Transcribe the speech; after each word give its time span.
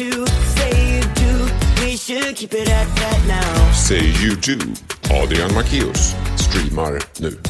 to 0.00 0.26
say 0.56 0.94
you 0.94 1.02
do. 1.14 1.30
We 1.80 1.96
should 1.96 2.36
keep 2.36 2.54
it 2.54 2.68
at 2.68 2.88
that 2.96 3.20
now. 3.28 3.72
Say 3.72 4.00
You 4.22 4.34
Do. 4.36 4.56
Adrian 5.22 5.54
Macéus 5.54 6.14
streamar 6.38 7.02
nu. 7.18 7.40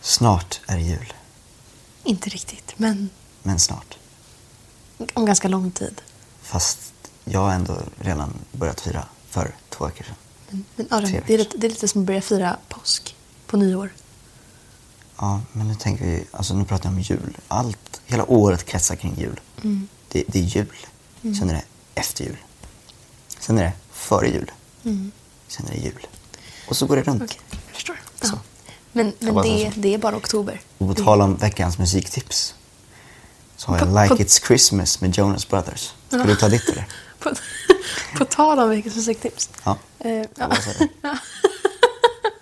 Snart 0.00 0.60
är 0.66 0.76
det 0.76 0.82
jul. 0.82 1.12
Inte 2.04 2.30
riktigt, 2.30 2.74
men 2.76 3.10
Men 3.42 3.58
snart. 3.58 3.98
om 5.14 5.24
ganska 5.24 5.48
lång 5.48 5.70
tid. 5.70 6.00
Fast 6.42 6.92
jag 7.24 7.40
har 7.40 7.52
ändå 7.52 7.78
redan 8.00 8.32
börjat 8.52 8.80
fira 8.80 9.04
för 9.30 9.54
två 9.70 9.84
veckor 9.86 10.04
sedan. 10.04 10.64
Men 10.76 10.86
Adrian, 10.90 11.10
Tre 11.12 11.22
det 11.26 11.34
är, 11.34 11.38
lite, 11.38 11.58
det 11.58 11.66
är 11.66 11.70
lite 11.70 11.88
som 11.88 12.00
att 12.00 12.06
börja 12.06 12.20
fira 12.20 12.56
påsk 12.68 13.16
på 13.46 13.56
nyår. 13.56 13.90
Ja, 15.18 15.40
men 15.52 15.68
nu 15.68 15.74
tänker 15.74 16.04
vi, 16.04 16.24
alltså 16.30 16.54
nu 16.54 16.64
pratar 16.64 16.84
jag 16.88 16.94
om 16.96 17.00
jul. 17.00 17.36
Allt, 17.48 18.00
hela 18.06 18.30
året 18.30 18.64
kretsar 18.64 18.96
kring 18.96 19.14
jul. 19.18 19.40
Det, 20.08 20.24
det 20.28 20.38
är 20.38 20.42
jul. 20.42 20.76
Sen 21.38 21.50
är 21.50 21.54
det 21.54 21.62
efter 21.94 22.24
jul. 22.24 22.36
Sen 23.38 23.58
är 23.58 23.62
det 23.62 23.72
före 23.92 24.28
jul. 24.28 24.50
Sen 25.48 25.66
är 25.66 25.70
det 25.70 25.78
jul. 25.78 26.06
Och 26.68 26.76
så 26.76 26.86
går 26.86 26.96
det 26.96 27.02
runt. 27.02 27.22
Okej, 27.22 27.40
jag 27.50 27.60
förstår. 27.74 28.00
Ja. 28.22 28.38
Men, 28.92 29.12
men 29.18 29.34
det, 29.34 29.72
det 29.76 29.94
är 29.94 29.98
bara 29.98 30.16
oktober. 30.16 30.60
Och 30.78 30.96
på 30.96 31.04
tal 31.04 31.20
om 31.20 31.36
veckans 31.36 31.78
musiktips 31.78 32.54
så 33.56 33.70
har 33.70 33.78
jag 33.78 33.88
På- 33.88 34.02
Like 34.02 34.16
på- 34.16 34.22
It's 34.22 34.46
Christmas 34.46 35.00
med 35.00 35.18
Jonas 35.18 35.48
Brothers. 35.48 35.92
Ska 36.08 36.24
du 36.24 36.36
ta 36.36 36.48
ditt 36.48 36.68
eller? 36.68 36.86
På, 37.18 37.30
på 38.18 38.24
tal 38.24 38.58
om 38.58 38.68
veckans 38.70 38.96
musiktips. 38.96 39.50
Ja, 39.64 39.78
jag 39.98 40.10
ja. 40.36 40.48
bara 40.48 40.60
säger 40.60 40.78
det. 41.02 41.18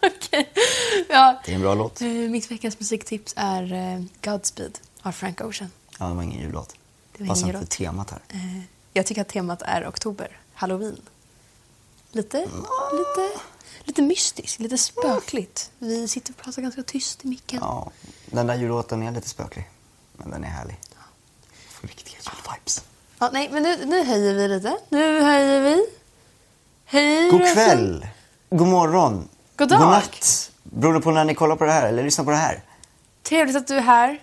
Okej. 0.03 0.30
Ja. 1.09 1.41
Det 1.45 1.51
är 1.53 1.55
en 1.57 1.61
bra 1.61 1.75
låt. 1.75 2.01
Eh, 2.01 2.09
Mitt 2.09 2.51
veckans 2.51 2.79
musiktips 2.81 3.35
är 3.37 3.73
eh, 3.73 4.03
Godspeed 4.33 4.79
av 5.03 5.13
Frank 5.13 5.41
Ocean. 5.41 5.71
Ja, 5.99 6.07
det 6.07 6.15
var 6.15 6.23
ingen 6.23 6.41
jullåt. 6.41 6.75
Passar 7.29 7.47
inte 7.47 7.61
låt. 7.61 7.71
temat 7.71 8.11
här. 8.11 8.21
Eh, 8.29 8.61
Jag 8.93 9.07
tycker 9.07 9.21
att 9.23 9.29
temat 9.29 9.63
är 9.63 9.89
oktober, 9.89 10.39
halloween. 10.55 11.01
Lite, 12.13 12.39
lite, 12.93 13.41
lite 13.85 14.03
mystiskt, 14.03 14.61
lite 14.61 14.79
spökligt. 14.79 15.71
Vi 15.79 16.09
sitter 16.09 16.33
och 16.33 16.37
pratar 16.37 16.63
ganska 16.63 16.83
tyst 16.83 17.25
i 17.25 17.29
micken. 17.29 17.59
Ja, 17.63 17.91
den 18.27 18.47
där 18.47 18.55
jullåten 18.55 19.03
är 19.03 19.13
lite 19.13 19.29
spöklig. 19.29 19.69
Men 20.17 20.31
den 20.31 20.45
är 20.45 20.49
härlig. 20.49 20.79
Får 21.69 21.89
riktiga 21.89 22.17
julvibes. 22.25 22.85
Ja, 23.19 23.31
nej, 23.33 23.49
men 23.53 23.63
nu, 23.63 23.85
nu 23.87 24.05
höjer 24.05 24.35
vi 24.35 24.49
lite. 24.49 24.77
Nu 24.89 25.23
höjer 25.23 25.61
vi. 25.61 25.87
Hej 26.85 27.31
God 27.31 27.53
kväll! 27.53 28.07
God 28.51 28.69
morgon! 28.69 29.29
God 29.61 29.69
dag. 29.69 29.79
God 29.79 29.89
natt! 29.89 30.51
Beroende 30.63 31.01
på 31.01 31.11
när 31.11 31.25
ni 31.25 31.35
kollar 31.35 31.57
på 31.57 31.65
det 31.65 31.73
här 31.73 31.87
eller 31.89 32.03
lyssnar 32.03 32.25
på 32.25 32.31
det 32.31 32.37
här. 32.37 32.63
Trevligt 33.23 33.57
att 33.57 33.67
du 33.67 33.77
är 33.77 33.81
här. 33.81 34.19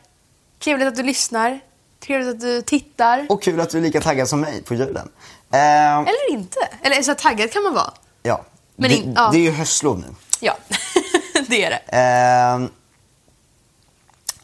Trevligt 0.60 0.88
att 0.88 0.96
du 0.96 1.04
lyssnar. 1.04 1.60
Trevligt 2.00 2.30
att 2.30 2.40
du 2.42 2.62
tittar. 2.62 3.28
Och 3.30 3.44
kul 3.44 3.60
att 3.62 3.70
du 3.70 3.78
är 3.78 3.82
lika 3.82 4.02
taggad 4.02 4.30
som 4.30 4.42
mig 4.42 4.64
på 4.64 4.74
julen. 4.76 5.10
Eh, 5.52 5.98
Eller 5.98 6.32
inte. 6.32 6.60
Eller 6.82 7.02
så 7.02 7.16
taggad 7.16 7.52
kan 7.52 7.64
man 7.64 7.74
vara. 7.74 7.94
ja. 8.24 8.46
Men 8.76 8.90
det, 8.90 8.96
ja. 9.16 9.30
det 9.32 9.38
är 9.38 9.42
ju 9.42 9.52
höstlov 9.52 10.00
nu. 10.00 10.08
Ja, 10.40 10.58
det 11.48 11.64
är 11.64 11.70
det. 11.70 11.98
Ehm, 11.98 12.70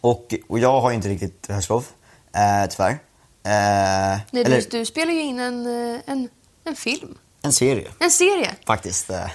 och, 0.02 0.34
och 0.50 0.60
jag 0.60 0.82
har 0.82 0.90
ju 0.90 0.96
inte 0.96 1.10
riktigt 1.10 1.48
höstlov, 1.50 1.86
eh, 2.36 2.70
tyvärr. 2.70 2.92
Eh, 2.92 3.00
Nej, 3.44 4.20
du, 4.32 4.42
eller 4.42 4.62
du 4.72 4.86
spelar 4.86 5.14
ju 5.14 5.22
in 5.22 5.40
en, 5.40 5.94
eh, 5.96 6.02
en, 6.06 6.30
en 6.64 6.76
film. 6.76 7.18
en 7.42 7.54
serie, 7.54 7.92
En 8.00 8.12
serie. 8.12 8.52
faktiskt. 8.68 9.10
Eh, 9.10 9.26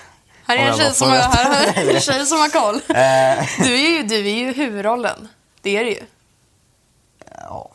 Här 0.49 0.57
är 0.57 0.71
en 0.71 0.77
tjej 0.77 0.95
som, 0.95 1.09
har, 1.09 1.17
här, 1.17 1.89
är 1.89 1.95
en 1.95 2.01
tjej 2.01 2.27
som 2.27 2.39
har 2.39 2.49
koll. 2.49 2.75
Eh. 2.75 3.65
Du 3.65 3.75
är, 3.75 3.91
ju, 3.91 4.03
du 4.03 4.29
är 4.29 4.35
ju 4.35 4.53
huvudrollen. 4.53 5.29
Det 5.63 5.77
är 5.77 5.85
du 5.85 5.91
ju. 5.91 6.03
Ja. 7.35 7.71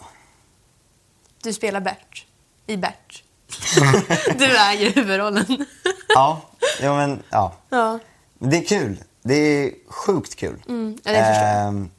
Du 1.44 1.53
spelar 1.53 1.79
Bert. 1.79 2.25
I 2.67 2.77
Bert. 2.77 3.23
Du 4.38 4.45
är 4.45 4.73
ju 4.73 4.89
huvudrollen. 4.89 5.66
Ja, 6.07 6.41
ja, 6.81 6.95
men 6.95 7.23
ja. 7.29 7.53
Ja. 7.69 8.00
Det 8.39 8.57
är 8.57 8.66
kul. 8.66 8.97
Det 9.22 9.35
är 9.35 9.72
sjukt 9.88 10.35
kul. 10.35 10.63
Mm, 10.67 10.97
ja, 11.03 11.11
det 11.11 11.17
förstår 11.17 11.47
jag. 11.47 11.90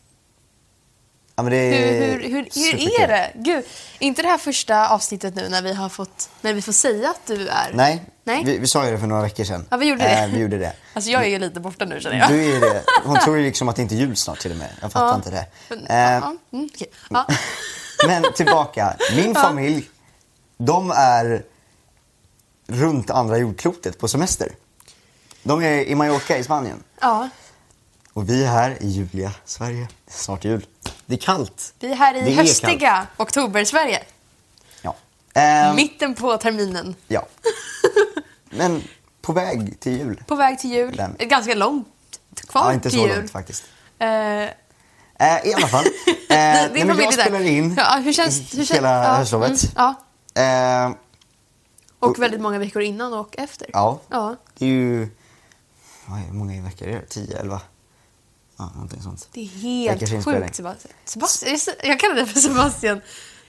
Ja, 1.37 1.43
men 1.43 1.53
det 1.53 1.56
är 1.56 2.11
Hur, 2.12 2.21
hur, 2.22 2.28
hur, 2.31 2.78
hur 2.78 3.00
är 3.00 3.09
det? 3.09 3.31
Gud, 3.34 3.65
är 3.99 4.06
inte 4.06 4.22
det 4.22 4.28
här 4.28 4.39
första 4.39 4.89
avsnittet 4.89 5.34
nu 5.34 5.49
när 5.49 5.62
vi 5.62 5.72
har 5.75 5.89
fått, 5.89 6.28
när 6.41 6.53
vi 6.55 6.62
får 6.62 6.72
säga 6.72 7.11
att 7.11 7.21
du 7.27 7.49
är... 7.49 7.71
Nej, 7.72 8.03
Nej? 8.25 8.45
Vi, 8.45 8.59
vi 8.59 8.67
sa 8.67 8.84
ju 8.87 8.93
det 8.93 8.99
för 8.99 9.06
några 9.06 9.22
veckor 9.22 9.44
sedan. 9.44 9.67
Ja, 9.71 9.77
vi 9.77 9.87
gjorde 9.87 10.03
det. 10.03 10.23
Eh, 10.23 10.27
vi 10.28 10.39
gjorde 10.41 10.59
det. 10.59 10.73
Alltså 10.94 11.11
jag 11.11 11.25
är 11.25 11.28
ju 11.28 11.39
lite 11.39 11.61
borta 11.61 11.84
nu 11.84 12.00
känner 12.00 12.19
jag. 12.19 12.28
Du 12.28 12.56
är 12.56 12.61
det. 12.61 12.83
Hon 13.05 13.17
tror 13.19 13.37
ju 13.37 13.43
liksom 13.47 13.69
att 13.69 13.77
det 13.77 13.83
inte 13.83 13.94
är 13.94 13.97
jul 13.97 14.17
snart 14.17 14.39
till 14.41 14.50
och 14.50 14.56
med. 14.56 14.69
Jag 14.81 14.93
fattar 14.93 15.06
Ja. 15.06 15.15
inte 15.15 15.31
det. 15.31 15.47
Men, 15.69 15.87
ja, 15.89 16.37
mm, 16.53 16.69
okej. 16.75 16.91
ja. 17.11 17.27
Men 18.06 18.25
tillbaka. 18.37 18.97
Min 19.17 19.34
familj, 19.34 19.91
de 20.56 20.91
är 20.97 21.43
runt 22.67 23.11
andra 23.11 23.39
jordklotet 23.39 23.99
på 23.99 24.09
semester. 24.09 24.53
De 25.43 25.62
är 25.62 25.84
i 25.84 25.94
Mallorca 25.94 26.37
i 26.37 26.44
Spanien. 26.44 26.83
ja. 27.00 27.28
Och 28.15 28.29
vi 28.29 28.45
är 28.45 28.49
här 28.49 28.83
i 28.83 28.87
Julia, 28.89 29.33
Sverige. 29.45 29.89
Snart 30.07 30.45
jul. 30.45 30.67
Det 31.07 31.15
är 31.15 31.19
kallt. 31.19 31.75
Vi 31.81 31.91
är 31.93 31.95
här 31.97 32.15
Det 32.15 32.21
i 32.21 32.33
är 32.33 32.37
höstiga 32.37 33.07
oktober-Sverige. 33.17 34.03
Ja. 34.83 34.97
Ehm, 35.35 35.77
Mitten 35.77 36.15
på 36.15 36.37
terminen. 36.37 36.95
ja. 37.09 37.27
Men 38.51 38.83
på 39.23 39.33
väg 39.33 39.81
till 39.81 39.99
jul. 39.99 40.23
På 40.27 40.35
väg 40.35 40.59
till 40.59 40.71
jul. 40.73 40.97
Den. 40.97 41.17
Ganska 41.19 41.55
långt 41.55 41.87
kvar 42.49 42.63
Ja, 42.65 42.73
inte 42.75 42.91
till 42.91 42.99
så 43.01 43.07
jul. 43.07 43.17
långt 43.17 43.31
faktiskt. 43.31 43.65
Eh, 43.99 44.09
Eh, 45.19 45.47
I 45.47 45.55
alla 45.55 45.69
fall. 45.69 45.85
Eh, 46.29 46.37
nej, 46.37 46.85
men 46.85 46.99
jag 46.99 47.13
spelar 47.15 47.41
in 47.41 47.75
Ja, 47.79 47.97
hur 48.05 48.13
känns, 48.13 48.39
hur 48.55 48.59
känns, 48.65 48.71
hela 48.73 49.05
ja, 49.05 49.15
höstlovet. 49.15 49.49
mm, 49.77 49.95
ja, 50.35 50.43
Eh, 50.43 50.91
och 51.99 52.23
väldigt 52.23 52.41
många 52.41 52.59
veckor 52.59 52.83
innan 52.83 53.13
och 53.15 53.35
efter. 53.39 53.71
ja. 53.73 54.01
ja. 54.09 54.37
Det 54.59 54.65
är 54.65 54.69
ju... 54.69 55.09
Hur 56.07 56.33
många 56.33 56.63
veckor 56.63 56.89
är 56.89 56.93
det? 56.93 57.07
10, 57.07 57.39
11? 57.39 57.61
Ja, 58.57 58.71
någonting 58.75 59.03
sånt. 59.03 59.29
Det 59.33 59.41
är 59.41 59.49
helt 59.49 60.25
sjukt 60.25 60.55
Sebastian. 60.55 60.95
Sebastian 61.05 61.59
jag 61.83 62.01
kallar 62.01 62.15
dig 62.15 62.27
för 62.27 62.41
Sebastian. 62.41 63.01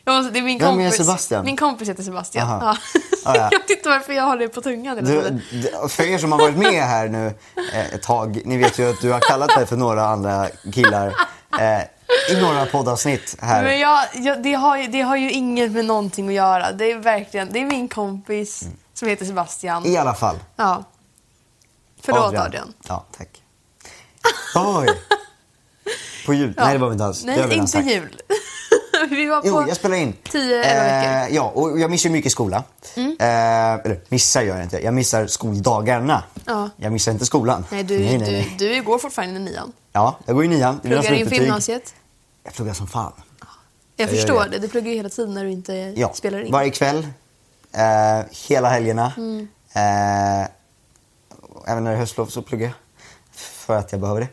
Måste, 0.06 0.32
det 0.32 0.40
är 0.40 0.44
min 0.44 0.60
Vem 0.60 0.80
är 0.80 0.84
kompis. 0.84 0.98
Sebastian? 0.98 1.46
Min 1.46 1.58
kompis 1.58 1.90
heter 1.90 2.04
Sebastian. 2.04 2.50
Ja. 2.50 2.78
Ah, 3.26 3.36
ja. 3.36 3.36
jag 3.52 3.60
vet 3.60 3.70
inte 3.70 3.90
varför 3.90 4.14
jag 4.14 4.24
har 4.24 4.38
det 4.38 4.50
på 4.50 4.62
tungan 4.62 4.96
hela 4.96 5.08
tiden. 5.08 5.42
för 5.90 6.04
er 6.04 6.18
som 6.18 6.32
har 6.32 6.40
varit 6.40 6.58
med 6.58 6.84
här 6.84 7.08
nu 7.08 7.34
eh, 7.74 7.94
ett 7.94 8.02
tag, 8.02 8.42
ni 8.46 8.58
vet 8.58 8.80
ju 8.80 8.90
att 8.90 9.02
du 9.02 9.12
har 9.12 9.20
kallat 9.20 9.56
mig 9.56 9.66
för 9.66 9.76
några 9.76 10.06
andra 10.06 10.48
killar 10.74 11.08
eh, 11.60 11.82
i 12.32 12.42
några 12.42 12.66
poddavsnitt 12.66 13.36
här. 13.40 13.64
Men 13.64 13.80
jag, 13.80 14.06
jag, 14.14 14.44
det, 14.44 14.54
har 14.54 14.78
ju, 14.78 14.88
det 14.88 15.02
har 15.02 15.16
ju 15.16 15.32
inget 15.32 15.72
med 15.72 15.86
någonting 15.86 16.28
att 16.28 16.34
göra. 16.34 16.72
Det 16.72 16.92
är 16.92 16.98
verkligen, 16.98 17.50
det 17.52 17.60
är 17.60 17.66
min 17.66 17.88
kompis 17.88 18.64
som 18.94 19.08
heter 19.08 19.26
Sebastian. 19.26 19.86
I 19.86 19.98
alla 19.98 20.14
fall. 20.14 20.36
Ja. 20.56 20.84
Förlåt 22.02 22.36
Adrian. 22.36 22.74
Ja, 22.88 23.06
tack. 23.18 23.42
Vi? 24.56 24.92
På 26.26 26.34
jul? 26.34 26.54
Nej, 26.58 26.74
det 26.74 26.80
var 26.80 26.88
vi 26.88 26.94
inte 26.94 27.06
alls. 27.06 27.24
Nej, 27.24 27.54
inte 27.54 27.68
sagt. 27.68 27.88
jul. 27.88 28.16
vi 29.10 29.26
var 29.26 29.42
på... 29.42 29.48
Jo, 29.48 29.66
jag 29.68 29.78
spelar 29.78 29.96
in. 29.96 30.14
10, 30.32 30.64
11 30.64 30.84
veckor. 30.84 31.10
Mm. 31.12 31.28
Eh, 31.30 31.36
ja, 31.36 31.52
och 31.56 31.80
jag 31.80 31.92
missar 31.92 32.10
mycket 32.10 32.32
skola. 32.32 32.64
Eh, 32.96 33.04
eller 33.74 34.00
missar 34.10 34.42
gör 34.42 34.56
jag 34.56 34.64
inte. 34.66 34.80
Jag 34.84 34.94
missar 34.94 35.28
skoldagarna. 35.28 36.24
Ja. 36.46 36.70
Jag 36.78 36.92
missar 36.94 37.12
inte 37.12 37.26
skolan. 37.26 37.66
Nej, 37.72 37.84
du, 37.84 38.00
nej, 38.00 38.18
nej, 38.18 38.32
nej. 38.32 38.56
Du, 38.60 38.70
du 38.76 38.82
går 38.82 38.98
fortfarande 39.00 39.36
i 39.36 39.44
nian. 39.44 39.72
Ja, 39.92 40.20
jag 40.26 40.36
går 40.36 40.46
i 40.46 40.48
nian. 40.48 40.80
Pluggar 40.80 40.98
inför 40.98 41.16
slutbetyg. 41.16 41.42
gymnasiet. 41.42 41.94
Jag 42.44 42.54
pluggar 42.54 42.74
som 42.74 42.88
fan. 42.88 43.12
Jag, 43.40 43.50
Jag 43.96 44.10
förstår 44.10 44.44
det. 44.44 44.50
det. 44.50 44.60
Du 44.60 44.68
pluggar 44.68 44.90
ju 44.92 44.96
hela 44.98 45.10
tiden 45.10 45.34
när 45.34 45.44
du 45.44 45.52
inte 45.52 45.74
Ja, 45.74 46.14
spelar 46.14 46.40
in. 46.46 46.52
varje 46.52 46.70
kväll. 46.70 47.08
Eh, 47.72 48.26
hela 48.48 48.70
helgerna. 48.70 49.14
Mm. 49.18 49.48
Eh, 49.74 50.48
även 51.68 51.84
när 51.84 51.92
det 51.92 51.98
är 51.98 52.00
höstlov 52.00 52.26
så 52.26 52.42
pluggar 52.42 52.66
jag. 52.68 52.76
För 53.66 53.76
att 53.78 53.92
jag 53.92 54.02
behöver 54.02 54.22
det. 54.22 54.28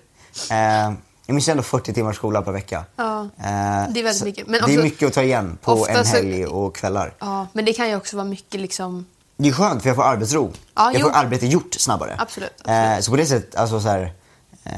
Eh, 0.55 0.93
jag 1.27 1.35
missar 1.35 1.53
ändå 1.53 1.63
40 1.63 1.93
timmars 1.95 2.17
skola 2.17 2.43
per 2.43 2.53
vecka. 2.53 2.85
Ja, 2.97 3.21
Eh, 3.23 3.29
det 3.39 3.49
är 3.49 3.93
väldigt 3.93 4.17
så 4.17 4.25
mycket. 4.25 4.47
Men 4.47 4.53
det 4.53 4.59
är 4.59 4.63
också- 4.77 4.83
mycket 4.85 5.09
att 5.09 5.15
ta 5.15 5.23
igen 5.23 5.59
på 5.63 5.87
en 5.89 6.07
helg 6.07 6.47
och 6.47 6.75
kvällar. 6.77 7.15
Ja, 7.19 7.47
men 7.53 7.65
det 7.65 7.73
kan 7.73 7.89
ju 7.89 7.97
också 7.97 8.17
vara 8.17 8.27
mycket 8.27 8.61
liksom... 8.61 9.07
Det 9.37 9.49
är 9.49 9.53
skönt 9.53 9.83
för 9.83 9.89
jag 9.89 9.97
får 9.97 10.03
arbetsro. 10.03 10.53
Ja, 10.75 10.93
jag 10.93 11.01
jo. 11.01 11.07
får 11.07 11.17
arbete 11.17 11.47
gjort 11.47 11.75
snabbare. 11.75 12.17
Absolut, 12.19 12.51
Eh, 12.67 12.83
absolut. 12.83 13.05
så 13.05 13.11
på 13.11 13.17
det 13.17 13.27
sättet, 13.27 13.55
alltså 13.57 13.81
så 13.81 13.89
här, 13.89 14.13
eh, 14.65 14.73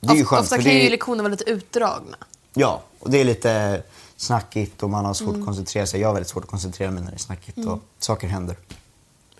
det 0.00 0.12
är 0.12 0.16
ju 0.16 0.24
skönt. 0.24 0.42
Ofta 0.42 0.56
kan 0.56 0.64
det 0.64 0.70
ju 0.82 0.90
lektioner 0.90 1.22
vara 1.22 1.30
lite 1.30 1.50
utdragna. 1.50 2.16
Ja, 2.54 2.82
och 3.00 3.10
det 3.10 3.18
är 3.20 3.24
lite 3.24 3.82
snackigt 4.16 4.82
och 4.82 4.90
man 4.90 5.04
har 5.04 5.14
svårt 5.14 5.28
Mm. 5.28 5.40
att 5.40 5.46
koncentrera 5.46 5.86
sig. 5.86 6.00
Jag 6.00 6.08
har 6.08 6.14
väldigt 6.14 6.30
svårt 6.30 6.44
att 6.44 6.50
koncentrera 6.50 6.90
mig 6.90 7.02
när 7.02 7.10
det 7.10 7.16
är 7.16 7.18
snackigt 7.18 7.58
och 7.66 7.78
saker 7.98 8.28
händer. 8.28 8.56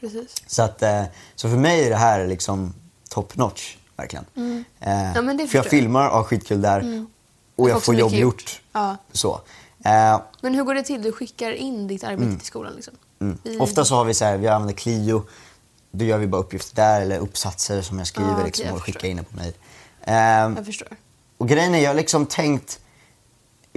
Precis. 0.00 0.34
Så, 0.46 0.62
att, 0.62 0.82
eh, 0.82 1.02
så 1.34 1.48
för 1.48 1.56
mig 1.56 1.84
är 1.84 1.90
det 1.90 1.96
här 1.96 2.26
liksom 2.26 2.74
top 3.08 3.36
notch, 3.36 3.76
verkligen. 3.98 4.24
Eh, 4.34 4.42
Mm. 4.42 4.64
Ja, 5.14 5.22
men 5.22 5.36
det 5.36 5.46
för 5.48 5.58
jag 5.58 5.66
filmar 5.66 6.08
och 6.08 6.16
har 6.16 6.24
skitkul 6.24 6.62
där 6.62 6.78
och 6.78 6.84
Du 6.86 7.06
får 7.56 7.68
jag 7.68 7.76
också 7.76 7.84
får 7.84 7.94
jobb 7.94 8.12
gjort. 8.12 8.20
gjort. 8.40 8.60
Ja. 8.72 8.96
Så. 9.12 9.40
Eh, 9.84 10.20
Men 10.40 10.54
hur 10.54 10.62
går 10.64 10.74
det 10.74 10.82
till? 10.82 11.02
Du 11.02 11.12
skickar 11.12 11.52
in 11.52 11.86
ditt 11.88 12.04
arbete 12.04 12.36
till 12.38 12.46
skolan 12.46 12.72
liksom? 12.76 12.94
mm. 13.20 13.38
I- 13.44 13.58
Ofta 13.58 13.84
så 13.84 13.94
har 13.94 14.04
vi 14.04 14.14
så 14.14 14.24
här, 14.24 14.36
vi 14.36 14.48
använder 14.48 14.74
Clio. 14.74 15.22
Då 15.90 16.04
gör 16.04 16.18
vi 16.18 16.26
bara 16.26 16.40
uppgifter 16.40 16.76
där 16.76 17.00
eller 17.00 17.18
uppsatser 17.18 17.82
som 17.82 17.98
jag 17.98 18.06
skriver 18.06 18.30
Ah, 18.30 18.32
okej, 18.34 18.44
liksom, 18.44 18.66
jag 18.66 18.74
och 18.74 18.82
skickar 18.82 19.08
in 19.08 19.24
på 19.24 19.36
mejl. 19.36 19.52
Eh, 20.02 20.14
Jag 20.56 20.66
förstår. 20.66 20.88
och 21.38 21.48
grejen 21.48 21.74
är, 21.74 21.78
jag 21.78 21.90
har 21.90 21.94
liksom 21.94 22.26
tänkt... 22.26 22.80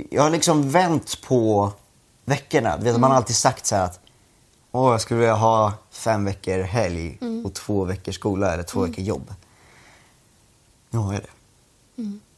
Jag 0.10 0.24
har 0.24 0.30
liksom 0.30 0.70
vänt 0.72 1.22
på 1.22 1.72
veckorna. 2.26 2.78
Du 2.78 2.84
vet, 2.84 3.00
Man 3.00 3.12
har 3.12 3.18
alltid 3.18 3.36
sagt 3.36 3.66
så 3.66 3.76
att 3.76 4.00
Åh, 4.74 4.92
jag 4.92 5.02
skulle 5.02 5.20
vilja 5.20 5.34
ha 5.36 5.74
fem 5.92 6.26
veckor 6.26 6.60
helg 6.62 7.18
och 7.46 7.54
två 7.54 7.84
veckor 7.84 8.12
skola 8.12 8.54
eller 8.54 8.64
två 8.64 8.80
veckor 8.82 9.04
jobb. 9.04 9.34
Nu 10.92 11.00
har 11.00 11.14
jag 11.14 11.22
det. 11.22 11.30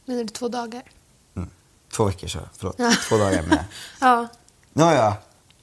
Men 0.04 0.18
är 0.18 0.24
det 0.24 0.32
två 0.32 0.48
dagar? 0.48 0.82
Två 1.96 2.04
veckor 2.04 2.28
så, 2.28 2.38
förlåt. 2.56 2.76
Två 3.08 3.16
dagar 3.16 3.42
med. 3.42 3.64
Ja. 4.00 4.28
Nu 4.72 4.82
har 4.82 4.92
jag 4.94 5.12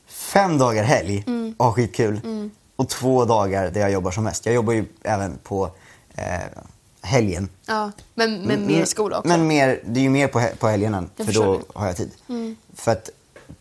fem 0.08 0.58
dagar 0.58 0.84
helg 0.84 1.24
Mm. 1.28 1.56
och 1.58 1.76
skitkul. 1.76 2.22
Och 2.76 2.90
två 2.90 3.26
dagar 3.26 3.72
där 3.72 3.82
jag 3.82 3.92
jobbar 3.92 4.12
som 4.12 4.24
mest. 4.24 4.46
Jag 4.46 4.56
jobbar 4.56 4.74
ju 4.74 4.86
även 5.02 5.38
på 5.44 5.72
eh, 6.16 6.24
helgen. 7.02 7.50
ja. 7.66 7.92
Men, 8.16 8.42
men 8.42 8.66
mer 8.68 8.86
skola 8.86 9.18
också? 9.20 9.28
Men 9.30 9.48
mer, 9.48 9.82
det 9.86 10.00
är 10.00 10.04
ju 10.04 10.10
mer 10.10 10.28
på, 10.28 10.48
på 10.60 10.68
helgerna, 10.68 11.06
för 11.16 11.34
då 11.34 11.58
det. 11.58 11.64
har 11.76 11.88
jag 11.88 11.98
tid. 11.98 12.12
För 12.74 12.92
att 12.92 13.10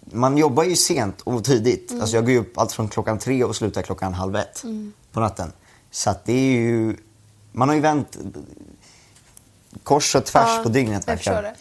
man 0.04 0.36
jobbar 0.38 0.64
ju 0.64 0.76
sent 0.76 1.20
och 1.20 1.44
tidigt. 1.44 1.92
Alltså 2.00 2.16
jag 2.16 2.24
går 2.24 2.32
ju 2.32 2.38
upp 2.38 2.58
allt 2.58 2.72
från 2.72 2.88
klockan 2.88 3.18
tre 3.18 3.44
och 3.44 3.56
slutar 3.56 3.82
klockan 3.82 4.14
halv 4.14 4.36
ett 4.36 4.64
på 5.12 5.20
natten. 5.20 5.52
Så 5.90 6.10
att 6.10 6.24
det 6.24 6.32
är 6.32 6.52
ju, 6.52 6.96
man 7.52 7.68
har 7.68 7.74
ju 7.76 7.80
vänt 7.82 8.18
kors 9.82 10.14
och 10.14 10.24
tvärs 10.24 10.48
Ja, 10.56 10.60
på 10.62 10.68
dygnet 10.68 11.08
verkligen. 11.08 11.42
det. 11.42 11.54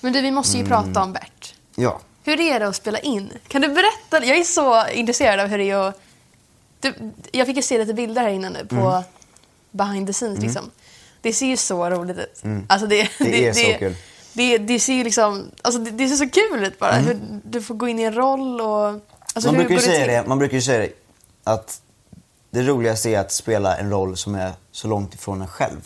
Men 0.00 0.12
du, 0.12 0.20
vi 0.20 0.30
måste 0.30 0.58
ju 0.58 0.64
Mm. 0.64 0.70
prata 0.70 1.02
om 1.02 1.12
Bert. 1.12 1.54
Ja. 1.74 2.00
Hur 2.24 2.40
är 2.40 2.60
det 2.60 2.68
att 2.68 2.76
spela 2.76 2.98
in? 2.98 3.32
Kan 3.48 3.62
du 3.62 3.68
berätta? 3.68 4.24
Jag 4.26 4.38
är 4.38 4.44
så 4.44 4.88
intresserad 4.88 5.40
av 5.40 5.46
hur 5.46 5.58
det 5.58 5.70
är 5.70 5.76
att... 5.88 6.00
Du, 6.80 6.94
jag 7.32 7.46
fick 7.46 7.56
ju 7.56 7.62
se 7.62 7.78
lite 7.78 7.94
bilder 7.94 8.22
här 8.22 8.28
innan 8.28 8.52
nu 8.52 8.66
på 8.66 8.74
Mm. 8.76 9.02
behind 9.70 10.06
the 10.06 10.12
scenes 10.12 10.38
liksom. 10.40 10.70
Det 11.20 11.32
ser 11.32 11.46
ju 11.46 11.56
så 11.56 11.90
roligt 11.90 12.18
ut. 12.18 12.42
Alltså 12.68 12.86
det, 12.86 13.08
Det 13.18 13.46
är 13.46 13.52
så 13.52 13.78
kul. 13.78 13.96
Det, 14.32 14.58
det 14.58 14.80
ser 14.80 14.94
ju 14.94 15.04
liksom... 15.04 15.44
Alltså 15.62 15.80
det, 15.80 15.90
det 15.90 16.08
ser 16.08 16.16
så 16.16 16.28
kul 16.30 16.64
ut 16.64 16.78
bara. 16.78 16.92
Hur 16.92 17.18
du 17.44 17.62
får 17.62 17.74
gå 17.74 17.88
in 17.88 17.98
i 17.98 18.02
en 18.02 18.14
roll 18.14 18.60
och... 18.60 18.86
Alltså 19.34 19.48
man, 19.52 19.54
brukar 19.54 19.74
ju 19.74 19.80
säga 19.80 20.06
det, 20.22 20.28
man 20.28 20.38
brukar 20.38 20.54
ju 20.56 20.62
säga 20.62 20.78
det 20.78 20.92
att 21.44 21.80
det 22.50 22.62
roligaste 22.62 23.10
är 23.10 23.18
att 23.18 23.32
spela 23.32 23.76
en 23.76 23.90
roll 23.90 24.16
som 24.16 24.34
är 24.34 24.52
så 24.72 24.88
långt 24.88 25.14
ifrån 25.14 25.40
en 25.42 25.48
själv. 25.48 25.80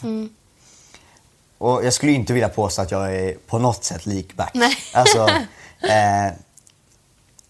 Mm. 1.60 1.72
Och 1.74 1.84
jag 1.84 1.92
skulle 1.92 2.12
inte 2.12 2.32
vilja 2.32 2.48
påstå 2.48 2.82
att 2.82 2.90
jag 2.90 3.14
är 3.14 3.34
på 3.46 3.58
något 3.58 3.84
sätt 3.84 4.06
lik 4.06 4.36
Bert. 4.36 4.54
Nej. 4.54 4.72
Alltså, 4.94 5.28
eh, 5.80 6.32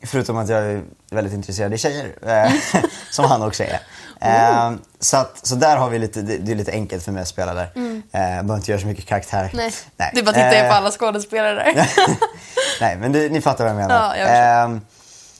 förutom 0.02 0.36
att 0.36 0.48
jag 0.48 0.60
är 0.62 0.84
väldigt 1.10 1.34
intresserad 1.34 1.74
i 1.74 1.78
tjejer, 1.78 2.14
eh, 2.26 2.52
som 3.10 3.24
han 3.24 3.42
också 3.42 3.62
är. 3.64 3.80
Eh, 4.20 4.72
så, 5.00 5.16
att, 5.16 5.46
så 5.46 5.54
där 5.54 5.76
har 5.76 5.90
vi 5.90 5.98
lite, 5.98 6.22
det, 6.22 6.36
det 6.38 6.52
är 6.52 6.56
lite 6.56 6.72
enkelt 6.72 7.04
för 7.04 7.12
mig 7.12 7.22
att 7.22 7.28
spela 7.28 7.54
där. 7.54 7.70
Eh, 7.74 7.90
jag 8.36 8.44
behöver 8.46 8.56
inte 8.56 8.70
göra 8.70 8.80
så 8.80 8.86
mycket 8.86 9.06
karaktär. 9.06 9.40
Mm. 9.44 9.50
Nej. 9.56 9.72
Nej. 9.96 10.10
Du 10.14 10.22
bara 10.22 10.32
tittar 10.32 10.54
Eh, 10.54 10.68
på 10.68 10.74
alla 10.74 10.90
skådespelare 10.90 11.54
där. 11.54 11.90
Nej, 12.80 12.96
men 12.96 13.12
det, 13.12 13.28
ni 13.28 13.40
fattar 13.40 13.64
vad 13.64 13.72
jag 13.72 13.76
menar. 13.88 14.16
Ja, 14.16 14.16
jag. 14.16 14.64
Ehm, 14.64 14.70
men 14.72 14.80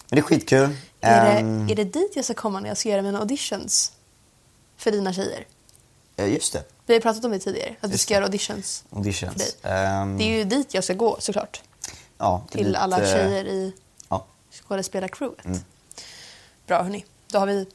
det 0.09 0.19
är 0.19 0.23
skitkul. 0.23 0.77
är, 1.01 1.39
Ehm, 1.39 1.67
det, 1.67 1.73
är 1.73 1.77
det 1.77 1.85
dit 1.85 2.13
jag 2.15 2.25
ska 2.25 2.35
komma 2.35 2.61
när 2.61 2.69
jag 2.69 2.77
ska 2.77 2.89
göra 2.89 3.03
mina 3.03 3.19
auditions? 3.19 3.93
För 4.79 4.91
dina 4.91 5.13
tjejer? 5.13 5.45
ja, 6.17 6.25
just 6.25 6.53
det. 6.53 6.63
Vi 6.91 6.95
har 6.97 7.01
pratat 7.01 7.25
om 7.25 7.31
det 7.31 7.39
tidigare, 7.39 7.75
att 7.81 7.93
du 7.93 7.99
ska 7.99 8.15
göra 8.15 8.25
auditions. 8.25 8.85
Auditions. 8.91 9.57
Ehm, 9.63 10.19
Det 10.19 10.25
är 10.25 10.39
ju 10.39 10.45
dit 10.45 10.75
jag 10.75 10.85
ska 10.85 10.95
gå 10.95 11.17
såklart. 11.21 11.63
ja, 12.19 12.43
Till 12.51 12.67
lite- 12.67 12.79
alla 12.79 12.99
tjejer 12.99 13.45
i 13.45 13.73
Ja. 14.09 14.25
skådespelarcrewet. 14.69 15.45
Mm. 15.45 15.59
Bra 16.67 16.83
hörni, 16.83 17.05
då 17.29 17.39
har 17.39 17.47
vi, 17.47 17.67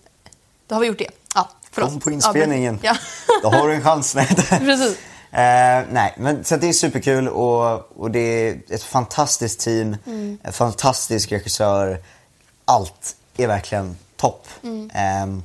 då 0.68 0.76
har 0.76 0.80
vi 0.82 0.88
gjort 0.88 0.98
det. 1.00 1.10
Ja, 1.36 1.50
förlåt. 1.72 1.90
Kom 1.92 2.00
på 2.00 2.12
inspelningen. 2.12 2.80
Ja, 2.84 2.98
Då 3.44 3.50
har 3.50 3.68
du 3.68 3.74
en 3.74 3.84
chans. 3.84 4.16
Nej, 4.16 4.28
precis. 4.50 4.98
Eh, 5.32 5.84
nej, 5.92 6.14
men 6.18 6.44
så 6.44 6.58
det 6.58 6.68
är 6.70 6.74
superkul 6.74 7.28
och, 7.30 7.92
och 8.02 8.12
det 8.12 8.20
är 8.20 8.62
ett 8.70 8.84
fantastiskt 8.84 9.60
team, 9.60 9.98
Mm. 10.06 10.38
en 10.44 10.54
fantastisk 10.54 11.32
regissör. 11.32 12.02
Allt 12.66 13.16
är 13.38 13.48
verkligen 13.48 13.98
topp. 14.16 14.48
Mm. 14.64 14.90
Eh, 14.90 15.44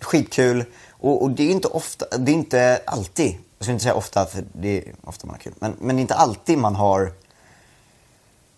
skitkul. 0.00 0.64
Och, 1.00 1.22
och 1.22 1.30
det 1.30 1.42
är 1.42 1.50
inte 1.50 1.68
ofta, 1.68 2.18
det 2.18 2.30
är 2.32 2.34
inte 2.34 2.80
alltid, 2.86 3.36
jag 3.58 3.64
ska 3.64 3.72
inte 3.72 3.82
säga 3.82 3.94
ofta 3.94 4.26
för 4.26 4.44
det 4.52 4.78
är 4.78 4.94
ofta 5.04 5.26
man 5.26 5.34
har 5.34 5.40
kul, 5.40 5.54
men, 5.58 5.74
men 5.80 5.96
det 5.96 6.00
är 6.00 6.02
inte 6.02 6.14
alltid 6.14 6.58
man 6.58 6.76
har 6.76 7.12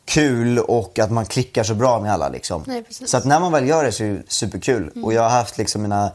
kul 0.04 0.58
och 0.58 0.98
att 0.98 1.10
man 1.10 1.26
klickar 1.26 1.62
så 1.62 1.75
bra 1.75 2.00
med 2.00 2.12
alla. 2.12 2.28
Liksom. 2.28 2.64
Nej. 2.66 2.76
Mm. 2.78 3.08
så 3.08 3.16
att 3.16 3.25
när 3.25 3.40
man 3.40 3.52
väl 3.52 3.69
gör 3.69 3.84
det 3.84 3.92
så 3.92 4.04
är 4.04 4.08
det 4.08 4.22
superkul. 4.32 4.90
Och 5.04 5.12
jag 5.12 5.22
har 5.22 5.31
haft 5.31 5.58
liksom 5.58 5.82
mina 5.82 6.12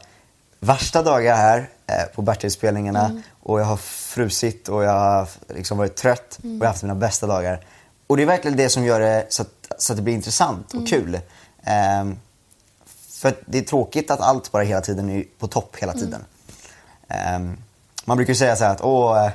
värsta 0.60 1.02
dagar 1.02 1.36
här 1.36 1.68
eh, 1.86 2.04
på 2.14 2.22
Bertil-spelningarna 2.22 3.04
Mm. 3.06 3.22
och 3.42 3.60
jag 3.60 3.64
har 3.64 3.76
frusit 3.76 4.68
och 4.68 4.84
jag 4.84 4.92
har 4.92 5.28
liksom 5.48 5.78
varit 5.78 5.96
trött 5.96 6.38
Mm. 6.44 6.56
och 6.56 6.64
jag 6.64 6.68
har 6.68 6.72
haft 6.72 6.82
mina 6.82 6.94
bästa 6.94 7.26
dagar. 7.26 7.60
Och 8.06 8.16
det 8.16 8.22
är 8.22 8.26
verkligen 8.26 8.56
det 8.56 8.68
som 8.68 8.84
gör 8.84 9.00
det 9.00 9.26
så 9.28 9.42
att, 9.42 9.48
så 9.78 9.92
att 9.92 9.96
det 9.96 10.02
blir 10.02 10.14
intressant 10.14 10.72
Mm. 10.72 10.82
och 10.82 10.88
kul. 10.90 11.20
Ehm, 11.64 12.16
för 13.16 13.34
det 13.46 13.58
är 13.58 13.62
tråkigt 13.62 14.10
att 14.10 14.20
allt 14.20 14.52
bara 14.52 14.62
hela 14.62 14.80
tiden 14.80 15.10
är 15.10 15.24
på 15.38 15.46
topp 15.48 15.76
hela 15.76 15.92
tiden. 15.92 16.24
Ehm, 17.08 17.56
man 18.04 18.16
brukar 18.16 18.32
ju 18.32 18.36
säga 18.38 18.56
så 18.56 18.64
här 18.64 18.72
att 18.72 18.80
åh, 18.84 19.24
eh, 19.26 19.30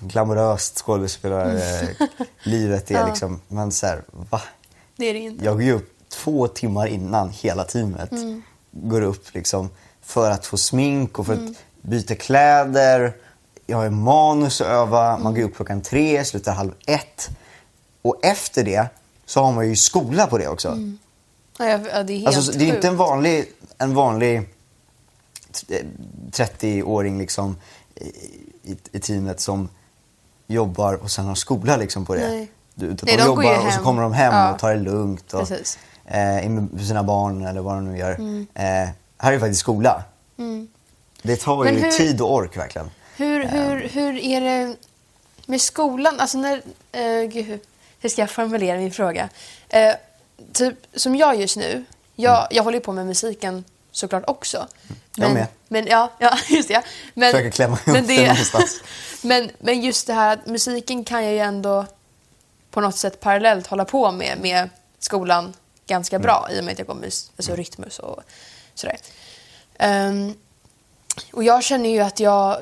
glamoröst 0.00 0.78
skådespelarlivet 0.78 2.90
är 2.90 2.94
Ja. 2.94 3.06
liksom, 3.06 3.40
men 3.48 3.72
så 3.72 3.86
här, 3.86 4.02
va? 4.30 4.40
Det 4.96 5.06
är 5.10 5.14
det 5.14 5.20
inte. 5.20 5.44
Jag 5.44 5.54
går 5.54 5.62
ju 5.62 5.72
upp 5.72 5.90
två 6.08 6.48
timmar 6.48 6.86
innan 6.86 7.30
hela 7.30 7.64
teamet 7.64 8.10
går 8.70 9.00
upp 9.02 9.34
liksom 9.34 9.70
för 10.02 10.30
att 10.30 10.46
få 10.46 10.56
smink 10.56 11.18
och 11.18 11.26
för 11.26 11.32
att 11.32 11.54
byta 11.82 12.14
kläder. 12.14 13.16
Jag 13.66 13.76
har 13.76 13.90
manus 13.90 14.60
att 14.60 14.66
öva, 14.66 15.18
man 15.18 15.34
går 15.34 15.42
upp 15.42 15.56
klockan 15.56 15.80
tre, 15.82 16.24
slutar 16.24 16.52
halv 16.52 16.72
ett. 16.86 17.30
Och 18.02 18.16
efter 18.22 18.64
det 18.64 18.86
så 19.26 19.42
har 19.44 19.52
man 19.52 19.68
ju 19.68 19.76
skola 19.76 20.26
på 20.26 20.38
det 20.38 20.48
också. 20.48 20.68
Jag- 20.68 20.96
ja, 21.58 22.02
det 22.02 22.12
är 22.12 22.18
helt 22.18 22.26
Alltså, 22.36 22.52
det 22.52 22.70
är 22.70 22.74
inte 22.74 22.88
en 22.88 22.96
vanlig, 22.96 23.52
en 23.78 23.94
vanlig 23.94 24.48
t- 25.52 25.76
eh, 25.76 25.84
30-åring 26.30 27.18
liksom, 27.18 27.56
i, 27.94 28.76
i, 28.92 28.98
teamet 28.98 29.40
som 29.40 29.68
jobbar 30.46 30.94
och 30.94 31.10
sen 31.10 31.24
har 31.24 31.34
skola 31.34 31.76
liksom 31.76 32.06
på 32.06 32.14
det. 32.14 32.28
Nej. 32.28 32.50
Utan 32.76 32.98
Nej, 33.06 33.16
de, 33.16 33.22
de 33.22 33.26
jobbar 33.26 33.66
och 33.66 33.72
så 33.72 33.80
kommer 33.80 34.02
de 34.02 34.12
hem 34.12 34.34
Ja. 34.34 34.52
och 34.52 34.58
tar 34.58 34.74
det 34.74 34.80
lugnt. 34.80 35.32
Och, 35.34 35.50
eh, 36.06 36.48
med 36.50 36.86
sina 36.86 37.02
barn 37.02 37.46
eller 37.46 37.60
vad 37.60 37.74
de 37.74 37.84
nu 37.92 37.98
gör. 37.98 38.14
Mm. 38.14 38.46
Eh, 38.54 38.62
här 39.18 39.28
är 39.28 39.32
det 39.32 39.40
faktiskt 39.40 39.60
skola. 39.60 40.04
Det 41.22 41.36
tar 41.36 41.64
Men 41.64 41.74
ju 41.74 41.80
hur- 41.80 41.90
tid 41.90 42.20
och 42.20 42.34
ork 42.34 42.56
verkligen. 42.56 42.90
Hur, 43.16 43.44
hur, 43.44 43.88
hur 43.88 44.16
är 44.18 44.40
det 44.40 44.76
med 45.46 45.60
skolan? 45.60 46.20
Alltså 46.20 46.38
när, 46.38 46.62
eh, 46.92 47.22
gud, 47.28 47.60
hur 48.00 48.08
ska 48.08 48.22
jag 48.22 48.30
formulera 48.30 48.78
min 48.78 48.92
fråga? 48.92 49.28
Eh, 49.68 49.92
typ 50.52 50.74
som 50.94 51.16
jag 51.16 51.40
just 51.40 51.56
nu, 51.56 51.84
jag, 52.14 52.48
jag 52.50 52.62
håller 52.62 52.78
ju 52.78 52.84
på 52.84 52.92
med 52.92 53.06
musiken 53.06 53.64
såklart 53.92 54.24
också. 54.26 54.56
Mm. 54.56 54.68
Jag 55.16 55.32
med. 55.32 55.46
Men, 55.68 55.86
ja, 55.86 56.12
ja, 56.18 56.38
just 56.48 56.68
det. 56.68 56.74
ja. 56.74 56.82
Men, 57.14 57.32
Försöker 57.32 57.50
klämma 57.50 57.78
ihop 57.86 58.06
det 58.06 58.26
någonstans. 58.28 58.80
men, 59.22 59.50
men 59.58 59.80
just 59.80 60.06
det 60.06 60.14
här 60.14 60.32
att 60.32 60.46
musiken 60.46 61.04
kan 61.04 61.24
jag 61.24 61.32
ju 61.32 61.38
ändå 61.38 61.86
på 62.70 62.80
något 62.80 62.96
sätt 62.96 63.20
parallellt 63.20 63.66
hålla 63.66 63.84
på 63.84 64.12
med, 64.12 64.38
med 64.42 64.70
skolan 64.98 65.54
ganska 65.86 66.18
bra 66.18 66.48
i 66.52 66.60
och 66.60 66.64
med 66.64 66.72
att 66.72 66.78
jag 66.78 66.88
går 66.88 66.94
med 66.94 67.04
alltså, 67.36 67.54
rytmus 67.54 67.98
och 67.98 68.22
sådär. 68.74 68.96
Ehm, 69.78 70.34
och 71.32 71.44
jag 71.44 71.64
känner 71.64 71.90
ju 71.90 72.00
att 72.00 72.20
jag, 72.20 72.56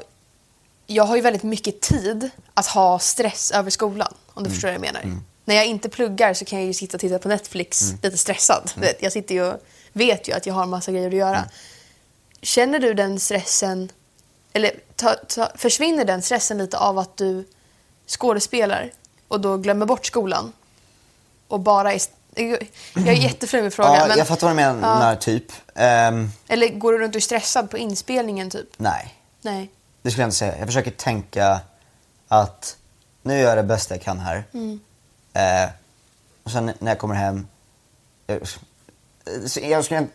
jag 0.87 1.04
har 1.04 1.16
ju 1.16 1.23
väldigt 1.23 1.42
mycket 1.42 1.80
tid 1.80 2.30
att 2.54 2.66
ha 2.66 2.99
stress 2.99 3.50
över 3.50 3.71
skolan, 3.71 4.14
om 4.35 4.45
du 4.45 4.50
förstår 4.50 4.68
vad 4.68 4.75
jag 4.75 4.80
menar. 4.80 5.02
När 5.44 5.54
jag 5.54 5.66
inte 5.66 5.88
pluggar 5.88 6.34
så 6.34 6.44
kan 6.44 6.58
jag 6.58 6.66
ju 6.66 6.72
sitta 6.72 6.96
och 6.96 7.00
titta 7.00 7.18
på 7.18 7.28
Netflix 7.28 7.92
lite 8.02 8.18
stressad. 8.18 8.70
Vet, 8.76 9.02
jag 9.02 9.12
sitter 9.12 9.34
ju 9.34 9.44
och 9.44 9.61
vet 9.92 10.28
ju 10.28 10.32
att 10.32 10.46
jag 10.46 10.54
har 10.54 10.66
massa 10.66 10.92
grejer 10.92 11.08
att 11.08 11.14
göra. 11.14 11.44
Känner 12.42 12.78
du 12.78 12.94
den 12.94 13.20
stressen, 13.20 13.88
eller 14.52 14.72
ta, 14.96 15.14
ta, 15.14 15.49
försvinner 15.54 16.04
den 16.04 16.22
stressen 16.22 16.58
lite 16.58 16.78
av 16.78 16.99
att 16.99 17.16
du 17.16 17.44
skådespelar 18.06 18.90
och 19.28 19.40
då 19.40 19.56
glömmer 19.56 19.87
bort 19.87 20.06
skolan? 20.06 20.52
Och 21.49 21.61
bara 21.61 21.92
är... 21.92 22.00
Jag 22.34 23.08
är 23.08 23.12
jätteflummig 23.12 23.72
fråga. 23.72 23.96
Ja, 23.96 24.06
men, 24.08 24.18
jag 24.18 24.28
fattar 24.28 24.46
vad 24.46 24.56
du 24.56 24.56
menar, 24.56 25.16
typ. 25.16 25.44
Ehm, 25.75 26.30
Eller 26.49 26.68
går 26.68 26.92
du 26.92 26.99
runt 26.99 27.14
och 27.14 27.16
är 27.16 27.20
stressad 27.20 27.70
på 27.70 27.78
inspelningen 27.78 28.50
typ? 28.50 28.68
nej, 28.76 29.14
Nej. 29.40 29.70
det 30.02 30.11
skulle 30.11 30.22
jag 30.22 30.26
inte 30.26 30.37
säga. 30.37 30.58
Jag 30.58 30.66
försöker 30.66 30.90
tänka 30.90 31.61
att 32.28 32.76
nu 33.22 33.38
gör 33.38 33.49
jag 33.49 33.58
det 33.58 33.62
bästa 33.62 33.94
jag 33.94 34.02
kan 34.02 34.18
här. 34.18 34.44
Mm. 34.54 34.80
Eh, 35.32 35.70
och 36.44 36.50
sen 36.50 36.72
när 36.78 36.90
jag 36.90 36.98
kommer 36.98 37.14
hem, 37.14 37.46
jag, 38.26 38.40
så 39.46 39.60
jag, 39.62 39.84
ska, 39.84 39.94
jag 39.94 40.06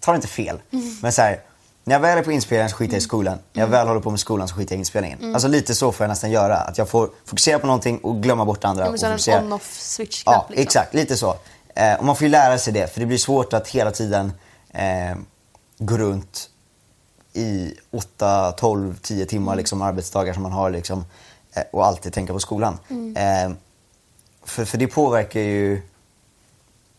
tar 0.00 0.14
inte 0.14 0.28
fel, 0.28 0.60
Mm. 0.72 0.96
men 1.02 1.12
så 1.12 1.22
här, 1.22 1.40
när 1.84 1.94
jag 1.94 2.00
väl 2.00 2.18
är 2.18 2.22
på 2.22 2.32
inspelningen 2.32 2.70
så 2.70 2.76
skiter 2.76 2.94
jag 2.94 2.98
i 2.98 3.04
skolan. 3.04 3.38
När 3.52 3.62
jag 3.62 3.68
väl 3.68 3.86
håller 3.88 4.00
på 4.00 4.10
med 4.10 4.20
skolan 4.20 4.48
så 4.48 4.54
skiter 4.54 4.72
jag 4.74 4.78
i 4.78 4.80
inspelningen. 4.80 5.18
Mm. 5.18 5.34
Alltså 5.34 5.48
lite 5.48 5.74
så 5.74 5.92
får 5.92 6.04
jag 6.04 6.08
nästan 6.08 6.30
göra. 6.30 6.56
Att 6.56 6.78
jag 6.78 6.88
får 6.88 7.10
fokusera 7.24 7.58
på 7.58 7.66
någonting 7.66 7.98
och 7.98 8.22
glömma 8.22 8.44
bort 8.44 8.60
det 8.62 8.68
andra. 8.68 8.88
Och 8.90 9.00
fokusera. 9.00 9.38
en 9.38 9.44
on-off 9.44 9.78
switch-knapp. 9.80 10.34
Ja, 10.36 10.46
liksom. 10.48 10.62
exakt. 10.62 10.94
Lite 10.94 11.16
så. 11.16 11.36
Eh, 11.74 11.94
och 11.94 12.04
man 12.04 12.16
får 12.16 12.22
ju 12.24 12.28
lära 12.30 12.58
sig 12.58 12.72
det, 12.72 12.92
för 12.92 13.00
det 13.00 13.06
blir 13.06 13.18
svårt 13.18 13.52
att 13.52 13.68
hela 13.68 13.90
tiden 13.90 14.32
eh, 14.70 15.16
gå 15.78 15.96
runt 15.98 16.50
i 17.32 17.74
8, 17.90 18.52
12, 18.52 18.98
10 19.02 19.26
timmar 19.26 19.52
Mm. 19.52 19.58
liksom, 19.58 19.82
arbetsdagar 19.82 20.34
som 20.34 20.42
man 20.42 20.52
har 20.52 20.70
liksom, 20.70 21.04
eh, 21.52 21.62
och 21.72 21.86
alltid 21.86 22.12
tänka 22.12 22.32
på 22.32 22.40
skolan. 22.40 22.78
Mm. 22.90 23.56
Eh, 24.44 24.48
för, 24.48 24.64
för 24.64 24.78
det 24.78 24.86
påverkar 24.86 25.40
ju 25.40 25.82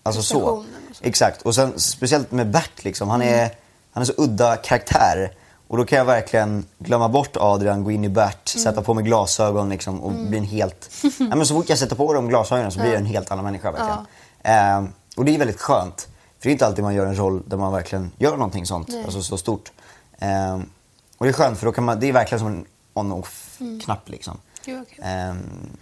Alltså 0.03 0.21
så. 0.21 0.65
Exakt. 1.01 1.41
Och 1.41 1.55
sen 1.55 1.79
speciellt 1.79 2.31
med 2.31 2.51
Bert 2.51 2.83
liksom. 2.83 3.09
Han 3.09 3.21
är, 3.21 3.49
han 3.91 4.01
är 4.01 4.05
så 4.05 4.13
udda 4.17 4.57
karaktär. 4.57 5.31
Och 5.67 5.77
då 5.77 5.85
kan 5.85 5.97
jag 5.97 6.05
verkligen 6.05 6.65
glömma 6.77 7.09
bort 7.09 7.37
Adrian, 7.37 7.83
gå 7.83 7.91
in 7.91 8.03
i 8.03 8.09
Bert, 8.09 8.47
sätta 8.47 8.81
på 8.81 8.93
mig 8.93 9.03
glasögon 9.03 9.69
liksom, 9.69 10.01
och 10.01 10.11
bli 10.11 10.37
en 10.37 10.43
helt... 10.43 10.89
ja, 11.19 11.35
men 11.35 11.45
så 11.45 11.53
fort 11.53 11.69
jag 11.69 11.77
sätter 11.77 11.95
på 11.95 12.13
de 12.13 12.27
glasögonen 12.29 12.71
så 12.71 12.79
blir 12.79 12.89
jag 12.89 12.99
en 12.99 13.05
helt 13.05 13.31
annan 13.31 13.45
människa 13.45 13.71
verkligen. 13.71 14.05
Ehm, 14.43 14.89
och 15.17 15.25
det 15.25 15.35
är 15.35 15.37
väldigt 15.37 15.61
skönt. 15.61 16.07
För 16.39 16.43
det 16.43 16.49
är 16.49 16.51
inte 16.51 16.65
alltid 16.65 16.83
man 16.83 16.95
gör 16.95 17.05
en 17.05 17.15
roll 17.17 17.43
där 17.47 17.57
man 17.57 17.73
verkligen 17.73 18.11
gör 18.17 18.31
någonting 18.31 18.65
sånt, 18.65 18.89
alltså 19.05 19.21
så 19.21 19.37
stort. 19.37 19.71
Ehm, 20.19 20.69
och 21.17 21.25
det 21.25 21.29
är 21.29 21.33
skönt 21.33 21.59
för 21.59 21.65
då 21.65 21.71
kan 21.71 21.83
man, 21.83 21.99
det 21.99 22.09
är 22.09 22.13
verkligen 22.13 22.39
som 22.39 22.47
en 22.47 22.65
on-off-knapp 22.93 24.09
liksom. 24.09 24.37
Gud, 24.65 24.77
vad 24.77 24.87
kul. 24.87 25.03
Ehm, 25.07 25.37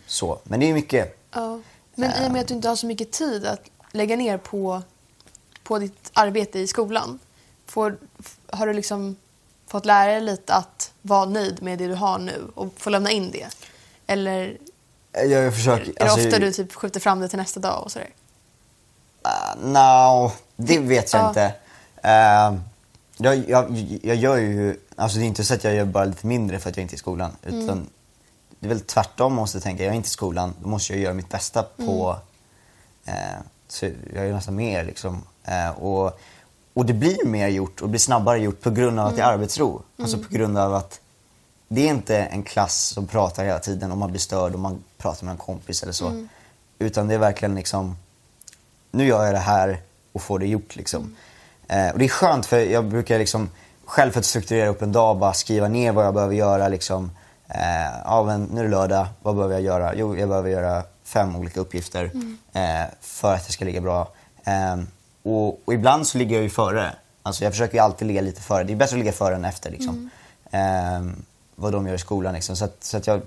så. 0.07 0.39
Men 0.43 0.59
det 0.59 0.69
är 0.69 0.73
mycket. 0.73 1.19
Ja. 1.33 1.59
Men 1.95 2.23
i 2.23 2.27
och 2.27 2.31
med 2.31 2.41
att 2.41 2.47
du 2.47 2.53
inte 2.53 2.69
har 2.69 2.75
så 2.75 2.85
mycket 2.85 3.11
tid 3.11 3.45
att 3.45 3.61
lägga 3.91 4.15
ner 4.15 4.37
på, 4.37 4.81
på 5.63 5.79
ditt 5.79 6.11
arbete 6.13 6.59
i 6.59 6.67
skolan, 6.67 7.19
får, 7.65 7.97
har 8.47 8.67
du 8.67 8.73
liksom 8.73 9.15
fått 9.67 9.85
lära 9.85 10.11
dig 10.11 10.21
lite 10.21 10.53
att 10.53 10.91
vara 11.01 11.25
nöjd 11.25 11.61
med 11.61 11.79
det 11.79 11.87
du 11.87 11.95
har 11.95 12.19
nu 12.19 12.47
och 12.55 12.73
få 12.77 12.89
lämna 12.89 13.11
in 13.11 13.31
det? 13.31 13.47
Eller 14.07 14.57
Jag 15.11 15.55
försöker... 15.55 15.89
är 15.89 15.93
det 15.93 16.03
alltså, 16.03 16.27
ofta 16.27 16.39
du 16.39 16.51
typ 16.51 16.73
skjuter 16.73 16.99
fram 16.99 17.19
det 17.19 17.27
till 17.27 17.39
nästa 17.39 17.59
dag 17.59 17.83
och 17.83 17.91
sådär? 17.91 18.09
Uh, 19.27 19.67
no, 19.67 20.31
det 20.55 20.79
vet 20.79 21.13
jag 21.13 21.21
Ja. 21.21 21.27
inte. 21.29 21.53
Uh, 22.05 22.59
jag, 23.17 23.49
jag, 23.49 23.87
jag 24.03 24.15
gör 24.15 24.37
ju, 24.37 24.79
alltså 24.95 25.17
det 25.17 25.23
är 25.23 25.27
inte 25.27 25.43
så 25.43 25.53
att 25.53 25.63
jag 25.63 25.75
gör 25.75 25.85
bara 25.85 26.05
lite 26.05 26.27
mindre 26.27 26.59
för 26.59 26.69
att 26.69 26.77
jag 26.77 26.83
inte 26.83 26.93
är 26.93 26.95
i 26.95 26.99
skolan. 26.99 27.31
Mm. 27.47 27.87
Det 28.63 28.67
är 28.67 28.69
väl 28.69 28.79
tvärtom 28.79 29.33
måste 29.33 29.57
jag 29.57 29.63
tänka. 29.63 29.83
Jag 29.83 29.91
är 29.91 29.95
inte 29.95 30.07
i 30.07 30.09
skolan, 30.09 30.53
då 30.61 30.67
måste 30.67 30.93
jag 30.93 31.01
göra 31.01 31.13
mitt 31.13 31.29
bästa 31.29 31.63
på, 31.63 32.17
Mm. 33.05 33.17
eh, 33.19 33.39
så 33.67 33.85
jag 34.15 34.25
gör 34.27 34.33
nästan 34.33 34.55
mer 34.55 34.83
liksom. 34.83 35.23
Eh, 35.43 35.69
och, 35.69 36.19
och 36.73 36.85
det 36.85 36.93
blir 36.93 37.25
mer 37.25 37.47
gjort 37.47 37.81
och 37.81 37.89
blir 37.89 37.99
snabbare 37.99 38.39
gjort 38.39 38.61
på 38.61 38.69
grund 38.69 38.99
av 38.99 39.07
att 39.07 39.15
det 39.15 39.21
Mm. 39.21 39.29
är 39.29 39.33
arbetsro. 39.33 39.81
Alltså 39.99 40.17
på 40.17 40.29
grund 40.29 40.57
av 40.57 40.73
att 40.73 40.99
det 41.67 41.81
är 41.81 41.89
inte 41.89 42.17
en 42.17 42.43
klass 42.43 42.75
som 42.87 43.07
pratar 43.07 43.45
hela 43.45 43.59
tiden 43.59 43.91
och 43.91 43.97
man 43.97 44.09
blir 44.11 44.19
störd 44.19 44.53
och 44.53 44.59
man 44.59 44.83
pratar 44.97 45.25
med 45.25 45.31
en 45.31 45.37
kompis 45.37 45.83
eller 45.83 45.93
så. 45.93 46.07
Mm. 46.07 46.29
Utan 46.79 47.07
det 47.07 47.13
är 47.13 47.19
verkligen 47.19 47.55
liksom, 47.55 47.97
nu 48.91 49.05
gör 49.07 49.25
jag 49.25 49.33
det 49.33 49.39
här 49.39 49.81
och 50.11 50.21
får 50.21 50.39
det 50.39 50.47
gjort 50.47 50.75
liksom. 50.75 51.15
Eh, 51.67 51.89
och 51.89 51.99
det 51.99 52.05
är 52.05 52.09
skönt 52.09 52.45
för 52.45 52.59
jag 52.59 52.85
brukar 52.85 53.19
liksom 53.19 53.49
själv 53.85 54.11
för 54.11 54.19
att 54.19 54.25
strukturera 54.25 54.69
upp 54.69 54.81
en 54.81 54.91
dag 54.91 55.17
bara 55.17 55.33
skriva 55.33 55.67
ner 55.67 55.91
vad 55.91 56.05
jag 56.05 56.13
behöver 56.13 56.35
göra 56.35 56.67
liksom. 56.67 57.11
Eh, 57.53 58.01
ja, 58.05 58.23
men 58.23 58.43
nu 58.43 58.59
är 58.59 58.63
det 58.63 58.69
lördag, 58.69 59.07
vad 59.21 59.35
behöver 59.35 59.53
jag 59.53 59.63
göra? 59.63 59.95
Jo, 59.95 60.17
jag 60.17 60.29
behöver 60.29 60.49
göra 60.49 60.83
fem 61.03 61.35
olika 61.35 61.59
uppgifter 61.59 62.11
eh, 62.53 62.83
för 63.01 63.33
att 63.33 63.47
det 63.47 63.53
ska 63.53 63.65
ligga 63.65 63.81
bra. 63.81 64.11
Eh, 64.43 64.77
och, 65.23 65.67
och 65.67 65.73
ibland 65.73 66.07
så 66.07 66.17
ligger 66.17 66.35
jag 66.35 66.43
ju 66.43 66.49
före. 66.49 66.95
Alltså 67.23 67.43
jag 67.43 67.53
försöker 67.53 67.73
ju 67.73 67.79
alltid 67.79 68.07
ligga 68.07 68.21
lite 68.21 68.41
före. 68.41 68.63
Det 68.63 68.73
är 68.73 68.77
bättre 68.77 68.95
att 68.95 68.99
ligga 68.99 69.11
före 69.11 69.35
än 69.35 69.45
efter 69.45 69.71
liksom. 69.71 70.09
Eh, 70.51 71.01
vad 71.55 71.71
de 71.71 71.87
gör 71.87 71.95
i 71.95 71.97
skolan 71.97 72.33
liksom. 72.33 72.55
Så 72.55 72.65
att, 72.65 72.83
så 72.83 72.97
att 72.97 73.07
jag 73.07 73.21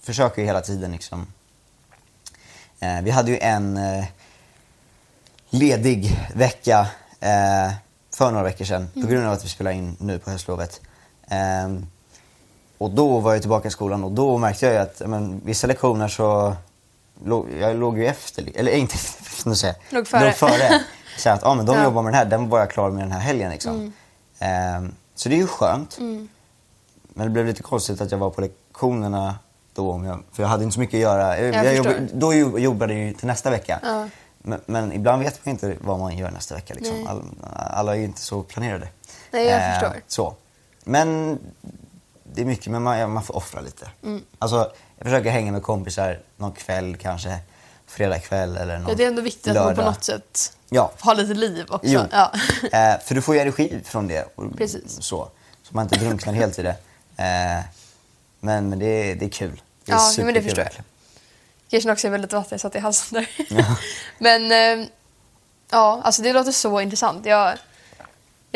försöker 0.00 0.42
ju 0.42 0.46
hela 0.46 0.60
tiden 0.60 0.92
liksom. 0.92 1.26
Eh, 2.80 3.02
vi 3.02 3.10
hade 3.10 3.30
ju 3.30 3.38
en 3.38 3.76
eh, 3.76 4.04
ledig 5.50 6.18
vecka 6.34 6.86
eh, 7.20 7.72
för 8.14 8.30
några 8.30 8.44
veckor 8.44 8.64
sedan 8.64 8.88
på 8.94 9.06
grund 9.06 9.26
av 9.26 9.32
att 9.32 9.44
vi 9.44 9.48
spelar 9.48 9.70
in 9.70 9.96
nu 10.00 10.18
på 10.18 10.30
höstlovet. 10.30 10.80
Ehm, 11.28 11.86
och 12.78 12.90
då 12.90 13.18
var 13.20 13.32
jag 13.32 13.42
tillbaka 13.42 13.68
i 13.68 13.70
skolan 13.70 14.04
och 14.04 14.12
då 14.12 14.38
märkte 14.38 14.66
jag 14.66 14.76
att 14.82 15.02
men, 15.06 15.40
vissa 15.44 15.66
lektioner 15.66 16.08
så 16.08 16.54
låg, 17.24 17.46
jag 17.60 17.76
låg 17.76 17.98
ju 17.98 18.06
efter, 18.06 18.44
eller 18.54 18.72
inte 18.72 18.94
nu 19.44 19.54
säger 19.54 19.74
jag, 19.88 19.96
Låg 19.98 20.06
före. 20.08 20.24
Låg 20.24 20.34
före. 20.34 20.80
Så 21.18 21.30
att, 21.30 21.42
ja 21.42 21.54
men 21.54 21.66
de 21.66 21.72
Ja. 21.72 21.78
Mm. 21.78 21.84
jobbar 21.84 22.02
med 22.02 22.12
den 22.12 22.18
här, 22.18 22.24
den 22.24 22.48
var 22.48 22.58
jag 22.58 22.70
klar 22.70 22.90
med 22.90 23.02
den 23.04 23.12
här 23.12 23.20
helgen 23.20 23.50
liksom. 23.50 23.92
Ehm, 24.38 24.94
så 25.14 25.28
det 25.28 25.34
är 25.34 25.38
ju 25.38 25.46
skönt. 25.46 25.98
Men 25.98 27.26
det 27.26 27.30
blev 27.30 27.46
lite 27.46 27.62
konstigt 27.62 28.00
att 28.00 28.10
jag 28.10 28.18
var 28.18 28.30
på 28.30 28.40
lektionerna 28.40 29.38
då, 29.74 30.02
jag, 30.06 30.22
för 30.32 30.42
jag 30.42 30.50
hade 30.50 30.64
inte 30.64 30.74
så 30.74 30.80
mycket 30.80 30.94
att 30.94 31.00
göra. 31.00 31.40
Jag, 31.40 31.64
Jag 31.64 31.74
jobb, 31.76 31.86
då 32.12 32.34
jo- 32.34 32.58
jobbade 32.58 32.92
jag 32.94 33.02
ju 33.02 33.12
till 33.12 33.26
nästa 33.26 33.50
vecka. 33.50 33.80
Ja. 33.82 34.08
Men, 34.38 34.60
men 34.66 34.92
ibland 34.92 35.22
vet 35.22 35.46
man 35.46 35.50
inte 35.52 35.76
vad 35.80 35.98
man 35.98 36.16
gör 36.16 36.30
nästa 36.30 36.54
vecka. 36.54 36.74
Liksom. 36.74 37.06
All, 37.06 37.22
alla 37.52 37.94
är 37.94 37.98
ju 37.98 38.04
inte 38.04 38.20
så 38.20 38.42
planerade. 38.42 38.88
Nej, 39.30 39.46
jag 39.46 39.72
förstår. 39.80 40.00
Så. 40.06 40.34
Men 40.84 41.38
det 42.34 42.40
är 42.40 42.44
mycket, 42.44 42.66
men 42.66 42.82
man, 42.82 42.98
ja, 42.98 43.06
man 43.06 43.22
får 43.24 43.36
offra 43.36 43.60
lite. 43.60 43.90
Mm. 44.02 44.24
Alltså, 44.38 44.72
jag 44.98 45.04
försöker 45.06 45.30
hänga 45.30 45.52
med 45.52 45.62
kompisar 45.62 46.20
någon 46.36 46.52
kväll 46.52 46.96
kanske. 46.96 47.38
Fredag 47.86 48.18
kväll 48.18 48.56
eller 48.56 48.78
någon 48.78 48.88
Ja, 48.88 48.94
det 48.94 49.04
är 49.04 49.08
ändå 49.08 49.22
viktigt 49.22 49.46
att 49.48 49.54
man 49.54 49.64
på 49.64 49.68
lördag. 49.80 49.84
något 49.84 50.04
sätt 50.04 50.56
Ja. 50.68 50.92
har 51.00 51.14
lite 51.14 51.34
liv 51.34 51.66
också. 51.68 51.88
Jo, 51.90 52.00
Ja. 52.12 52.32
eh, 52.72 53.00
för 53.04 53.14
du 53.14 53.22
får 53.22 53.34
ju 53.34 53.40
energi 53.40 53.80
från 53.84 54.08
det. 54.08 54.28
Och 54.34 54.56
Precis. 54.56 54.92
Så, 55.00 55.28
så 55.62 55.74
man 55.74 55.82
inte 55.84 55.98
drunknar 55.98 56.32
helt 56.32 56.58
i 56.58 56.62
det. 56.62 56.76
Eh, 57.16 57.64
men 58.40 58.68
men 58.68 58.78
det, 58.78 58.86
är- 58.86 59.14
det 59.16 59.24
är 59.24 59.28
kul. 59.30 59.60
Det 59.84 59.92
är 59.92 59.96
Ja, 59.96 60.02
nej, 60.16 60.24
men 60.24 60.34
det 60.34 60.40
superkul 60.40 60.42
förstår 60.42 60.64
jag. 60.64 60.84
Kanske 61.70 61.92
också 61.92 62.06
är 62.06 62.10
väldigt 62.10 62.32
vatten 62.32 62.58
satt 62.58 62.74
i 62.74 62.78
halsen 62.78 63.26
där. 63.48 63.66
Men 64.18 64.52
eh, 64.80 64.86
ja, 65.70 66.00
alltså 66.04 66.22
det 66.22 66.32
låter 66.32 66.52
så 66.52 66.80
intressant. 66.80 67.26
Jag, 67.26 67.58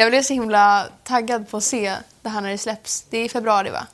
jag 0.03 0.11
blev 0.11 0.23
så 0.23 0.33
himla 0.33 0.89
taggad 1.05 1.51
på 1.51 1.57
att 1.57 1.65
se 1.65 1.97
det 2.23 2.29
här 2.29 2.41
när 2.41 2.51
det 2.51 2.59
släpps. 2.59 3.05
Det 3.11 3.19
är 3.19 3.25
i 3.25 3.29
februari 3.29 3.71
va? 3.71 3.87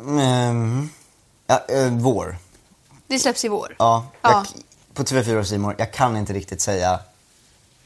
Mm, 0.00 0.90
ja, 1.46 1.64
eh, 1.68 1.88
vår. 1.92 2.36
Det 3.06 3.18
släpps 3.18 3.44
i 3.44 3.48
vår. 3.48 3.76
Ja, 3.78 4.06
Ja. 4.22 4.30
Jag, 4.32 4.46
på 4.94 5.02
TV4 5.02 5.36
och 5.40 5.46
Simor. 5.46 5.74
Jag 5.78 5.92
kan 5.92 6.16
inte 6.16 6.32
riktigt 6.32 6.60
säga. 6.60 7.00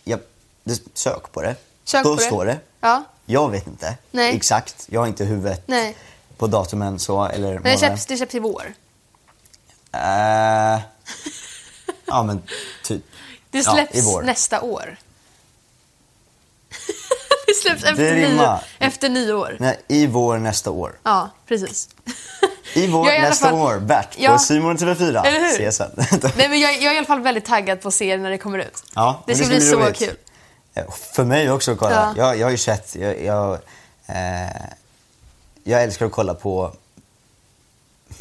Jag, 0.05 0.21
det, 0.65 0.83
sök 0.95 1.33
på 1.33 1.43
det. 1.43 1.57
Sök 1.85 2.05
Då 2.05 2.11
på 2.17 2.21
det. 2.21 2.27
står 2.27 2.45
det. 2.47 2.59
Ja, 2.81 3.05
Jag 3.27 3.51
vet 3.51 3.67
inte 3.67 3.97
Nej. 4.11 4.37
exakt. 4.37 4.87
Jag 4.91 5.01
har 5.01 5.07
inte 5.07 5.25
huvudet 5.25 5.69
Nej. 5.69 5.97
på 6.37 6.47
datumen 6.47 6.99
så. 6.99 7.25
Eller 7.25 7.53
men 7.55 7.63
det 7.63 7.79
släpps, 7.79 8.07
det 8.07 8.17
släpps 8.17 8.35
i 8.35 8.39
vår. 8.39 8.73
Eh, 9.93 10.81
ja 12.07 12.23
men 12.23 12.43
typ. 12.85 13.03
Det 13.51 13.59
Ja, 13.59 13.73
släpps 13.73 14.07
vår. 14.07 14.23
nästa 14.23 14.61
år. 14.61 14.97
Det 17.63 17.69
släpps 17.69 17.85
efter, 17.85 18.15
Det 18.15 18.29
nio, 18.29 18.59
efter 18.79 19.09
nyår. 19.09 19.57
Nej, 19.61 19.81
I 19.89 20.07
vår 20.07 20.39
nästa 20.39 20.71
år. 20.71 20.99
Ja, 21.03 21.31
precis. 21.49 21.89
I 22.75 22.87
vår 22.87 23.07
Jag 23.07 23.17
är 23.17 23.23
nästa 23.23 23.47
fall- 23.51 23.55
år. 23.59 23.79
Bert 23.79 24.09
Ja. 24.19 24.33
på 24.33 24.39
Simon 24.39 24.77
TV4. 24.79 25.25
Eller 25.27 25.39
hur? 25.41 25.47
Ses 25.53 25.77
sen. 25.77 25.91
Nej, 26.37 26.49
men 26.49 26.61
jag, 26.61 26.73
jag 26.75 26.85
är 26.85 26.95
i 26.95 26.99
alla 26.99 27.07
fall 27.07 27.21
väldigt 27.21 27.45
taggad 27.45 27.81
på 27.81 27.89
att 27.89 27.95
se 27.95 28.17
det 28.17 28.23
när 28.23 28.31
det 28.31 28.39
kommer 28.39 28.59
ut. 28.59 28.83
Ja, 28.95 29.23
det 29.27 29.33
men 29.33 29.37
ska 29.45 29.47
bli 29.57 29.61
så 29.61 29.79
roligt. 29.81 29.99
kul. 29.99 30.17
Eh, 30.75 30.85
För 31.15 31.25
mig 31.25 31.51
också 31.51 31.73
att 31.73 31.79
kolla. 31.79 32.15
Ja. 32.17 32.25
Jag, 32.27 32.39
jag 32.39 32.47
har 32.47 32.51
ju 32.51 32.57
sett, 32.57 32.95
jag, 32.97 33.23
jag, 33.25 33.53
eh, 34.07 34.63
jag 35.65 35.83
älskar 35.83 36.07
att 36.07 36.13
kolla 36.13 36.35
på, 36.35 36.73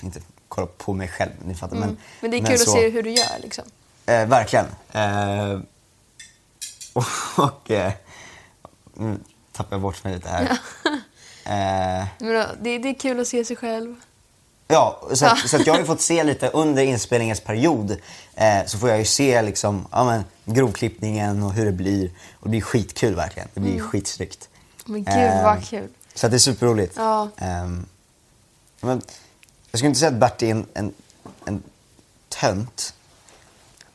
inte 0.01 0.19
kolla 0.47 0.67
på 0.77 0.93
mig 0.93 1.07
själv, 1.07 1.31
ni 1.45 1.55
fattar. 1.55 1.75
Men, 1.75 1.83
Mm. 1.83 1.97
Men 2.21 2.31
det 2.31 2.37
är 2.37 2.45
kul 2.45 2.57
så, 2.59 2.71
att 2.71 2.77
se 2.77 2.89
hur 2.89 3.03
du 3.03 3.09
gör 3.11 3.39
liksom. 3.41 3.63
Eh, 4.05 4.25
verkligen. 4.25 4.65
Eh, 4.91 5.59
och 7.37 7.71
eh, 7.71 7.91
nu 8.93 9.19
tappar 9.51 9.75
jag 9.75 9.81
bort 9.81 10.03
mig 10.03 10.13
lite 10.13 10.29
här. 10.29 10.59
Eh, 11.45 12.05
Men 12.19 12.33
då, 12.33 12.45
det, 12.61 12.77
det 12.77 12.89
är 12.89 12.93
kul 12.99 13.19
att 13.19 13.27
se 13.27 13.45
sig 13.45 13.55
själv. 13.55 13.95
Ja, 14.67 15.01
så, 15.13 15.25
att, 15.25 15.49
så 15.49 15.55
att 15.57 15.67
jag 15.67 15.73
har 15.73 15.79
ju 15.79 15.85
fått 15.85 16.01
se 16.01 16.23
lite 16.23 16.47
under 16.49 16.83
inspelningens 16.83 17.39
period 17.39 17.91
eh, 18.35 18.65
så 18.65 18.77
får 18.77 18.89
jag 18.89 18.99
ju 18.99 19.05
se 19.05 19.41
liksom, 19.41 19.87
ja, 19.91 20.03
men, 20.03 20.23
grovklippningen 20.55 21.43
och 21.43 21.53
hur 21.53 21.65
det 21.65 21.71
blir. 21.71 22.05
Och 22.33 22.43
det 22.43 22.49
blir 22.49 22.61
skitkul 22.61 23.15
verkligen. 23.15 23.47
Det 23.53 23.59
blir 23.59 23.79
skitsnyggt. 23.79 24.49
Men 24.85 25.03
gud 25.03 25.13
Eh, 25.15 25.43
vad 25.43 25.65
kul. 25.67 25.87
Så 26.13 26.25
att 26.25 26.31
det 26.31 26.37
är 26.37 26.39
superroligt. 26.39 26.93
Ja. 26.97 27.29
Ehm, 27.37 27.85
men, 28.81 29.01
jag 29.71 29.79
skulle 29.79 29.87
inte 29.87 29.99
säga 29.99 30.11
att 30.11 30.17
Bert 30.17 30.41
är 30.41 30.51
en, 30.51 30.65
en, 30.73 30.93
en 31.45 31.63
tönt. 32.29 32.93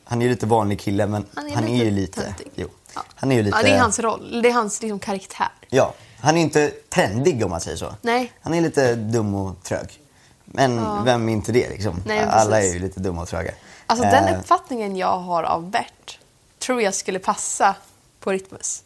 Han 0.05 0.21
är 0.23 0.27
ju 0.27 0.31
lite 0.31 0.47
vanlig 0.47 0.81
kille 0.81 1.07
men 1.07 1.27
Han 1.35 1.51
han 1.51 1.65
är 1.65 1.69
är, 1.69 1.73
lite 1.73 1.85
ju 1.85 1.91
lite... 1.91 2.23
töntig. 2.23 2.51
Jo. 2.55 2.69
Ja. 2.97 3.03
Han 3.15 3.33
är 3.33 3.37
ju 3.37 3.43
lite... 3.43 3.57
Ja, 3.57 3.63
det 3.63 3.71
är 3.71 3.79
hans 3.79 3.99
roll. 3.99 4.43
Det 4.43 4.49
är 4.49 4.53
hans 4.53 4.83
liksom, 4.83 4.99
karaktär. 4.99 5.49
Ja, 5.69 5.95
han 6.21 6.37
är 6.37 6.41
inte 6.41 6.71
trendig 6.89 7.45
om 7.45 7.51
man 7.51 7.61
säger 7.61 7.77
så. 7.77 7.95
Nej. 8.03 8.33
Han 8.43 8.55
är 8.55 8.61
lite 8.61 8.95
dum 8.95 9.35
och 9.35 9.63
trög. 9.63 10.01
Men 10.45 11.05
vem 11.05 11.29
är 11.29 11.33
inte 11.33 11.53
det 11.53 11.69
liksom? 11.69 12.03
Nej, 12.07 12.25
Alla 12.31 12.63
är 12.63 12.73
ju 12.73 12.79
lite 12.79 13.01
dumma 13.01 13.23
och 13.23 13.29
tröga. 13.29 13.53
Alltså 13.87 14.07
Eh, 14.07 14.11
den 14.11 14.37
uppfattningen 14.37 14.97
jag 14.97 15.19
har 15.19 15.43
av 15.43 15.71
Bert 15.71 16.19
tror 16.59 16.83
jag 16.83 16.95
skulle 16.95 17.19
passa 17.19 17.75
på 18.21 18.33
Rytmus. 18.33 18.83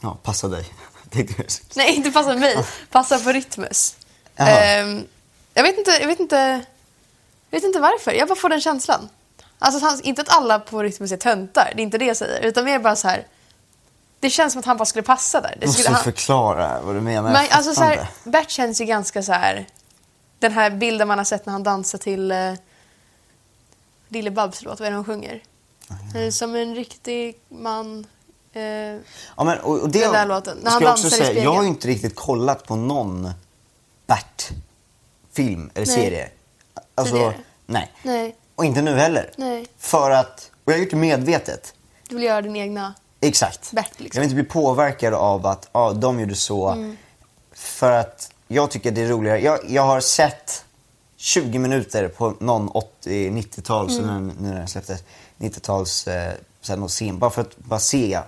Ja, 0.00 0.16
passa 0.22 0.48
dig. 0.48 0.64
Nej, 1.76 1.94
inte 1.96 2.10
passa 2.10 2.34
mig. 2.34 2.64
Passa 2.90 3.18
på 3.18 3.32
Rytmus. 3.32 3.96
Ehm, 4.36 5.04
jag 5.54 5.62
vet 5.62 5.78
inte, 5.78 5.90
jag 5.90 6.06
vet 6.06 6.20
inte, 6.20 6.64
jag 7.50 7.60
vet 7.60 7.64
inte 7.64 7.80
varför. 7.80 8.12
Jag 8.12 8.28
bara 8.28 8.34
får 8.38 8.48
den 8.48 8.60
känslan. 8.60 9.08
Alltså 9.58 10.02
inte 10.02 10.22
att 10.22 10.36
alla 10.36 10.58
på 10.58 10.82
Rytmus 10.82 11.12
är 11.12 11.16
töntar, 11.16 11.72
det 11.76 11.82
är 11.82 11.84
inte 11.84 11.98
det 11.98 12.04
jag 12.04 12.16
säger. 12.16 12.40
Utan 12.40 12.64
mer 12.64 12.78
bara 12.78 12.96
så 12.96 13.08
här. 13.08 13.26
Det 14.20 14.30
känns 14.30 14.52
som 14.52 14.60
att 14.60 14.66
han 14.66 14.76
bara 14.76 14.84
skulle 14.84 15.02
passa 15.02 15.40
där. 15.40 15.48
Det 15.50 15.60
Du 15.60 15.66
måste 15.66 15.82
skulle, 15.82 15.94
han, 15.94 16.04
förklara 16.04 16.80
vad 16.82 16.94
du 16.94 17.00
menar. 17.00 17.32
men, 17.32 17.46
alltså, 17.50 17.74
så 17.74 17.82
här. 17.82 18.06
Bert 18.24 18.50
känns 18.50 18.80
ju 18.80 18.84
ganska 18.84 19.22
så 19.22 19.32
här. 19.32 19.66
Den 20.38 20.52
här 20.52 20.70
bilden 20.70 21.08
man 21.08 21.18
har 21.18 21.24
sett 21.24 21.46
när 21.46 21.52
han 21.52 21.62
dansar 21.62 21.98
till 21.98 22.32
uh, 22.32 22.54
Lille 24.08 24.30
Babs 24.30 24.62
låt, 24.62 24.80
vad 24.80 24.86
är 24.86 24.90
det 24.90 24.96
hon 24.96 25.04
sjunger? 25.04 25.42
Eh, 26.14 26.30
Som 26.30 26.54
en 26.54 26.74
riktig 26.74 27.40
man. 27.48 28.06
Eh, 28.52 28.62
Ja, 29.36 29.44
men, 29.44 29.58
och, 29.58 29.78
och 29.80 29.88
det 29.90 30.00
Den 30.00 30.12
där 30.12 30.26
låten, 30.26 30.58
när 30.62 30.70
han 30.70 30.82
jag 30.82 30.90
dansar 30.90 31.08
i 31.08 31.10
säga, 31.10 31.22
jag 31.42 31.50
har 31.50 31.54
ju 31.54 31.58
spegeln. 31.58 31.66
inte 31.66 31.88
riktigt 31.88 32.14
kollat 32.16 32.66
på 32.66 32.76
någon 32.76 33.30
Bert-film 34.06 35.70
eller 35.74 35.86
Nej. 35.86 35.96
serie. 35.96 36.30
Alltså, 36.94 37.14
Tidigare? 37.14 37.34
nej. 37.66 37.92
nej, 38.02 38.36
Och 38.54 38.64
inte 38.64 38.82
nu 38.82 38.94
heller. 38.96 39.30
Nej. 39.36 39.66
För 39.78 40.10
att, 40.10 40.50
och 40.64 40.72
jag 40.72 40.76
har 40.76 40.82
gjort 40.82 40.90
det 40.90 40.96
medvetet. 40.96 41.74
du 42.08 42.14
vill 42.14 42.24
göra 42.24 42.42
din 42.42 42.56
egna. 42.56 42.94
Exakt. 43.20 43.72
Bert, 43.72 43.90
liksom. 43.96 44.18
Jag 44.18 44.28
vill 44.28 44.36
inte 44.38 44.42
bli 44.42 44.52
påverkad 44.62 45.14
av 45.14 45.46
att 45.46 45.68
ja, 45.72 45.92
de 45.92 46.20
gjorde 46.20 46.34
så. 46.34 46.68
Mm. 46.68 46.96
För 47.52 47.92
att 47.92 48.32
jag 48.48 48.70
tycker 48.70 48.90
det 48.90 49.00
är 49.02 49.08
roligare. 49.08 49.40
Jag, 49.40 49.58
jag 49.68 49.82
har 49.82 50.00
sett 50.00 50.64
20 51.16 51.58
minuter 51.58 52.08
på 52.08 52.34
någon 52.40 52.70
80-90-tals, 52.70 53.98
Mm. 53.98 54.26
nu 54.26 54.34
nu 54.40 54.48
när 54.48 54.58
den 54.58 54.68
släpptes, 54.68 55.02
90-tals 55.38 56.06
eh, 56.08 56.32
någon 56.76 56.88
scen. 56.88 57.18
Bara 57.18 57.30
för 57.30 57.42
att 57.42 57.56
bara 57.56 57.80
se. 57.80 58.20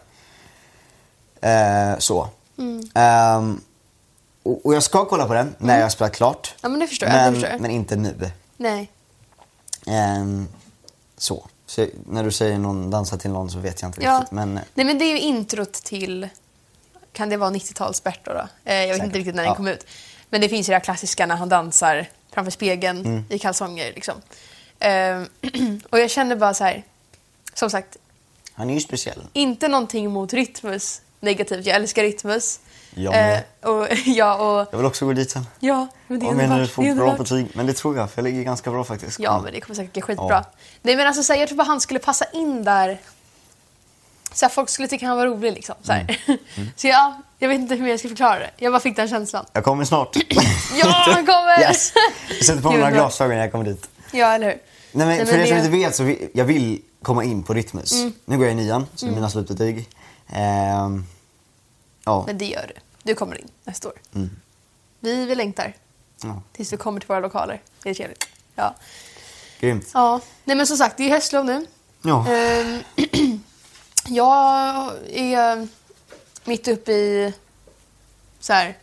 Eh, 1.40 1.98
så. 1.98 2.28
Mm. 2.58 2.82
Ehm, 2.94 3.60
och, 4.42 4.66
och 4.66 4.74
jag 4.74 4.82
ska 4.82 5.04
kolla 5.04 5.26
på 5.26 5.34
den 5.34 5.54
när 5.58 5.76
jag 5.76 5.82
har 5.84 5.90
spelat 5.90 6.12
klart. 6.12 6.54
Ja, 6.60 6.68
men 6.68 6.78
Men, 7.50 7.62
men 7.62 7.70
inte 7.70 7.96
nu. 7.96 8.30
Nej. 8.56 8.90
Ehm, 9.86 10.48
så. 11.16 11.46
När 12.06 12.24
du 12.24 12.30
säger 12.32 12.58
någon 12.58 12.90
dansar 12.90 13.16
till 13.18 13.30
någon 13.30 13.50
så 13.50 13.58
vet 13.58 13.82
jag 13.82 13.88
inte 13.88 14.02
Ja. 14.02 14.16
riktigt. 14.18 14.30
Men, 14.32 14.54
Nej, 14.74 14.86
men 14.86 14.98
det 14.98 15.04
är 15.04 15.10
ju 15.10 15.20
introt 15.20 15.72
till, 15.72 16.28
kan 17.12 17.28
det 17.28 17.36
vara 17.36 17.50
90-tals 17.50 18.02
Bert 18.04 18.20
då? 18.24 18.30
Eh, 18.64 18.74
jag 18.74 18.86
vet 18.86 18.96
Säkert. 18.96 19.04
inte 19.04 19.18
riktigt 19.18 19.34
när 19.34 19.42
den 19.42 19.50
Ja. 19.50 19.56
kom 19.56 19.68
ut. 19.68 19.86
Men 20.30 20.40
det 20.40 20.48
finns 20.48 20.68
ju 20.68 20.70
det 20.70 20.74
här 20.74 20.80
klassiska 20.84 21.26
när 21.26 21.36
han 21.36 21.48
dansar 21.48 22.06
framför 22.32 22.50
spegeln 22.50 23.06
Mm. 23.06 23.24
i 23.28 23.38
kalsonger. 23.38 23.92
Liksom. 23.94 24.14
Eh, 24.78 25.22
och 25.90 25.98
jag 25.98 26.10
känner 26.10 26.36
bara 26.36 26.54
så 26.54 26.64
här, 26.64 26.84
som 27.54 27.70
sagt, 27.70 27.96
han 28.52 28.70
är 28.70 28.74
ju 28.74 28.80
speciell. 28.80 29.22
inte 29.32 29.68
någonting 29.68 30.10
mot 30.10 30.32
Rytmus 30.32 31.00
negativt. 31.20 31.66
Jag 31.66 31.76
älskar 31.76 32.02
Rytmus. 32.02 32.60
Jag. 32.94 33.32
Eh, 33.34 33.40
och, 33.62 33.86
ja, 34.06 34.34
och, 34.34 34.68
Jag 34.72 34.78
vill 34.78 34.86
också 34.86 35.06
gå 35.06 35.12
dit 35.12 35.30
sen. 35.30 35.46
ja, 35.60 35.88
men 36.06 36.18
det 36.20 36.26
är 36.26 36.30
Om 36.30 36.40
jag 36.40 36.50
nu 36.50 36.66
får 36.66 36.82
det 36.82 36.94
bra 36.94 37.16
betyg. 37.16 37.46
Men 37.54 37.66
det 37.66 37.72
tror 37.72 37.96
jag, 37.96 38.10
för 38.10 38.22
jag 38.22 38.24
ligger 38.30 38.42
ganska 38.42 38.70
bra 38.70 38.84
faktiskt. 38.84 39.20
Ja, 39.20 39.40
men 39.44 39.52
det 39.52 39.60
kommer 39.60 39.74
säkert 39.74 39.94
gå 39.94 40.00
skitbra. 40.00 40.26
Ja. 40.30 40.44
Nej, 40.82 40.96
men 40.96 41.06
alltså, 41.06 41.22
så 41.22 41.32
här, 41.32 41.40
jag 41.40 41.48
tror 41.48 41.58
bara 41.58 41.64
han 41.66 41.80
skulle 41.80 42.00
passa 42.00 42.24
in 42.32 42.64
där. 42.64 42.98
Så 44.32 44.44
här, 44.44 44.50
folk 44.50 44.68
skulle 44.68 44.88
tycka 44.88 45.06
han 45.06 45.16
var 45.16 45.26
rolig. 45.26 45.52
Liksom, 45.52 45.74
så 45.82 45.92
här. 45.92 46.20
Mm. 46.26 46.70
så 46.76 46.86
ja, 46.86 47.22
jag 47.38 47.48
vet 47.48 47.58
inte 47.60 47.74
hur 47.74 47.88
jag 47.88 47.98
ska 47.98 48.08
förklara 48.08 48.38
det. 48.38 48.50
Jag 48.56 48.72
bara 48.72 48.80
fick 48.80 48.96
den 48.96 49.08
känslan. 49.08 49.44
Jag 49.52 49.64
kommer 49.64 49.84
snart. 49.84 50.16
Ja, 50.82 50.86
han 51.06 51.26
kommer! 51.26 51.60
yes! 51.60 51.92
Jag 52.28 52.44
sätter 52.46 52.62
på 52.62 52.70
mig 52.70 52.78
några 52.78 52.90
glasögon 52.90 53.36
när 53.36 53.42
jag 53.42 53.52
kommer 53.52 53.64
dit. 53.64 53.88
Ja, 54.12 54.26
eller 54.34 54.46
hur? 54.46 54.54
Nej, 54.92 55.06
men 55.06 55.08
Nej, 55.08 55.26
för 55.26 55.32
men 55.32 55.40
er 55.40 55.46
som 55.46 55.54
det- 55.56 55.60
Mm. 55.60 55.74
inte 55.74 55.86
vet 55.88 55.96
så 55.96 56.02
vill, 56.02 56.28
jag 56.34 56.44
vill 56.44 56.82
komma 57.02 57.24
in 57.24 57.42
på 57.42 57.54
Rytmus. 57.54 57.92
Nu 58.24 58.36
går 58.38 58.46
jag 58.46 58.52
i 58.52 58.54
nian, 58.54 58.86
så 58.94 59.06
det 59.06 59.12
är 59.12 59.14
mina 59.14 59.30
slutbetyg. 59.30 59.88
Ehm, 60.32 61.06
ja. 62.10 62.24
Men 62.26 62.38
det 62.38 62.46
gör 62.46 62.66
du. 62.74 62.80
Du 63.02 63.14
kommer 63.14 63.40
in 63.40 63.48
nästa 63.64 63.88
år. 63.88 63.94
Mm. 64.14 64.30
Vi, 65.00 65.26
vi 65.26 65.34
längtar 65.34 65.76
ja, 66.22 66.42
tills 66.52 66.72
vi 66.72 66.76
kommer 66.76 67.00
till 67.00 67.08
våra 67.08 67.20
lokaler. 67.20 67.62
Det 67.82 67.90
är 67.90 67.94
trevligt. 67.94 68.28
Ja. 68.54 68.74
grymt. 69.60 69.90
ja. 69.94 70.20
Nej, 70.44 70.56
men 70.56 70.66
som 70.66 70.76
sagt, 70.76 70.96
det 70.96 71.04
är 71.04 71.10
höstlov 71.10 71.44
nu. 71.44 71.66
Ja. 72.02 72.28
Ehm, 72.28 72.82
jag 74.06 74.92
är 75.10 75.68
mitt 76.44 76.68
uppe 76.68 76.92
i 76.92 77.34
så 78.40 78.52
här, 78.52 78.76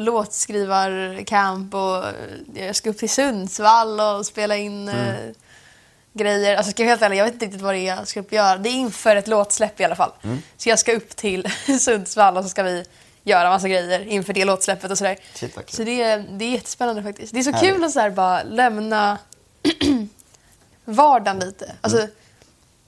låtskrivarkamp 0.00 1.74
och 1.74 2.04
jag 2.54 2.76
ska 2.76 2.90
upp 2.90 2.98
till 2.98 3.10
Sundsvall 3.10 4.00
och 4.00 4.26
spela 4.26 4.56
in 4.56 4.88
eh, 4.88 5.30
grejer. 6.14 6.56
Alltså 6.56 6.70
ska 6.70 6.82
jag 6.82 6.88
helt 6.90 7.02
ärlig, 7.02 7.16
jag 7.16 7.24
vet 7.24 7.34
inte 7.34 7.46
riktigt 7.46 7.62
vad 7.62 7.74
det 7.74 7.78
är 7.78 7.96
jag 7.96 8.08
ska 8.08 8.20
upp 8.20 8.32
göra. 8.32 8.56
Det 8.56 8.68
är 8.68 8.72
inför 8.74 9.16
ett 9.16 9.28
låtsläpp 9.28 9.80
i 9.80 9.84
alla 9.84 9.96
fall. 9.96 10.10
Så 10.56 10.68
jag 10.68 10.78
ska 10.78 10.92
upp 10.92 11.16
till 11.16 11.48
Sundsvall 11.80 12.36
och 12.36 12.42
så 12.42 12.48
ska 12.48 12.62
vi 12.62 12.84
göra 13.22 13.50
massa 13.50 13.68
grejer 13.68 14.00
inför 14.08 14.32
det 14.32 14.44
låtsläppet 14.44 14.90
och 14.90 14.98
sådär. 14.98 15.16
Shit. 15.34 15.58
Så 15.68 15.84
det 15.84 16.02
är, 16.02 16.18
det 16.30 16.44
är 16.44 16.50
jättespännande 16.50 17.02
faktiskt. 17.02 17.32
Det 17.32 17.38
är 17.38 17.42
så 17.42 17.50
Härligt. 17.50 17.74
kul 17.74 17.84
att 17.84 17.92
så 17.92 18.10
bara 18.10 18.42
lämna 18.42 19.18
vardagen 20.84 21.38
lite. 21.38 21.72
Alltså, 21.80 22.06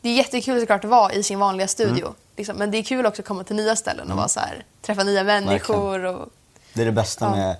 Det 0.00 0.08
är 0.08 0.14
jättekul 0.14 0.60
såklart 0.60 0.84
att 0.84 0.90
vara 0.90 1.12
i 1.12 1.22
sin 1.22 1.38
vanliga 1.38 1.68
studio. 1.68 2.14
Liksom. 2.36 2.56
Men 2.56 2.70
det 2.70 2.78
är 2.78 2.82
kul 2.82 3.06
också 3.06 3.22
att 3.22 3.28
komma 3.28 3.44
till 3.44 3.56
nya 3.56 3.76
ställen 3.76 4.10
och 4.10 4.16
vara 4.16 4.28
så 4.28 4.40
här, 4.40 4.64
träffa 4.82 5.02
nya 5.02 5.24
människor. 5.24 6.04
Och, 6.04 6.28
Det 6.72 6.82
är 6.82 6.86
det 6.86 6.92
bästa 6.92 7.24
Ja. 7.24 7.28
Mm. 7.34 7.46
med, 7.46 7.56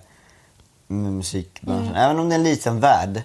med 0.86 1.12
musikbranschen. 1.12 1.94
Även 1.94 2.18
om 2.18 2.28
det 2.28 2.34
är 2.34 2.38
en 2.38 2.44
liten 2.44 2.80
värld 2.80 3.22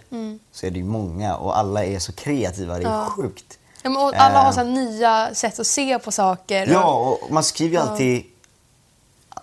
så 0.51 0.65
är 0.65 0.71
det 0.71 0.77
ju 0.79 0.85
många 0.85 1.35
och 1.35 1.57
alla 1.57 1.85
är 1.85 1.99
så 1.99 2.11
kreativa. 2.13 2.73
Det 2.79 2.83
är 2.85 2.89
Ja. 2.91 3.05
sjukt. 3.05 3.59
ja, 3.83 3.89
och 3.89 4.13
alla 4.15 4.39
har 4.41 4.51
så 4.51 4.59
här 4.59 4.67
nya 4.67 5.29
sätt 5.35 5.59
att 5.59 5.67
se 5.67 5.99
på 5.99 6.11
saker. 6.11 6.63
och- 6.67 6.73
Ja, 6.73 7.17
och 7.23 7.31
man 7.31 7.43
skriver 7.43 7.75
ju 7.77 7.81
alltid 7.89 8.23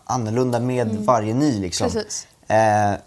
annorlunda 0.04 0.60
med 0.60 0.88
varje 0.88 1.34
ny 1.34 1.60
liksom. 1.60 1.86
Mm. 1.86 1.94
Precis. 2.04 2.26
Eh, 2.48 2.56
ja, 2.58 2.98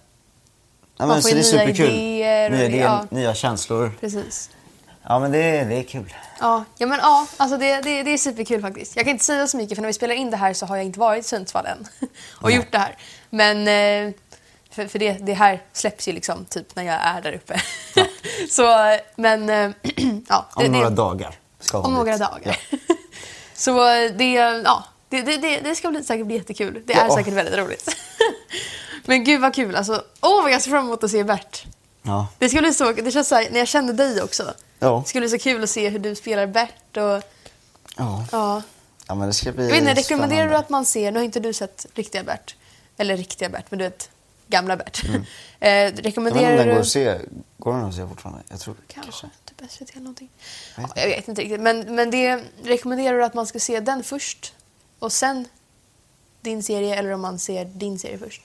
men, 0.97 1.09
får 1.09 1.21
så 1.21 1.27
det 1.27 1.31
är 1.31 1.35
nya 1.35 1.43
superkul. 1.43 1.89
idéer 1.89 2.51
och- 2.51 2.57
nya 2.57 2.65
idéer, 2.65 2.83
ja. 2.83 3.05
nya 3.09 3.33
känslor. 3.33 3.91
Precis. 3.99 4.49
Ja, 5.03 5.19
men 5.19 5.31
det, 5.31 5.63
det 5.63 5.75
är 5.75 5.83
kul. 5.83 6.13
Ja, 6.39 6.63
ja 6.77 6.87
men 6.87 6.99
ja, 7.01 7.27
alltså 7.37 7.57
det, 7.57 7.81
det, 7.81 8.03
det 8.03 8.13
är 8.13 8.17
superkul 8.17 8.61
faktiskt. 8.61 8.95
Jag 8.95 9.05
kan 9.05 9.11
inte 9.11 9.25
säga 9.25 9.47
så 9.47 9.57
mycket 9.57 9.75
för 9.77 9.81
när 9.81 9.87
vi 9.87 9.93
spelar 9.93 10.15
in 10.15 10.31
det 10.31 10.37
här 10.37 10.53
så 10.53 10.65
har 10.65 10.75
jag 10.75 10.85
inte 10.85 10.99
varit 10.99 11.25
i 11.25 11.27
Sundsvall 11.27 11.65
än 11.65 11.87
och 12.41 12.47
Nej. 12.49 12.55
gjort 12.55 12.71
det 12.71 12.77
här. 12.77 12.97
Men 13.29 13.57
eh, 14.07 14.13
för, 14.71 14.87
för 14.87 14.99
det, 14.99 15.11
det 15.13 15.33
här 15.33 15.63
släpps 15.73 16.07
ju 16.07 16.11
liksom 16.11 16.45
typ 16.45 16.75
när 16.75 16.83
jag 16.83 16.95
är 16.95 17.21
där 17.21 17.33
uppe. 17.33 17.61
så, 18.49 18.97
men 19.15 19.49
eh, 19.49 19.71
ja. 20.29 20.49
Om 20.53 20.63
det, 20.63 20.69
några 20.69 20.89
det, 20.89 20.95
dagar. 20.95 21.35
Ska 21.59 21.77
Om 21.77 21.91
vi 21.91 21.97
några 21.97 22.11
dit. 22.11 22.21
dagar. 22.21 22.57
så 23.55 23.83
det, 24.17 24.33
ja, 24.65 24.83
det, 25.09 25.21
det, 25.21 25.59
det, 25.59 25.75
ska 25.75 25.89
bli, 25.89 26.03
säkert 26.03 26.25
bli 26.25 26.35
jättekul. 26.35 26.83
Det 26.85 26.93
är 26.93 27.07
Ja. 27.07 27.15
säkert 27.15 27.33
väldigt 27.33 27.57
roligt. 27.57 27.95
men 29.05 29.23
gud 29.23 29.41
vad 29.41 29.55
kul 29.55 29.75
alltså. 29.75 30.03
Åh 30.21 30.41
vad 30.41 30.51
jag 30.51 30.61
ser 30.61 30.71
fram 30.71 30.85
emot 30.85 31.03
att 31.03 31.11
se 31.11 31.23
Bert. 31.23 31.65
Ja. 32.01 32.27
Det 32.37 32.49
ska 32.49 32.59
bli 32.59 32.73
så, 32.73 32.91
det 32.91 33.11
känns 33.11 33.27
så 33.27 33.35
här, 33.35 33.47
när 33.51 33.59
jag 33.59 33.67
kände 33.67 33.93
dig 33.93 34.21
också. 34.21 34.53
Ja. 34.79 35.01
Det 35.03 35.09
ska 35.09 35.19
bli 35.19 35.29
så 35.29 35.37
kul 35.37 35.63
att 35.63 35.69
se 35.69 35.89
hur 35.89 35.99
du 35.99 36.15
spelar 36.15 36.47
Bert 36.47 36.97
och 36.97 37.23
Ja. 37.97 38.25
ja. 38.31 38.61
ja, 39.07 39.15
men 39.15 39.27
det 39.27 39.33
ska 39.33 39.51
bli 39.51 39.63
Jag 39.63 39.71
vet 39.71 39.81
inte, 39.81 39.93
rekommenderar 39.93 40.49
du 40.49 40.55
att 40.55 40.69
man 40.69 40.85
ser, 40.85 41.11
nu 41.11 41.19
har 41.19 41.25
inte 41.25 41.39
du 41.39 41.53
sett 41.53 41.85
riktiga 41.93 42.23
Bert, 42.23 42.55
eller 42.97 43.17
riktiga 43.17 43.49
Bert, 43.49 43.65
men 43.69 43.79
du 43.79 43.85
vet, 43.85 44.09
gamla 44.51 44.77
Bert. 44.77 45.03
eh, 45.05 45.09
Mm. 45.09 45.25
Jag 45.59 45.85
vet 45.85 45.87
inte 45.95 45.99
om 46.01 46.05
rekommenderar 46.05 46.57
den 46.57 46.67
går 46.75 46.79
att 46.81 46.87
se. 46.87 47.17
Går 47.57 47.73
den 47.73 47.83
att 47.85 47.95
se 47.95 48.07
fortfarande? 48.07 48.41
Jag 48.49 48.59
tror 48.59 48.75
Kanske, 48.87 49.29
typ 49.45 49.71
SVT 49.71 49.89
eller 49.91 50.01
någonting. 50.01 50.29
Jag 50.75 50.83
Ja, 50.83 50.87
vet 50.95 51.03
jag 51.03 51.07
vet 51.17 51.27
inte 51.27 51.41
riktigt, 51.41 51.61
men, 51.61 51.95
men 51.95 52.11
det 52.11 52.43
rekommenderar 52.63 53.17
du 53.17 53.23
att 53.25 53.33
man 53.33 53.47
ska 53.47 53.59
se 53.59 53.79
den 53.79 54.03
först 54.03 54.53
och 54.99 55.11
sen 55.11 55.47
din 56.41 56.63
serie 56.63 56.95
eller 56.95 57.11
om 57.11 57.21
man 57.21 57.39
ser 57.39 57.65
din 57.65 57.99
serie 57.99 58.17
först? 58.17 58.41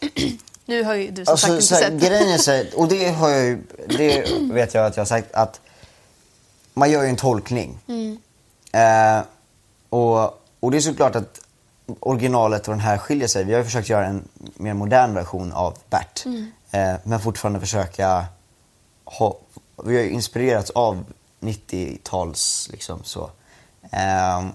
nu 0.66 0.82
har 0.84 0.94
ju 0.94 1.10
du 1.10 1.24
som 1.24 1.36
sagt 1.38 1.50
Alltså, 1.52 1.52
inte 1.52 1.62
så 1.66 1.74
sett. 1.74 1.92
grejen 2.10 2.28
är 2.28 2.38
så 2.38 2.64
och 2.80 2.88
det 2.88 3.08
har 3.08 3.28
jag 3.30 3.44
ju, 3.44 3.58
det 3.88 4.26
vet 4.52 4.74
jag 4.74 4.86
att 4.86 4.96
jag 4.96 5.00
har 5.00 5.06
sagt 5.06 5.32
att 5.34 5.60
man 6.74 6.90
gör 6.90 7.02
ju 7.02 7.08
en 7.08 7.16
tolkning. 7.16 7.78
Mm. 7.88 8.18
Eh, 8.72 9.24
och, 9.88 10.42
och 10.60 10.70
det 10.70 10.76
är 10.76 10.80
såklart 10.80 11.14
att 11.16 11.40
originalet 12.00 12.68
och 12.68 12.74
den 12.74 12.80
här 12.80 12.98
skiljer 12.98 13.28
sig. 13.28 13.44
Vi 13.44 13.54
har 13.54 13.64
försökt 13.64 13.88
göra 13.88 14.06
en 14.06 14.28
mer 14.54 14.74
modern 14.74 15.14
version 15.14 15.52
av 15.52 15.78
Bert. 15.90 16.24
Mm. 16.24 16.50
Eh, 16.70 16.96
men 17.04 17.20
fortfarande 17.20 17.60
försöka 17.60 18.26
ha, 19.04 19.38
vi 19.84 19.96
har 19.96 20.02
ju 20.02 20.10
inspirerats 20.10 20.70
av 20.70 21.04
90-tals 21.40 22.68
liksom 22.72 23.04
så. 23.04 23.30
Ehm, 23.90 24.48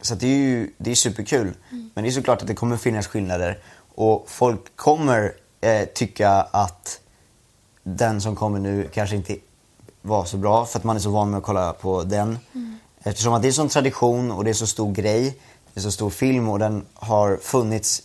så 0.00 0.14
det 0.14 0.26
är 0.26 0.36
ju 0.36 0.72
det 0.78 0.90
är 0.90 0.94
superkul. 0.94 1.52
Men 1.94 2.04
det 2.04 2.10
är 2.10 2.12
såklart 2.12 2.40
att 2.40 2.46
det 2.48 2.54
kommer 2.54 2.76
finnas 2.76 3.06
skillnader. 3.06 3.58
Och 3.94 4.24
folk 4.26 4.76
kommer 4.76 5.34
eh, 5.60 5.84
tycka 5.84 6.30
att 6.30 7.00
den 7.82 8.20
som 8.20 8.36
kommer 8.36 8.58
nu 8.58 8.88
kanske 8.92 9.16
inte 9.16 9.36
var 10.02 10.24
så 10.24 10.36
bra 10.36 10.66
för 10.66 10.78
att 10.78 10.84
man 10.84 10.96
är 10.96 11.00
så 11.00 11.10
van 11.10 11.30
med 11.30 11.38
att 11.38 11.44
kolla 11.44 11.72
på 11.72 12.02
den. 12.02 12.38
Eftersom 13.02 13.34
att 13.34 13.42
det 13.42 13.48
är 13.48 13.52
sån 13.52 13.68
tradition 13.68 14.30
och 14.30 14.44
det 14.44 14.50
är 14.50 14.54
så 14.54 14.66
stor 14.66 14.92
grej. 14.92 15.38
Är 15.74 15.80
så 15.80 15.92
stor 15.92 16.10
film 16.10 16.48
och 16.48 16.58
den 16.58 16.86
har 16.94 17.36
funnits 17.36 18.02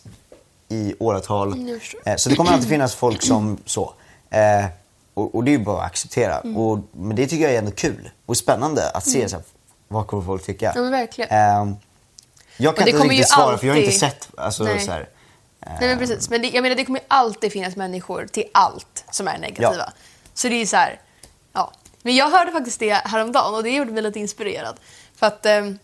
i 0.70 0.96
åratal. 1.00 1.54
Mm. 1.54 1.80
Eh, 2.06 2.16
så 2.16 2.30
det 2.30 2.36
kommer 2.36 2.52
alltid 2.52 2.70
finnas 2.70 2.96
folk 2.96 3.22
som 3.22 3.58
så. 3.66 3.94
Eh, 4.30 4.66
och, 5.14 5.36
och 5.36 5.44
det 5.44 5.52
är 5.52 5.58
ju 5.58 5.64
bara 5.66 5.80
att 5.80 5.86
acceptera. 5.86 6.40
Mm. 6.40 6.58
Och, 6.58 6.80
men 6.92 7.16
det 7.16 7.28
tycker 7.28 7.44
jag 7.44 7.54
är 7.54 7.60
ändå 7.60 7.72
kul 7.72 8.10
och 8.26 8.38
spännande 8.38 8.90
att 8.90 9.06
se 9.06 9.30
så 9.30 9.36
här, 9.36 9.46
vad 9.88 10.08
kommer 10.08 10.24
folk 10.24 10.46
tycka. 10.46 10.72
Ja, 10.76 10.82
men 10.82 10.92
verkligen. 10.92 11.30
Ehm, 11.32 11.76
jag 12.58 12.78
kan 12.78 12.88
inte 12.88 13.04
riktigt 13.04 13.30
svara 13.30 13.58
för 13.58 13.68
jag 13.68 13.74
har 13.74 13.78
inte 13.78 13.88
alltid- 13.88 14.00
sett. 14.00 14.30
Alltså, 14.38 14.64
Nej. 14.64 14.80
så 14.80 14.92
här, 14.92 15.10
Nej 15.80 15.90
men 15.90 15.98
precis, 15.98 16.30
men 16.30 16.42
det, 16.42 16.48
jag 16.48 16.62
menar 16.62 16.76
det 16.76 16.86
kommer 16.86 17.00
ju 17.00 17.06
alltid 17.08 17.52
finnas 17.52 17.76
människor 17.76 18.28
till 18.32 18.44
allt 18.52 19.04
som 19.12 19.28
är 19.28 19.38
negativa. 19.38 19.78
Ja. 19.78 19.92
Så 20.34 20.50
det 20.50 20.62
är 20.62 20.66
så 20.66 20.76
här, 20.76 21.00
ja. 21.54 21.72
Men 22.02 22.16
jag 22.16 22.30
hörde 22.30 22.52
faktiskt 22.52 22.80
det 22.80 22.94
häromdagen 22.94 23.56
och 23.56 23.64
det 23.64 23.70
gjorde 23.70 23.92
mig 23.92 24.04
lite 24.04 24.20
inspirerad. 24.20 24.76
För 25.16 25.28
att 25.28 25.46
ehm, 25.46 25.80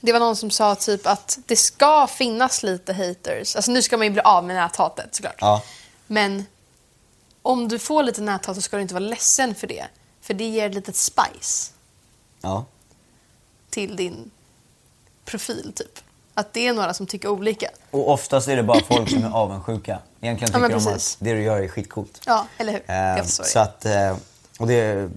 det 0.00 0.12
var 0.12 0.20
någon 0.20 0.36
som 0.36 0.50
sa 0.50 0.74
typ 0.74 1.06
att 1.06 1.38
det 1.46 1.56
ska 1.56 2.06
finnas 2.06 2.62
lite 2.62 2.92
haters. 2.92 3.56
Alltså 3.56 3.70
nu 3.72 3.82
ska 3.82 3.96
man 3.96 4.06
ju 4.06 4.12
bli 4.12 4.22
av 4.22 4.44
med 4.44 4.56
näthatet 4.56 5.14
såklart. 5.14 5.36
Ja. 5.40 5.62
Men 6.06 6.46
om 7.42 7.68
du 7.68 7.78
får 7.78 8.02
lite 8.02 8.20
näthat 8.20 8.56
så 8.56 8.62
ska 8.62 8.76
du 8.76 8.82
inte 8.82 8.94
vara 8.94 9.04
ledsen 9.04 9.54
för 9.54 9.66
det. 9.66 9.86
För 10.20 10.34
det 10.34 10.44
ger 10.44 10.68
ett 10.68 10.74
litet 10.74 10.96
spice. 10.96 11.72
Ja. 12.40 12.64
till 13.70 13.96
din 13.96 14.30
profil 15.24 15.72
typ. 15.76 15.98
Att 16.34 16.52
det 16.52 16.66
är 16.66 16.72
några 16.72 16.94
som 16.94 17.06
tycker 17.06 17.28
olika. 17.28 17.70
Och 17.90 18.10
oftast 18.10 18.48
är 18.48 18.56
det 18.56 18.62
bara 18.62 18.80
folk 18.80 19.10
som 19.10 19.24
är 19.24 19.30
avundsjuka. 19.30 19.98
Egentligen 20.20 20.52
Ja, 20.52 20.58
tycker 20.68 20.76
men 20.78 20.84
de 20.84 20.94
att 20.94 21.16
det 21.20 21.32
du 21.32 21.42
gör 21.42 21.58
är 21.62 21.68
skitcoolt. 21.68 22.20
Ja, 22.26 22.46
eller 22.58 22.72
hur? 22.72 22.90
Eh, 23.20 23.24
så 23.24 23.58
att, 23.58 23.84
eh, 23.84 24.16
och 24.58 24.66
det 24.66 24.74
är 24.74 25.10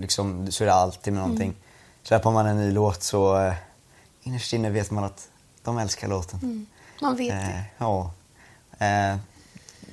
liksom, 0.00 0.52
så 0.52 0.64
är 0.64 0.66
det 0.66 0.74
alltid 0.74 1.12
med 1.12 1.22
någonting. 1.22 1.48
Mm. 1.48 1.60
Släpper 2.02 2.30
man 2.30 2.46
en 2.46 2.56
ny 2.56 2.72
låt 2.72 3.02
så 3.02 3.38
eh, 3.40 3.54
innerst 4.26 4.52
inne 4.52 4.70
vet 4.70 4.90
man 4.90 5.04
att 5.04 5.28
de 5.62 5.78
älskar 5.78 6.08
låten. 6.08 6.38
Mm. 6.42 6.66
Man 7.00 7.16
vet 7.16 7.32
Eh, 7.32 7.38
det. 7.48 7.64
ja. 7.78 8.10
Eh, 8.78 9.16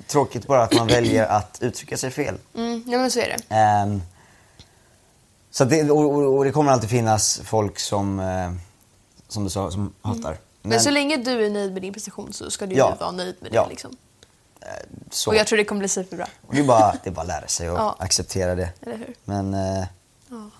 tråkigt 0.06 0.46
bara 0.46 0.62
att 0.62 0.74
man 0.74 0.86
väljer 0.86 1.26
att 1.26 1.58
uttrycka 1.62 1.96
sig 1.96 2.10
fel. 2.10 2.38
Mm, 2.54 2.82
ja 2.86 2.98
men 2.98 3.10
så 3.10 3.20
är 3.20 3.28
det. 3.48 3.54
Ehm, 3.54 4.02
så 5.50 5.64
det, 5.64 5.90
och, 5.90 5.98
och, 6.14 6.36
och 6.36 6.44
det 6.44 6.50
kommer 6.52 6.72
alltid 6.72 6.90
finnas 6.90 7.40
folk 7.44 7.78
som, 7.78 8.20
eh, 8.20 8.52
som 9.28 9.44
du 9.44 9.50
sa, 9.50 9.70
som 9.70 9.92
hatar. 10.02 10.28
Mm. 10.30 10.38
Men, 10.62 10.80
så 10.80 10.90
länge 10.90 11.16
du 11.16 11.46
är 11.46 11.50
nöjd 11.50 11.72
med 11.72 11.82
din 11.82 11.92
prestation 11.92 12.32
så 12.32 12.50
ska 12.50 12.66
du 12.66 12.74
Ja. 12.76 12.96
vara 13.00 13.10
nöjd 13.10 13.36
med 13.40 13.54
Ja. 13.54 13.62
det. 13.64 13.68
Liksom. 13.70 13.96
så. 15.10 15.30
Och 15.30 15.36
jag 15.36 15.46
tror 15.46 15.56
det 15.56 15.64
kommer 15.64 15.78
bli 15.78 15.88
superbra. 15.88 16.26
Det, 16.50 16.58
är 16.58 16.64
bara, 16.64 16.96
det 17.02 17.10
är 17.10 17.14
bara 17.14 17.20
att 17.22 17.26
lära 17.28 17.46
sig 17.48 17.70
och 17.70 17.78
Ja. 17.78 17.96
acceptera 17.98 18.54
det. 18.54 18.68
Eller 18.82 18.96
hur? 18.96 19.14
Men 19.24 19.54
eh, 19.54 19.84
Ja. 20.30 20.50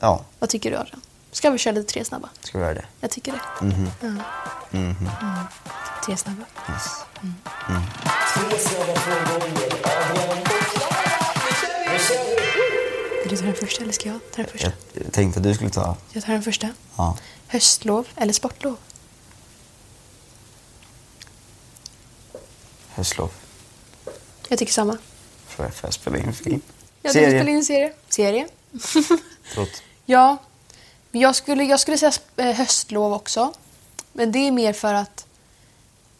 ja, 0.00 0.20
Vad 0.38 0.50
tycker 0.50 0.70
du 0.70 0.76
Adrian? 0.76 1.00
Ska 1.34 1.50
vi 1.50 1.58
köra 1.58 1.74
lite 1.74 1.92
tre 1.92 2.04
snabba? 2.04 2.28
ska 2.42 2.58
vi 2.58 2.64
göra 2.64 2.74
det? 2.74 2.84
Jag 3.00 3.10
tycker 3.10 3.32
det. 3.32 3.64
Mhm. 3.64 3.90
Ja. 4.00 4.08
Mm. 4.78 4.94
Tre 6.06 6.16
snabba. 6.16 6.44
Yes. 6.70 7.04
Vill 13.22 13.30
du 13.30 13.36
ta 13.36 13.44
den 13.44 13.54
första 13.54 13.82
eller 13.82 13.92
ska 13.92 14.08
jag 14.08 14.20
ta 14.32 14.42
den 14.42 14.50
första? 14.50 14.72
Jag 14.92 15.12
tänkte 15.12 15.40
att 15.40 15.44
du 15.44 15.54
skulle 15.54 15.70
ta... 15.70 15.96
Jag 16.12 16.24
tar 16.24 16.32
den 16.32 16.42
första. 16.42 16.68
Ja. 16.96 17.18
Höstlov 17.48 18.08
eller 18.16 18.32
sportlov? 18.32 18.76
Höstlov. 22.88 23.30
Jag 24.48 24.58
tycker 24.58 24.72
samma. 24.72 24.98
Får 25.46 25.64
jag, 25.64 25.74
får 25.74 25.86
jag 25.86 25.94
spela 25.94 26.18
in 26.18 26.32
film? 26.32 26.60
Ja, 27.02 27.12
du 27.12 27.20
vill 27.20 27.28
spela 27.30 27.50
in 27.50 27.56
en 27.56 27.64
serie. 27.64 27.92
Serie? 28.08 28.48
Förlåt. 28.80 29.82
Ja. 30.06 30.36
Jag 31.18 31.34
skulle, 31.34 31.64
jag 31.64 31.80
skulle 31.80 31.98
säga 31.98 32.12
eh, 32.36 32.46
höstlov 32.56 33.12
också. 33.12 33.52
Men 34.12 34.32
det 34.32 34.38
är 34.38 34.50
mer 34.50 34.72
för 34.72 34.94
att 34.94 35.26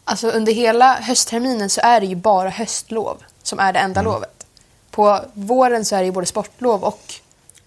alltså 0.03 0.27
under 0.29 0.53
hela 0.53 0.93
höstterminen 0.95 1.69
så 1.69 1.81
är 1.81 1.99
det 1.99 2.05
ju 2.05 2.15
bara 2.15 2.49
höstlov 2.49 3.23
som 3.43 3.59
är 3.59 3.73
det 3.73 3.79
enda 3.79 3.99
Mm. 3.99 4.13
lovet. 4.13 4.45
På 4.91 5.21
våren 5.33 5.85
så 5.85 5.95
är 5.95 5.99
det 5.99 6.05
ju 6.05 6.11
både 6.11 6.25
sportlov 6.27 6.83
och 6.83 7.13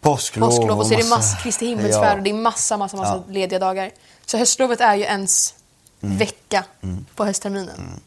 Påsklov, 0.01 0.49
påsklov 0.51 0.79
och 0.81 0.87
så 0.87 0.95
är 0.95 0.99
det 0.99 1.09
massa- 1.09 1.37
Kristi 1.37 1.67
himmelsfärd 1.67 2.05
Ja. 2.13 2.17
och 2.17 2.23
det 2.23 2.31
är 2.31 2.35
massa, 2.35 2.77
massa, 2.77 2.97
massa 2.97 3.23
Ja. 3.27 3.33
lediga 3.33 3.59
dagar. 3.59 3.91
Så 4.27 4.39
höstlovet 4.39 4.81
är 4.81 4.95
ju 4.95 5.03
ens 5.03 5.55
Mm. 6.03 6.17
vecka 6.19 6.65
på 7.15 7.25
höstterminen 7.25 8.01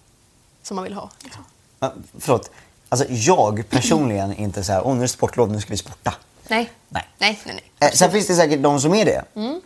som 0.64 0.76
man 0.76 0.84
vill 0.84 0.94
ha. 0.94 1.10
Liksom. 1.20 1.46
Ja, 1.80 1.94
förlåt. 2.20 2.52
Alltså 2.90 3.06
jag 3.10 3.70
personligen 3.70 4.32
är 4.32 4.40
inte 4.40 4.64
så 4.64 4.72
här, 4.72 4.88
åh 4.88 4.94
nu 4.94 4.98
är 5.00 5.02
det 5.02 5.08
sportlov, 5.08 5.52
nu 5.52 5.62
ska 5.62 5.70
vi 5.70 5.78
sporta. 5.78 6.14
Nej. 6.52 6.72
Nej. 6.90 7.08
Nej, 7.18 7.40
nej, 7.46 7.56
nej. 7.80 7.90
Eh, 7.90 7.94
sen 7.96 8.12
finns 8.12 8.28
det 8.28 8.36
säkert 8.36 8.62
de 8.64 8.82
som 8.82 8.94
är 8.94 9.06
det. 9.06 9.24
Mm. 9.36 9.62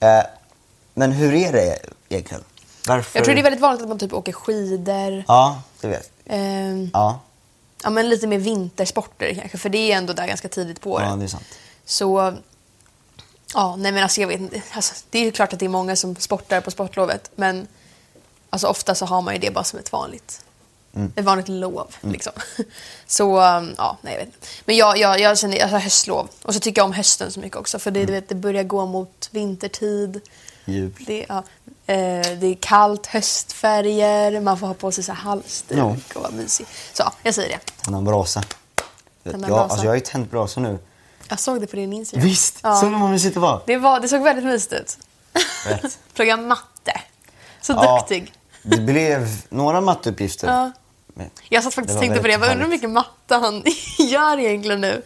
Eh, 0.00 0.24
men 0.94 1.12
hur 1.12 1.34
är 1.34 1.52
det 1.52 1.78
egentligen? 2.08 2.44
Varför? 2.88 3.18
Jag 3.18 3.24
tror 3.24 3.34
det 3.34 3.40
är 3.40 3.42
väldigt 3.42 3.60
vanligt 3.62 3.82
att 3.82 3.88
man 3.88 3.98
typ 3.98 4.12
åker 4.12 4.32
skidor. 4.32 5.24
Ja, 5.28 5.62
det 5.80 5.88
vet 5.88 6.10
Ehm, 6.26 6.90
Ja, 6.92 7.20
ja, 7.82 7.90
men 7.90 8.08
lite 8.08 8.26
mer 8.26 8.38
vintersporter 8.38 9.34
kanske, 9.34 9.58
för 9.58 9.68
det 9.68 9.92
är 9.92 9.96
ändå 9.96 10.12
där 10.12 10.26
ganska 10.26 10.48
tidigt 10.48 10.80
på 10.80 10.92
året. 10.92 11.06
ja, 11.10 11.16
det 11.16 11.24
är 11.24 11.28
sant. 11.28 11.44
Så, 11.84 12.34
ja, 13.54 13.76
nej 13.76 13.92
men 13.92 14.02
alltså 14.02 14.20
jag 14.20 14.28
vet 14.28 14.40
inte. 14.40 14.62
Alltså, 14.72 14.94
det 15.10 15.18
är 15.18 15.24
ju 15.24 15.32
klart 15.32 15.52
att 15.52 15.58
det 15.58 15.64
är 15.64 15.68
många 15.68 15.96
som 15.96 16.16
sportar 16.16 16.60
på 16.60 16.70
sportlovet, 16.70 17.30
men 17.36 17.68
alltså 18.50 18.66
ofta 18.66 18.94
så 18.94 19.06
har 19.06 19.22
man 19.22 19.34
ju 19.34 19.40
det 19.40 19.50
bara 19.50 19.64
som 19.64 19.78
ett 19.78 19.92
vanligt, 19.92 20.44
Mm. 20.94 21.12
ett 21.16 21.24
vanligt 21.24 21.48
lov. 21.48 21.94
Liksom. 22.00 22.32
Så, 23.06 23.40
um, 23.40 23.74
ja, 23.78 23.98
nej 24.00 24.12
jag 24.12 24.18
vet 24.18 24.26
inte. 24.26 24.46
Men 24.64 24.76
jag, 24.76 24.98
jag, 24.98 25.20
jag 25.20 25.38
känner, 25.38 25.62
alltså 25.62 25.76
höstlov. 25.76 26.28
Och 26.42 26.54
så 26.54 26.60
tycker 26.60 26.80
jag 26.80 26.86
om 26.86 26.92
hösten 26.92 27.32
så 27.32 27.40
mycket 27.40 27.58
också, 27.58 27.78
för 27.78 27.90
det, 27.90 28.04
du 28.04 28.12
vet, 28.12 28.28
det 28.28 28.34
börjar 28.34 28.62
gå 28.62 28.86
mot 28.86 29.28
vintertid. 29.30 30.20
Jul. 30.64 30.92
Det, 31.06 31.26
ja, 31.28 31.36
eh, 31.86 31.94
det 32.40 32.46
är 32.46 32.56
kallt, 32.60 33.06
höstfärger, 33.06 34.40
man 34.40 34.58
får 34.58 34.66
ha 34.66 34.74
på 34.74 34.92
sig 34.92 35.04
så 35.04 35.12
halsduk 35.12 35.78
och 36.14 36.22
vara 36.22 36.32
mysig. 36.32 36.66
Så 36.92 37.02
ja, 37.02 37.12
jag 37.22 37.34
säger 37.34 37.48
det. 37.48 37.82
Tända 37.82 37.98
en 37.98 38.04
brasa. 38.04 38.42
Ja, 39.22 39.32
brasa. 39.32 39.62
alltså 39.62 39.84
jag 39.84 39.90
har 39.90 39.94
ju 39.94 40.00
tänt 40.00 40.30
brasa 40.30 40.60
nu. 40.60 40.78
Jag 41.28 41.40
såg 41.40 41.60
det 41.60 41.66
på 41.66 41.76
din 41.76 41.92
Instagram. 41.92 42.28
Visst! 42.28 42.58
Ja. 42.62 42.76
Såg 42.76 42.92
du 42.92 42.98
vad 42.98 43.10
mysigt 43.10 43.34
det 43.34 43.40
var? 43.40 43.62
Det, 43.66 43.76
var, 43.76 44.00
det 44.00 44.08
såg 44.08 44.22
väldigt 44.22 44.44
mysigt 44.44 44.72
ut. 44.72 44.98
Plugga 46.14 46.36
matte. 46.36 47.00
Så 47.60 47.72
Ja, 47.72 47.98
duktig. 47.98 48.32
Det 48.62 48.80
blev 48.80 49.42
några 49.48 49.80
matteuppgifter. 49.80 50.48
Ja. 50.48 50.72
Men 51.14 51.30
Jag 51.48 51.64
satt 51.64 51.74
faktiskt 51.74 51.96
och 51.96 52.00
tänkte 52.02 52.20
på 52.20 52.26
det. 52.26 52.32
Jag 52.32 52.42
undrar 52.42 52.56
hur 52.56 52.68
mycket 52.68 52.90
matte 52.90 53.34
han 53.34 53.62
gör 53.98 54.38
egentligen 54.38 54.80
nu. 54.80 55.02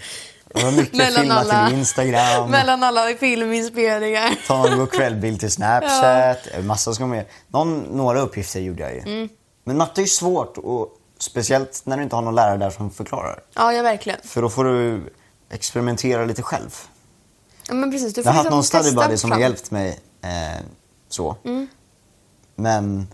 Det 0.54 0.64
var 0.64 0.72
mycket 0.72 1.14
filmat 1.14 1.68
till 1.68 1.78
Instagram. 1.78 2.50
mellan 2.50 2.82
alla 2.82 3.08
filminspelningar. 3.14 4.38
Ta 4.46 4.68
en 4.68 4.78
god 4.78 4.90
kvällbild 4.90 5.40
till 5.40 5.50
Snapchat. 5.52 6.38
Massa 6.64 6.94
ska 6.94 7.06
med. 7.06 7.24
Någon, 7.48 7.80
några 7.80 8.20
uppgifter 8.20 8.60
gjorde 8.60 8.82
jag 8.82 8.94
ju. 8.94 9.00
Mm. 9.00 9.28
Men 9.64 9.76
matte 9.76 10.00
är 10.00 10.02
ju 10.02 10.08
svårt. 10.08 10.58
Och 10.58 10.88
speciellt 11.18 11.82
när 11.84 11.96
du 11.96 12.02
inte 12.02 12.16
har 12.16 12.22
någon 12.22 12.34
lärare 12.34 12.56
där 12.56 12.70
som 12.70 12.90
förklarar. 12.90 13.40
Ja, 13.54 13.72
ja 13.72 13.82
verkligen. 13.82 14.18
För 14.24 14.42
då 14.42 14.50
får 14.50 14.64
du 14.64 15.02
experimentera 15.50 16.24
lite 16.24 16.42
själv. 16.42 16.76
Ja, 17.68 17.74
men 17.74 17.90
precis. 17.90 18.14
Du 18.14 18.18
Jag 18.18 18.24
får 18.24 18.30
har 18.30 18.36
haft 18.36 18.44
liksom 18.44 18.56
någon 18.56 18.84
study 18.84 18.96
buddy 18.96 19.16
som 19.16 19.30
har 19.30 19.38
hjälpt 19.38 19.70
mig 19.70 20.00
eh, 20.22 20.62
så. 21.08 21.36
Mm. 21.44 21.68
Men 22.54 23.08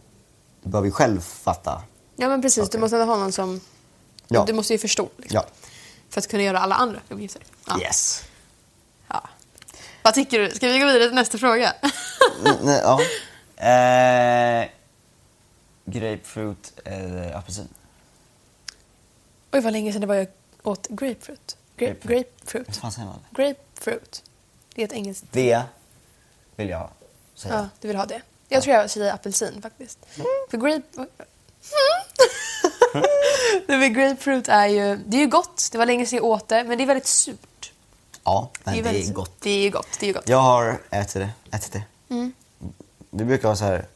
du 0.63 0.71
behöver 0.71 0.87
ju 0.87 0.93
själv 0.93 1.21
fatta. 1.21 1.83
Ja, 2.17 2.29
men 2.29 2.43
precis. 2.43 2.71
Du 2.71 2.79
måste 2.79 2.97
ha 2.97 3.05
någon 3.17 3.33
som... 3.33 3.61
Ja. 4.29 4.45
Du 4.47 4.53
måste 4.53 4.73
ju 4.73 4.79
förstå. 4.79 5.09
Liksom, 5.17 5.37
Ja. 5.37 5.47
För 6.11 6.21
att 6.21 6.29
kunna 6.29 6.43
göra 6.43 6.59
alla 6.59 6.75
andra 6.75 7.01
uppgifter. 7.09 7.43
Ja. 7.67 7.81
Yes. 7.81 8.23
Ja. 9.09 9.29
Vad 10.03 10.15
tycker 10.15 10.39
du? 10.39 10.51
Ska 10.51 10.69
vi 10.69 10.79
gå 10.79 10.87
vidare 10.87 11.05
till 11.07 11.15
nästa 11.15 11.39
fråga? 11.39 11.73
Nej, 12.63 12.81
ja. 12.83 13.01
Eh, 13.65 14.69
grapefruit 15.85 16.73
eller 16.85 17.33
apelsin? 17.37 17.69
Oj, 19.53 19.61
vad 19.61 19.73
länge 19.73 19.93
sedan 19.93 20.01
det 20.01 20.07
var 20.07 20.15
jag 20.15 20.27
åt 20.63 20.87
grapefruit. 20.89 21.57
Gra- 21.77 21.87
Grapefruit. 21.87 22.37
grapefruit. 22.39 22.77
Fan 22.77 22.93
säger 22.93 23.07
man? 23.09 23.21
Grapefruit. 23.31 24.23
Det 24.75 24.83
är 24.83 24.87
ett 24.87 24.93
engelskt... 24.93 25.25
Det 25.31 25.63
vill 26.57 26.69
jag 26.69 26.91
säga. 27.35 27.55
Ja, 27.55 27.69
du 27.81 27.89
vill 27.89 27.97
ha 27.97 28.07
det. 28.07 28.23
Jag 28.49 28.63
tror 28.63 28.77
jag 28.77 28.91
säger 28.91 29.13
apelsin 29.15 29.63
faktiskt. 29.63 29.99
För 30.51 30.59
grape... 30.59 31.07
Nej, 33.67 33.79
men 33.79 33.93
grapefruit 33.93 34.49
är 34.49 34.67
ju, 34.67 34.97
det 34.97 35.17
är 35.17 35.21
ju 35.21 35.27
gott. 35.27 35.69
Det 35.73 35.79
var 35.79 35.87
länge 35.87 36.07
sedan 36.07 36.17
jag 36.17 36.25
åt 36.25 36.49
det, 36.49 36.65
men 36.65 36.79
det 36.79 36.85
är 36.85 36.87
väldigt 36.87 37.07
surt. 37.07 37.73
Ja, 38.25 38.51
men 38.65 38.75
det 38.75 38.81
är, 38.81 38.85
väldigt 38.85 39.07
surt. 39.07 39.15
gott. 39.15 39.33
Det 39.41 39.51
är 39.51 39.63
ju 39.63 39.71
gott. 39.71 39.89
Det 40.01 40.09
är 40.09 40.13
gott. 40.15 40.29
Jag 40.29 40.39
har 40.39 40.79
ätit 40.91 41.15
det. 41.15 41.31
Ätit 41.57 41.73
det. 41.73 41.83
Mm. 42.15 42.33
Vi 43.11 43.25
brukar 43.25 43.49
ha 43.49 43.57
så 43.57 43.65
här 43.65 43.87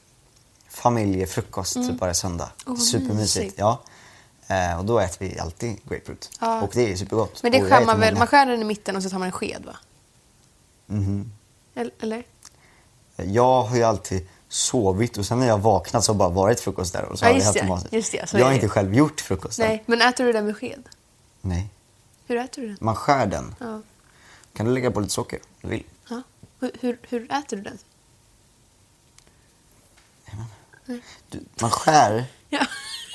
familjefrukost 0.69 1.75
typ 1.75 2.01
varje 2.01 2.15
söndag. 2.15 2.51
Vad 2.65 2.79
Supermysigt. 2.83 3.17
mysigt. 3.45 3.55
Ja. 3.59 3.81
Eh, 4.47 4.79
och 4.79 4.85
då 4.85 4.99
äter 4.99 5.17
vi 5.27 5.39
alltid 5.39 5.77
grapefruit. 5.89 6.31
Ja. 6.41 6.63
Och 6.63 6.71
det 6.75 6.93
är 6.93 6.97
supergott. 6.97 7.43
Men 7.43 7.53
det 7.53 7.61
skär 7.71 7.85
man 7.85 8.01
väl, 8.01 8.17
man 8.19 8.27
skär 8.27 8.47
den 8.47 8.61
i 8.61 8.65
mitten 8.65 8.97
och 8.97 9.03
så 9.03 9.11
tar 9.11 9.19
man 9.19 9.27
en 9.27 9.33
sked 9.33 9.65
va? 9.67 9.77
Eller- 11.75 11.93
Eller? 12.01 12.25
Jag 13.17 13.63
har 13.63 13.77
ju 13.77 13.83
alltid 13.83 14.29
sovit 14.49 15.19
och 15.19 15.27
sen 15.27 15.39
när 15.41 15.47
jag 15.47 15.59
vaknat 15.59 16.05
så 16.05 16.13
har 16.13 16.19
bara 16.19 16.29
varit 16.29 16.61
frukost 16.61 16.93
där. 16.93 17.03
Och 17.05 17.19
så 17.19 17.25
Ja, 17.25 17.31
just 17.31 17.47
haft 17.47 17.59
det. 17.59 17.67
massa- 17.67 17.89
Just 17.91 18.13
det, 18.13 18.33
jag 18.33 18.47
har 18.47 18.53
inte 18.53 18.69
själv 18.69 18.95
gjort 18.95 19.21
frukosten. 19.21 19.67
Nej, 19.67 19.83
men 19.87 20.03
äter 20.03 20.25
du 20.25 20.33
den 20.33 20.47
med 20.47 20.57
sked? 20.57 20.89
Nej. 21.41 21.69
Hur 22.27 22.37
äter 22.37 22.63
du 22.63 22.69
den? 22.69 22.77
Man 22.81 22.97
skär 22.97 23.27
den. 23.27 23.55
Ja. 23.61 23.81
Kan 24.53 24.67
du 24.67 24.73
lägga 24.73 24.91
på 24.91 25.01
lite 25.01 25.13
socker 25.13 25.39
om 25.43 25.49
du 25.61 25.69
vill? 25.69 25.85
ja. 26.09 26.23
Hur, 26.61 26.71
hur, 26.81 26.99
hur 27.09 27.33
äter 27.33 27.57
du 27.57 27.63
den? 27.63 27.79
Du, 31.29 31.41
man 31.61 31.71
skär. 31.71 32.25
Ja. 32.51 32.67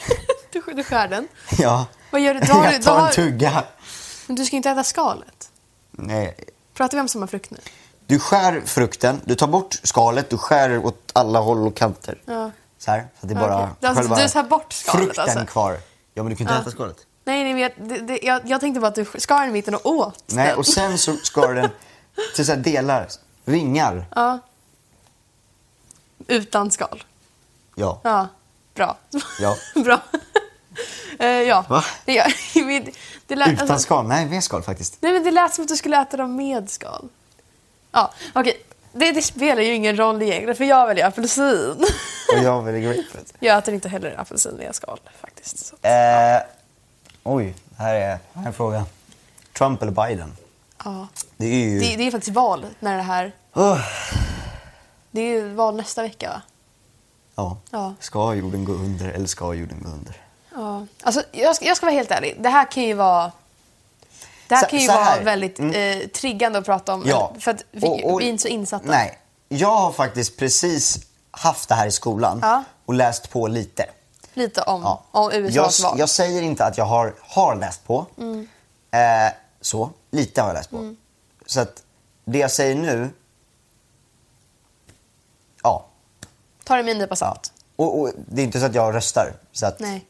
du, 0.51 0.61
du 0.73 0.83
skär 0.83 1.07
den. 1.07 1.27
Ja. 1.57 1.85
Vad 2.11 2.21
gör 2.21 2.33
du? 2.33 2.39
Du- 2.39 2.47
jag 2.47 2.81
tar 2.81 2.99
har- 2.99 3.07
en 3.07 3.13
tugga. 3.13 3.63
Men 4.27 4.35
du 4.35 4.45
ska 4.45 4.55
inte 4.55 4.69
äta 4.69 4.83
skalet. 4.83 5.51
Nej. 5.91 6.35
Pratar 6.73 6.97
vi 6.97 7.01
om 7.01 7.07
samma 7.07 7.27
frukt 7.27 7.51
nu? 7.51 7.57
Du 8.13 8.19
skär 8.19 8.61
frukten, 8.65 9.21
du 9.25 9.35
tar 9.35 9.47
bort 9.47 9.79
skalet, 9.83 10.29
du 10.29 10.37
skär 10.37 10.85
åt 10.85 11.11
alla 11.13 11.39
håll 11.39 11.67
och 11.67 11.75
kanter. 11.75 12.21
Ja. 12.25 12.51
Så 12.77 12.91
här, 12.91 12.99
så 12.99 13.25
att 13.25 13.29
det 13.29 13.33
är 13.33 13.39
bara 13.39 13.63
okej. 13.63 13.89
Alltså, 13.89 14.15
du 14.15 14.27
tar 14.29 14.43
bort 14.43 14.73
skalet, 14.73 15.05
frukten 15.05 15.23
alltså? 15.23 15.45
kvar. 15.45 15.77
Ja, 16.13 16.23
men 16.23 16.29
du 16.29 16.35
kan 16.35 16.43
inte 16.43 16.53
Ja. 16.53 16.61
äta 16.61 16.71
skalet. 16.71 16.97
Nej, 17.23 17.43
nej 17.43 17.53
men 17.53 17.61
jag, 17.61 17.71
det, 17.77 17.97
det, 17.97 18.19
jag, 18.23 18.41
jag 18.45 18.61
tänkte 18.61 18.79
bara 18.79 18.87
att 18.87 18.95
du 18.95 19.05
skar 19.17 19.39
den 19.39 19.49
i 19.49 19.51
mitten 19.53 19.75
och 19.75 19.85
åt 19.85 20.23
Nej, 20.27 20.47
den. 20.47 20.57
och 20.57 20.65
sen 20.67 20.97
så 20.97 21.15
skar 21.23 21.47
du 21.47 21.61
den 21.61 21.69
till 22.35 22.45
så 22.45 22.55
delar, 22.55 23.07
ringar. 23.45 24.05
Ja. 24.15 24.39
Utan 26.27 26.71
skal. 26.71 27.03
Ja. 27.75 27.99
Ja, 28.03 28.27
bra. 28.73 28.97
Ja. 29.39 29.55
bra. 29.83 30.01
Eh, 31.19 31.27
ja. 31.27 31.65
Va? 31.69 31.83
ja 32.05 32.25
det 33.27 33.35
lät, 33.35 33.49
Utan 33.49 33.69
alltså, 33.69 33.79
skal? 33.79 34.07
Nej, 34.07 34.25
med 34.25 34.43
skal 34.43 34.63
faktiskt. 34.63 34.97
nej, 35.01 35.13
men 35.13 35.23
det 35.23 35.31
lät 35.31 35.53
som 35.53 35.61
att 35.61 35.67
du 35.69 35.75
skulle 35.75 36.01
äta 36.01 36.17
dem 36.17 36.35
med 36.35 36.69
skal. 36.69 37.09
Ja, 37.93 38.13
okej. 38.33 38.61
Det, 38.91 39.11
det 39.11 39.21
spelar 39.21 39.61
ju 39.61 39.73
ingen 39.73 39.97
roll 39.97 40.21
egentligen 40.21 40.55
för 40.55 40.63
jag 40.65 40.87
väljer 40.87 41.07
apelsin. 41.07 41.85
Och 42.37 42.43
jag 42.43 42.61
väljer 42.61 42.81
grapefruit. 42.93 43.33
jag 43.39 43.57
äter 43.57 43.73
inte 43.73 43.89
heller 43.89 44.19
apelsin 44.19 44.55
när 44.57 44.65
jag 44.65 44.75
skal 44.75 44.99
faktiskt. 45.21 45.65
Så. 45.65 45.75
Eh, 45.87 46.41
oj, 47.23 47.55
här 47.77 47.95
är, 47.95 48.19
här 48.33 48.47
är 48.47 48.51
frågan. 48.51 48.83
Trump 49.57 49.81
eller 49.81 49.91
Biden? 49.91 50.33
Ja. 50.83 51.07
Det 51.37 51.45
är 51.45 51.69
ju... 51.69 51.79
Det, 51.79 51.95
det 51.95 52.07
är 52.07 52.11
faktiskt 52.11 52.35
val 52.35 52.65
när 52.79 52.97
det 52.97 53.03
här... 53.03 53.31
Åh, 53.53 53.79
Det 55.11 55.21
är 55.21 55.25
ju 55.25 55.49
val 55.53 55.75
nästa 55.75 56.01
vecka 56.01 56.29
va? 56.29 56.41
ja. 57.35 57.57
Ja. 57.71 57.93
Ska 57.99 58.33
jorden 58.33 58.65
gå 58.65 58.73
under 58.73 59.09
eller 59.09 59.27
ska 59.27 59.53
jorden 59.53 59.77
gå 59.83 59.89
under? 59.89 60.15
Ja. 60.55 60.85
Alltså, 61.03 61.23
jag, 61.31 61.55
ska, 61.55 61.65
jag 61.65 61.77
ska 61.77 61.85
vara 61.85 61.95
helt 61.95 62.11
ärlig. 62.11 62.35
Det 62.39 62.49
här 62.49 62.71
kan 62.71 62.83
ju 62.83 62.93
vara... 62.93 63.31
Det 64.53 64.57
här 64.57 64.69
kan 64.69 64.79
ju 64.79 64.89
här. 64.91 65.15
vara 65.15 65.23
väldigt 65.23 65.59
eh, 65.59 66.09
triggande 66.13 66.59
att 66.59 66.65
prata 66.65 66.93
om. 66.93 67.03
Ja. 67.05 67.33
För 67.39 67.51
att 67.51 67.63
vi, 67.71 67.87
Och- 67.87 68.03
och- 68.13 68.21
vi 68.21 68.25
är 68.25 68.29
inte 68.29 68.41
så 68.41 68.47
insatta. 68.47 68.85
Nej, 68.87 69.19
jag 69.49 69.75
har 69.75 69.91
faktiskt 69.91 70.37
precis 70.37 70.97
haft 71.31 71.69
det 71.69 71.75
här 71.75 71.87
i 71.87 71.91
skolan 71.91 72.39
Ja. 72.41 72.63
och 72.85 72.93
läst 72.93 73.29
på 73.29 73.47
lite. 73.47 73.85
Lite 74.33 74.61
om, 74.61 74.81
Ja. 74.81 75.03
om 75.11 75.31
USAs 75.31 75.79
jag, 75.79 75.89
val. 75.89 75.99
jag 75.99 76.09
säger 76.09 76.41
inte 76.41 76.65
att 76.65 76.77
jag 76.77 76.85
har, 76.85 77.13
har 77.21 77.55
läst 77.55 77.85
på. 77.87 78.05
Mm. 78.17 78.47
Eh, 78.91 79.33
så, 79.61 79.89
lite 80.11 80.41
har 80.41 80.47
jag 80.49 80.53
läst 80.55 80.69
på. 80.69 80.95
Så 81.45 81.59
att 81.59 81.83
det 82.25 82.37
jag 82.37 82.51
säger 82.51 82.75
nu, 82.75 83.09
ja. 85.63 85.85
Ta 86.63 86.75
det 86.75 86.83
med 86.83 86.91
en 86.91 86.97
nypa 86.97 87.15
salt. 87.15 87.53
Och, 87.75 87.99
och 87.99 88.11
det 88.27 88.41
är 88.41 88.45
inte 88.45 88.59
så 88.59 88.65
att 88.65 88.75
jag 88.75 88.95
röstar. 88.95 89.33
Så 89.51 89.65
att 89.65 89.79
Nej. 89.79 89.89
Mm. 89.89 90.01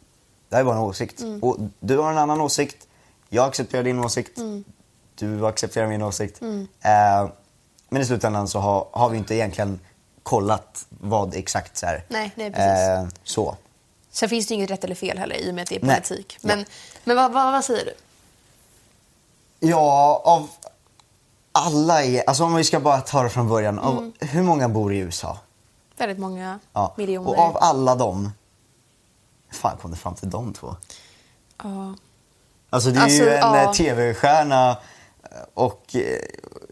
Det 0.49 0.56
här 0.56 0.62
är 0.62 0.65
bara 0.65 0.75
en 0.75 0.82
åsikt. 0.82 1.21
Och 1.41 1.58
du 1.79 1.97
har 1.97 2.12
en 2.12 2.17
annan 2.17 2.41
åsikt, 2.41 2.88
jag 3.34 3.46
accepterar 3.48 3.84
din 3.84 4.00
åsikt, 4.00 4.38
Mm. 4.38 4.63
du 5.15 5.48
accepterar 5.48 5.88
min 5.88 6.02
åsikt. 6.02 6.41
Eh, 6.41 7.30
men 7.89 8.02
i 8.02 8.06
slutändan 8.06 8.48
så 8.48 8.60
har, 8.60 8.88
har 8.91 9.10
vi 9.10 9.17
inte 9.17 9.36
egentligen 9.36 9.80
kollat 10.24 10.86
vad 10.89 11.36
exakt 11.36 11.78
så 11.78 11.86
här. 11.86 12.06
Nej, 12.10 12.32
nej, 12.36 12.52
precis. 12.52 12.89
Eh, 12.89 13.08
så. 13.24 13.56
Sen 14.12 14.30
finns 14.30 14.48
det 14.48 14.54
ju 14.54 14.56
inget 14.56 14.72
rätt 14.72 14.84
eller 14.84 14.96
fel 14.96 15.17
heller 15.17 15.36
i 15.36 15.50
och 15.52 15.56
med 15.56 15.62
att 15.63 15.69
det 15.69 15.76
är 15.76 15.86
Nej. 15.86 15.96
politik. 15.96 16.38
Men, 16.41 16.65
men 17.04 17.15
vad, 17.15 17.32
vad, 17.34 17.52
vad 17.52 17.65
säger 17.65 17.86
du? 17.86 17.93
Ja, 19.67 20.22
av 20.26 20.50
alla 21.52 22.04
är, 22.04 22.24
alltså 22.30 22.43
om 22.43 22.56
vi 22.56 22.63
ska 22.63 22.80
bara 22.80 23.02
ta 23.02 23.24
det 23.24 23.30
från 23.30 23.48
början. 23.50 23.80
Av, 23.80 23.98
Mm. 23.98 24.13
hur 24.19 24.41
många 24.41 24.69
bor 24.69 24.93
i 24.93 24.98
USA? 24.98 25.38
Väldigt 25.98 26.19
många 26.19 26.60
Ja. 26.74 26.93
miljoner. 26.98 27.30
Och 27.30 27.39
av 27.39 27.58
alla 27.58 27.96
dem, 27.96 28.32
hur 29.48 29.56
fan 29.58 29.78
kom 29.82 29.91
det 29.91 29.98
fram 29.98 30.15
till 30.15 30.30
de 30.30 30.54
två? 30.54 30.76
Ja. 31.63 31.96
Alltså 32.74 32.90
det 32.92 33.00
är 33.00 33.04
Alltså, 33.04 33.24
ju 33.24 33.30
en 33.30 33.40
ja. 33.40 33.64
eh, 33.64 33.72
tv-stjärna 33.72 34.78
och 35.54 35.96
eh, 35.96 36.20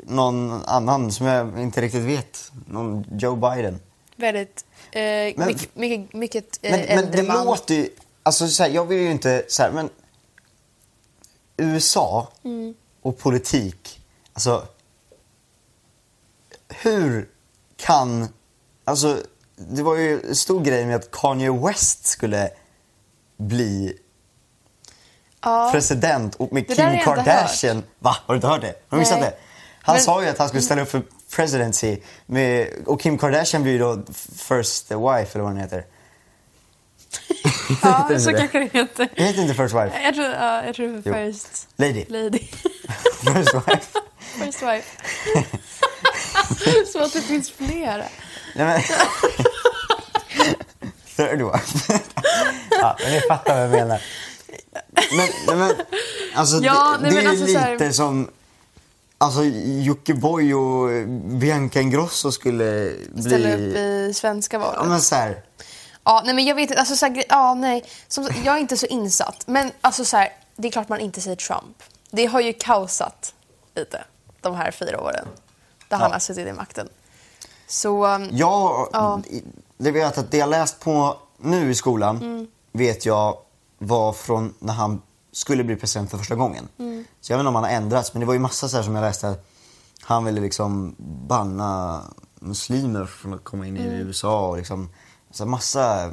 någon 0.03 0.63
annan 0.65 1.11
som 1.11 1.25
jag 1.25 1.59
inte 1.59 1.81
riktigt 1.81 2.01
vet. 2.03 2.51
Någon 2.67 3.05
Joe 3.19 3.35
Biden. 3.35 3.79
Väldigt, 4.15 4.65
eh, 4.91 5.01
Men- 5.01 5.47
mycket, 5.47 5.75
mycket, 5.75 6.13
mycket 6.13 6.59
eh, 6.61 6.71
Men, 6.71 6.79
men 6.79 6.89
äldre 6.99 7.21
det 7.21 7.27
man. 7.27 7.45
låter 7.45 7.75
ju... 7.75 7.89
Alltså 8.23 8.47
så 8.47 8.63
här, 8.63 8.69
jag 8.69 8.85
vill 8.85 8.99
ju 8.99 9.11
inte 9.11 9.45
så 9.47 9.63
här, 9.63 9.71
men 9.71 9.89
USA 11.57 12.27
Mm. 12.43 12.73
och 13.01 13.17
politik. 13.17 14.01
Alltså, 14.33 14.67
hur 16.69 17.29
kan... 17.77 18.27
Alltså, 18.83 19.17
det 19.55 19.83
var 19.83 19.95
ju 19.95 20.21
en 20.29 20.35
stor 20.35 20.61
grej 20.63 20.85
med 20.85 20.95
att 20.95 21.11
Kanye 21.11 21.51
West 21.51 22.05
skulle 22.05 22.49
bli 23.37 23.97
ja. 25.41 25.69
president 25.71 26.35
och 26.35 26.53
med 26.53 26.67
Kim 26.67 26.99
Kardashian. 26.99 27.83
Va? 27.99 28.15
Har 28.25 28.33
du 28.33 28.35
inte 28.35 28.47
hört 28.47 28.61
det? 28.61 28.67
Har 28.89 28.97
du 28.97 28.97
missat 28.97 29.19
Nej. 29.19 29.29
det? 29.29 29.35
Han 29.81 29.95
Men- 29.95 30.03
sa 30.03 30.23
ju 30.23 30.29
att 30.29 30.37
han 30.37 30.47
skulle 30.47 30.61
ställa 30.63 30.81
upp 30.81 30.91
för 30.91 31.03
presidency 31.35 31.97
med, 32.25 32.67
och 32.85 33.01
Kim 33.01 33.17
Kardashian 33.17 33.63
blir 33.63 33.73
ju 33.73 33.79
då 33.79 34.01
first 34.37 34.91
wife 34.91 34.97
eller 35.33 35.41
vad 35.41 35.51
den 35.51 35.57
heter. 35.57 35.85
ja, 37.83 38.09
så 38.19 38.31
det? 38.31 38.37
kanske 38.37 38.59
det 38.59 38.69
heter. 38.79 39.09
Det 39.15 39.23
heter 39.23 39.41
inte 39.41 39.53
first 39.53 39.75
wife. 39.75 40.01
Jag 40.03 40.13
tror, 40.15 40.25
ja, 40.27 40.65
jag 40.65 40.75
tror 40.75 41.01
Jo. 41.05 41.13
first 41.13 41.67
Lady. 41.75 42.05
lady. 42.07 42.39
First 43.23 43.53
wife. 43.53 43.99
first 44.45 44.61
wife. 44.61 44.97
så 46.93 47.03
att 47.03 47.13
det 47.13 47.21
finns 47.21 47.51
flera. 47.51 48.03
Nej, 48.55 48.65
men... 48.65 48.81
Third 51.15 51.41
wife. 51.41 51.99
ja, 52.69 52.97
men 53.03 53.11
ni 53.11 53.19
fattar 53.21 53.53
vad 53.55 53.63
jag 53.63 53.71
menar. 53.71 54.01
Men, 55.17 55.57
men 55.57 55.75
alltså, 56.35 56.57
Ja, 56.63 56.97
det, 56.97 57.03
nej, 57.03 57.11
det 57.11 57.17
är 57.19 57.23
men 57.23 57.23
ju 57.23 57.29
alltså 57.29 57.45
så 57.45 57.71
lite 57.71 57.83
här- 57.85 57.91
som 57.91 58.29
Alltså 59.17 59.43
Jockiboi 59.43 60.53
och 60.53 61.07
Bianca 61.39 61.81
Ingrosso 61.81 62.31
skulle 62.31 62.93
bli... 63.13 63.23
Ställa 63.23 63.53
upp 63.53 63.59
i 63.75 64.13
svenska 64.15 64.59
valet. 64.59 64.75
Ja 64.77 64.83
men 64.85 65.01
så 65.01 65.15
här, 65.15 65.43
Ja, 66.03 66.21
nej 66.25 66.35
men 66.35 66.45
jag 66.45 66.55
vet 66.55 66.69
inte, 66.69 66.79
alltså 66.79 66.95
så 66.95 67.05
här, 67.05 67.23
ja 67.29 67.53
nej. 67.53 67.83
Som, 68.07 68.29
jag 68.45 68.55
är 68.55 68.59
inte 68.59 68.77
så 68.77 68.85
insatt. 68.85 69.43
Men 69.47 69.71
alltså 69.81 70.05
så 70.05 70.17
här, 70.17 70.29
det 70.55 70.67
är 70.67 70.71
klart 70.71 70.89
man 70.89 70.99
inte 70.99 71.21
säger 71.21 71.35
Trump. 71.35 71.83
Det 72.11 72.25
har 72.25 72.39
ju 72.41 72.53
kaosat 72.53 73.33
lite 73.75 74.03
de 74.41 74.55
här 74.55 74.71
fyra 74.71 75.01
åren. 75.01 75.27
Där 75.87 75.97
han 75.97 76.09
Ja. 76.09 76.15
har 76.15 76.19
suttit 76.19 76.47
i 76.47 76.53
makten. 76.53 76.89
Så, 77.67 78.05
um, 78.07 78.29
Jag, 78.31 78.89
Ja. 78.93 79.21
det 79.77 79.91
vet 79.91 80.17
att 80.17 80.31
det 80.31 80.37
jag 80.37 80.49
läst 80.49 80.79
på 80.79 81.17
nu 81.37 81.71
i 81.71 81.75
skolan 81.75 82.17
Mm. 82.17 82.47
vet 82.71 83.05
jag 83.05 83.37
var 83.83 84.13
från 84.13 84.53
när 84.59 84.73
han 84.73 85.01
skulle 85.31 85.63
bli 85.63 85.75
president 85.75 86.11
för 86.11 86.17
första 86.17 86.35
gången. 86.35 86.67
Mm. 86.77 87.05
Så 87.21 87.31
jag 87.31 87.37
vet 87.37 87.41
inte 87.41 87.47
om 87.49 87.55
han 87.55 87.63
har 87.63 87.71
ändrats, 87.71 88.13
men 88.13 88.19
det 88.19 88.25
var 88.25 88.33
ju 88.33 88.39
massa 88.39 88.69
så 88.69 88.77
här 88.77 88.83
som 88.83 88.95
jag 88.95 89.01
läste 89.01 89.29
att 89.29 89.45
han 90.01 90.25
ville 90.25 90.41
liksom 90.41 90.95
banna 91.27 92.03
muslimer 92.39 93.05
från 93.05 93.33
att 93.33 93.43
komma 93.43 93.67
in 93.67 93.77
i 93.77 93.81
Mm. 93.81 93.93
USA 94.07 94.47
och 94.49 94.57
liksom 94.57 94.89
så 95.31 95.45
massa 95.45 96.11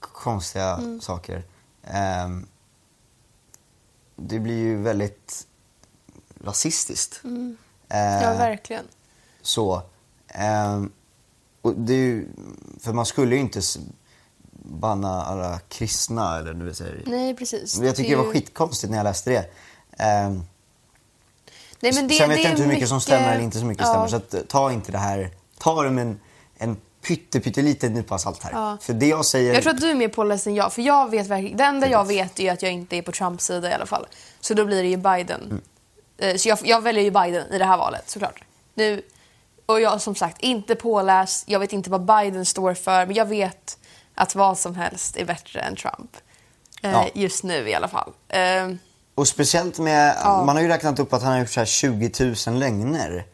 konstiga 0.00 0.76
Mm. 0.76 1.00
saker. 1.00 1.44
Ehm, 1.82 2.46
det 4.16 4.38
blir 4.40 4.58
ju 4.58 4.76
väldigt 4.82 5.46
rasistiskt. 6.44 7.20
Mm. 7.24 7.56
ja 7.88 8.34
verkligen. 8.38 8.84
så. 9.42 9.82
Ehm, 10.28 10.92
och 11.62 11.74
det 11.74 11.94
ju, 11.94 12.28
för 12.80 12.92
man 12.92 13.06
skulle 13.06 13.34
ju 13.34 13.40
inte 13.40 13.60
banna 14.64 15.24
alla 15.24 15.58
kristna 15.58 16.38
eller 16.38 16.72
så 16.72 16.84
här. 16.84 17.02
Nej, 17.06 17.34
precis. 17.36 17.78
Men 17.78 17.86
Jag 17.86 17.96
tycker 17.96 18.10
det, 18.10 18.22
var 18.22 18.32
skitkonstigt 18.32 18.90
när 18.90 18.96
jag 18.96 19.04
läste 19.04 19.30
det. 19.30 19.50
Ehm, 20.04 20.42
Nej, 21.80 21.92
men 21.94 22.08
det, 22.08 22.14
sen 22.14 22.28
vet 22.28 22.38
det 22.38 22.42
jag 22.42 22.52
inte 22.52 22.62
hur 22.62 22.68
mycket 22.68 22.88
som 22.88 23.00
stämmer 23.00 23.32
eller 23.32 23.44
inte 23.44 23.58
så 23.58 23.64
mycket 23.64 23.84
ja. 23.84 23.90
stämmer. 23.90 24.08
Så 24.08 24.16
att, 24.16 24.34
eh, 24.34 24.40
ta 24.40 24.72
inte 24.72 24.92
det 24.92 24.98
här, 24.98 25.30
ta 25.58 25.82
det 25.82 25.90
med 25.90 26.06
en, 26.06 26.20
en 26.58 26.76
pytte, 27.02 27.40
pytteliten 27.40 27.94
nypa 27.94 28.18
salt 28.18 28.42
här. 28.42 28.52
Ja. 28.52 28.78
För 28.80 28.92
det 28.92 29.06
jag 29.06 29.24
säger... 29.24 29.54
Jag 29.54 29.62
tror 29.62 29.74
att 29.74 29.80
du 29.80 29.90
är 29.90 29.94
mer 29.94 30.08
påläst 30.08 30.46
än 30.46 30.54
jag. 30.54 30.72
För 30.72 30.82
jag 30.82 31.10
vet 31.10 31.26
verkligen, 31.26 31.56
det 31.56 31.64
enda 31.64 31.88
jag 31.88 32.04
vet 32.06 32.40
är 32.40 32.52
att 32.52 32.62
jag 32.62 32.72
inte 32.72 32.96
är 32.96 33.02
på 33.02 33.12
Trumps 33.12 33.44
sida 33.44 33.70
i 33.70 33.72
alla 33.72 33.86
fall. 33.86 34.06
Så 34.40 34.54
då 34.54 34.64
blir 34.64 34.82
det 34.82 34.88
ju 34.88 34.96
Biden. 34.96 35.40
Mm. 35.42 35.60
Eh, 36.18 36.36
Så 36.36 36.48
jag, 36.48 36.58
jag 36.64 36.80
väljer 36.80 37.04
ju 37.04 37.10
Biden 37.10 37.52
i 37.52 37.58
det 37.58 37.64
här 37.64 37.76
valet 37.76 38.10
såklart. 38.10 38.44
Nu, 38.74 39.02
och 39.66 39.80
jag 39.80 40.00
som 40.00 40.14
sagt 40.14 40.42
inte 40.42 40.74
påläst, 40.74 41.44
jag 41.48 41.60
vet 41.60 41.72
inte 41.72 41.90
vad 41.90 42.04
Biden 42.04 42.46
står 42.46 42.74
för. 42.74 43.06
Men 43.06 43.14
jag 43.14 43.26
vet 43.26 43.78
att 44.22 44.34
vad 44.34 44.58
som 44.58 44.74
helst 44.74 45.16
är 45.16 45.24
bättre 45.24 45.60
än 45.60 45.76
Trump. 45.76 46.16
Eh, 46.82 46.90
Ja. 46.92 47.06
Just 47.14 47.44
nu 47.44 47.68
i 47.68 47.74
alla 47.74 47.88
fall. 47.88 48.12
Eh, 48.28 48.68
Och 49.14 49.28
speciellt 49.28 49.78
med, 49.78 50.16
Ja. 50.24 50.44
man 50.44 50.56
har 50.56 50.62
ju 50.62 50.68
räknat 50.68 50.98
upp 50.98 51.12
att 51.12 51.22
han 51.22 51.32
har 51.32 51.38
gjort 51.38 51.50
så 51.50 51.60
här 51.60 51.64
20 51.66 52.34
000 52.46 52.58
lögner. 52.58 53.26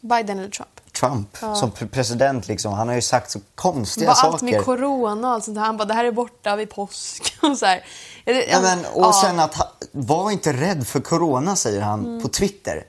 Biden 0.00 0.38
eller 0.38 0.50
Trump. 0.50 0.92
Trump 0.92 1.36
som 1.56 1.70
pre- 1.72 1.88
president 1.88 2.48
liksom. 2.48 2.72
Han 2.72 2.88
har 2.88 2.94
ju 2.94 3.00
sagt 3.02 3.30
så 3.30 3.40
konstiga 3.54 4.06
Bara 4.06 4.14
saker. 4.14 4.32
allt 4.32 4.42
med 4.42 4.64
corona 4.64 5.28
och 5.28 5.34
allt 5.34 5.44
sånt 5.44 5.54
där. 5.54 5.62
Han 5.62 5.76
bara, 5.76 5.84
det 5.84 5.94
här 5.94 6.04
är 6.04 6.12
borta 6.12 6.56
vid 6.56 6.70
påsk. 6.70 7.36
Och 7.42 7.58
så 7.58 7.66
här. 7.66 7.84
Ja, 8.24 8.32
Ja, 8.32 8.60
men, 8.60 8.78
och 8.84 9.02
ja. 9.04 9.12
sen 9.22 9.40
att 9.40 9.54
var 9.92 10.30
inte 10.30 10.52
rädd 10.52 10.86
för 10.86 11.00
corona 11.00 11.56
säger 11.56 11.80
han 11.80 12.04
Mm. 12.06 12.22
på 12.22 12.28
Twitter. 12.28 12.84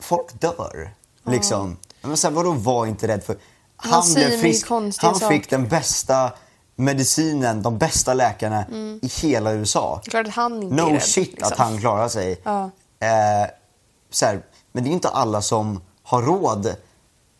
Folk 0.00 0.40
dör. 0.40 0.94
Liksom. 1.26 1.76
Ja. 2.00 2.08
Men 2.08 2.16
så 2.16 2.28
här, 2.28 2.34
vadå 2.34 2.52
var 2.52 2.86
inte 2.86 3.08
rädd 3.08 3.24
för? 3.24 3.36
Han 3.82 3.92
Han, 3.92 4.68
konstiga 4.68 5.10
Han 5.10 5.30
fick 5.30 5.50
den 5.50 5.68
bästa 5.68 6.32
medicinen, 6.76 7.62
de 7.62 7.78
bästa 7.78 8.14
läkarna 8.14 8.64
i 9.02 9.10
hela 9.22 9.52
USA. 9.52 10.00
Klart 10.04 10.26
att 10.26 10.34
han 10.34 10.62
inte 10.62 10.76
No 10.76 10.88
är 10.88 10.92
rädd, 10.92 11.02
shit 11.02 11.30
liksom. 11.30 11.52
att 11.52 11.58
han 11.58 11.78
klarar 11.78 12.08
sig. 12.08 12.40
Ja. 12.42 12.70
Eh, 13.00 13.50
så 14.10 14.26
här, 14.26 14.42
men 14.72 14.84
det 14.84 14.90
är 14.90 14.92
inte 14.92 15.08
alla 15.08 15.42
som 15.42 15.80
har 16.02 16.22
råd. 16.22 16.76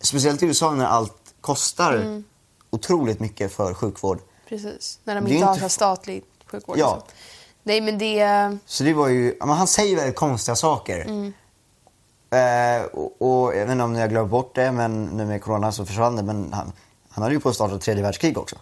Speciellt 0.01 0.43
i 0.43 0.47
USA 0.47 0.71
när 0.71 0.87
allt 0.87 1.35
kostar 1.41 1.93
Mm. 1.93 2.25
otroligt 2.71 3.21
mycket 3.21 3.53
för 3.53 3.75
sjukvård. 3.75 4.19
Precis, 4.49 4.99
när 5.05 5.15
de 5.15 5.25
Det 5.25 5.31
inte 5.35 5.47
har 5.47 5.55
inte 5.55 5.69
statlig 5.69 6.25
sjukvård. 6.47 6.79
Ja. 6.79 6.99
så. 7.01 7.13
Nej, 7.63 7.81
men 7.81 7.99
det... 7.99 8.59
Så 8.67 8.85
det 8.85 8.95
var 8.95 9.09
ju, 9.09 9.37
men 9.41 9.49
han 9.49 9.67
säger 9.67 9.97
väldigt 9.97 10.17
konstiga 10.17 10.57
saker. 10.57 11.01
Mm. 11.01 11.33
Eh, 12.33 12.83
och, 12.93 13.23
och 13.23 13.55
jag 13.57 13.61
vet 13.67 13.71
inte 13.73 13.85
om 13.85 13.93
ni 13.93 14.01
har 14.01 14.09
glömt 14.09 14.31
bort 14.31 14.55
det, 14.55 14.73
men 14.73 15.05
nu 15.05 15.25
med 15.27 15.43
corona 15.43 15.73
så 15.73 15.85
försvann 15.85 16.17
det. 16.17 16.23
Men 16.23 16.53
han, 16.53 16.73
han 17.11 17.23
hade 17.23 17.35
ju 17.35 17.41
på 17.41 17.49
att 17.49 17.55
starta 17.55 17.75
ett 17.75 17.81
tredje 17.81 18.03
världskrig 18.03 18.39
också. 18.39 18.57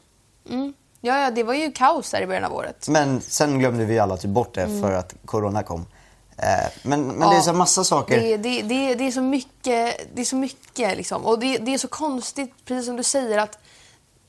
Mm. 0.51 0.73
Ja, 1.01 1.19
ja, 1.21 1.31
det 1.31 1.43
var 1.43 1.55
ju 1.55 1.73
kaos 1.73 2.11
där 2.11 2.21
i 2.23 2.27
början 2.27 2.45
av 2.45 2.53
året. 2.55 2.89
Men 2.89 3.21
sen 3.21 3.59
glömde 3.59 3.85
vi 3.85 3.99
alla 3.99 4.17
typ 4.17 4.31
bort 4.31 4.55
det 4.55 4.63
Mm. 4.63 4.83
för 4.83 4.93
att 4.93 5.15
corona 5.25 5.63
kom. 5.63 5.87
Eh, 6.37 6.47
men 6.83 7.07
men 7.09 7.31
det 7.31 7.37
är 7.37 7.41
så 7.41 7.53
massa 7.53 7.85
saker. 7.85 8.21
Det, 8.21 8.37
det, 8.37 8.63
det, 8.63 8.95
det 8.95 9.07
är 9.07 9.11
så 9.11 9.21
mycket, 9.21 9.97
det 10.15 10.21
är 10.21 10.25
så 10.25 10.37
mycket 10.37 10.97
liksom. 10.97 11.25
Och 11.25 11.39
det, 11.39 11.59
det 11.59 11.75
är 11.75 11.79
så 11.79 11.89
konstigt, 11.89 12.53
precis 12.65 12.87
som 12.87 12.97
du 12.97 13.03
säger 13.03 13.39
att 13.39 13.59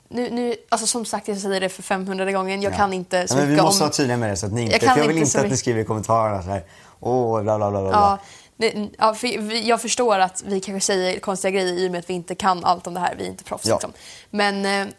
nu, 0.10 0.30
nu, 0.30 0.56
alltså 0.70 0.88
som 0.88 1.06
sagt, 1.06 1.28
jag 1.28 1.38
säger 1.38 1.60
det 1.62 1.70
för 1.70 1.84
500 1.84 2.32
gången. 2.32 2.62
Jag 2.62 2.74
Ja. 2.74 2.78
kan 2.78 2.94
inte 2.94 3.28
så 3.28 3.34
ja, 3.34 3.38
men 3.38 3.46
Vi 3.48 3.52
mycket 3.52 3.64
måste 3.66 3.84
om... 3.84 3.88
vara 3.88 3.94
tydliga 3.96 4.18
med 4.18 4.30
det 4.30 4.36
så 4.38 4.46
att 4.46 4.52
ni 4.54 4.62
inte... 4.62 4.86
Jag 4.86 4.98
Jag, 4.98 5.08
vill 5.08 5.18
inte 5.18 5.20
inte 5.28 5.38
att 5.38 5.44
ni 5.44 5.48
mycket- 5.50 5.60
skriver 5.60 5.82
i 5.82 5.86
kommentarerna 5.86 6.44
så 6.44 6.50
här. 6.50 6.64
Åh, 7.00 7.42
bla 7.42 7.58
bla 7.58 7.72
bla 7.72 7.82
bla. 7.82 7.90
Ja, 7.92 7.92
bla. 7.92 8.20
det, 8.51 8.51
ja, 8.98 9.14
för 9.14 9.54
jag 9.68 9.82
förstår 9.82 10.20
att 10.20 10.44
vi 10.46 10.60
kanske 10.60 10.86
säger 10.86 11.20
konstiga 11.20 11.52
grejer 11.52 11.74
i 11.74 11.88
och 11.88 11.92
med 11.92 12.00
att 12.00 12.10
vi 12.10 12.14
inte 12.14 12.36
kan 12.36 12.66
allt 12.66 12.88
om 12.88 12.94
det 12.94 13.00
här. 13.00 13.16
Vi 13.16 13.24
är 13.24 13.28
inte 13.28 13.44
proffs. 13.44 13.68
Ja. 13.68 13.76
Liksom. 13.76 13.94
Men, 14.30 14.66
eh, 14.66 14.94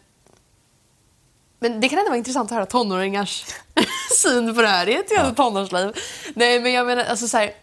men 1.59 1.79
det 1.81 1.89
kan 1.89 1.99
ändå 1.99 2.09
vara 2.09 2.17
intressant 2.17 2.51
att 2.51 2.55
höra 2.55 2.65
tonåringars 2.65 3.45
syn 4.21 4.55
på 4.55 4.61
det 4.61 4.67
här. 4.67 4.85
Det 4.85 4.95
är 4.95 4.99
ett 4.99 5.11
jävla 5.11 5.33
tonårsliv. 5.33 5.95
Nej, 6.33 6.59
men 6.59 6.73
jag 6.73 6.85
menar 6.85 7.03
alltså 7.03 7.27
så 7.27 7.37
här. 7.37 7.53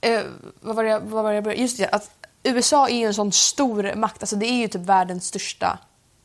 Eh, 0.00 0.22
vad 0.60 0.76
var 0.76 0.84
jag, 0.84 1.00
vad 1.00 1.24
var 1.24 1.30
det 1.30 1.34
jag 1.34 1.44
började? 1.44 1.62
Just 1.62 1.78
det, 1.78 1.88
att 1.88 2.10
USA 2.42 2.88
är 2.88 2.96
ju 2.96 3.06
en 3.06 3.14
sån 3.14 3.32
stor 3.32 3.94
makt. 3.94 4.22
Alltså 4.22 4.36
det 4.36 4.46
är 4.46 4.56
ju 4.56 4.68
typ 4.68 4.82
världens 4.82 5.26
största, 5.26 5.78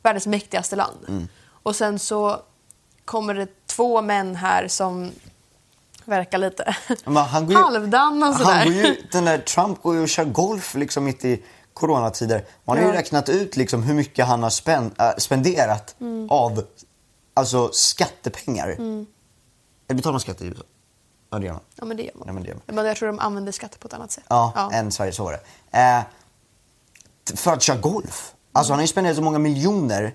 världens 0.04 0.28
mäktigaste 0.28 0.76
land. 0.76 1.06
Mm. 1.08 1.28
Och 1.64 1.76
sen 1.76 2.00
så 2.00 2.42
kommer 3.06 3.34
det 3.34 3.68
två 3.68 4.02
män 4.02 4.36
här 4.36 4.68
som 4.68 5.12
verkar 6.06 6.38
lite 6.38 6.76
han 7.06 7.16
halvdana 7.18 8.34
sådär. 8.34 8.54
Han 8.54 8.66
går 8.68 8.74
ju, 8.76 8.96
den 9.12 9.26
där 9.26 9.38
Trump 9.38 9.82
går 9.82 9.96
ju 9.96 10.02
och 10.02 10.10
kör 10.10 10.26
golf 10.26 10.76
liksom 10.76 11.04
mitt 11.04 11.26
i 11.26 11.44
coronatider. 11.74 12.46
Man 12.66 12.78
har 12.78 12.84
ju 12.86 12.90
Ja. 12.92 12.98
räknat 13.00 13.30
ut 13.30 13.56
liksom 13.58 13.84
hur 13.84 13.94
mycket 13.94 14.26
han 14.28 14.44
har 14.44 14.50
spän, 14.50 14.96
äh, 15.00 15.10
spenderat 15.18 15.96
Mm. 16.00 16.30
av 16.30 16.64
alltså, 17.34 17.70
skattepengar. 17.74 18.68
Eller 18.70 19.06
betalar 19.88 20.12
man 20.14 20.20
skatt 20.20 20.42
i 20.42 20.46
USA? 20.46 20.64
Ja, 21.30 21.40
det 21.40 21.46
gör 21.46 21.54
man. 21.54 21.62
Ja, 21.76 21.86
men 21.86 21.98
det 21.98 22.04
gör 22.04 22.12
man. 22.16 22.24
Ja, 22.28 22.34
men 22.34 22.44
det 22.44 22.50
gör 22.50 22.56
man. 22.56 22.76
Men 22.76 22.86
jag 22.86 22.98
tror 22.98 23.08
de 23.08 23.20
använder 23.20 23.52
skatter 23.52 23.80
på 23.80 23.88
ett 23.88 23.94
annat 23.94 24.12
sätt. 24.12 24.24
Ja, 24.28 24.70
än 24.74 24.92
Sverige, 24.92 25.12
så 25.12 25.24
var 25.24 25.32
det. 25.32 25.78
Eh, 25.80 26.02
för 27.36 27.54
att 27.54 27.62
köra 27.62 27.78
golf. 27.78 28.34
Alltså 28.54 28.74
han 28.74 28.80
har 28.80 28.84
ju 28.84 28.88
spenderat 28.88 29.16
så 29.18 29.22
många 29.24 29.40
miljoner. 29.40 30.14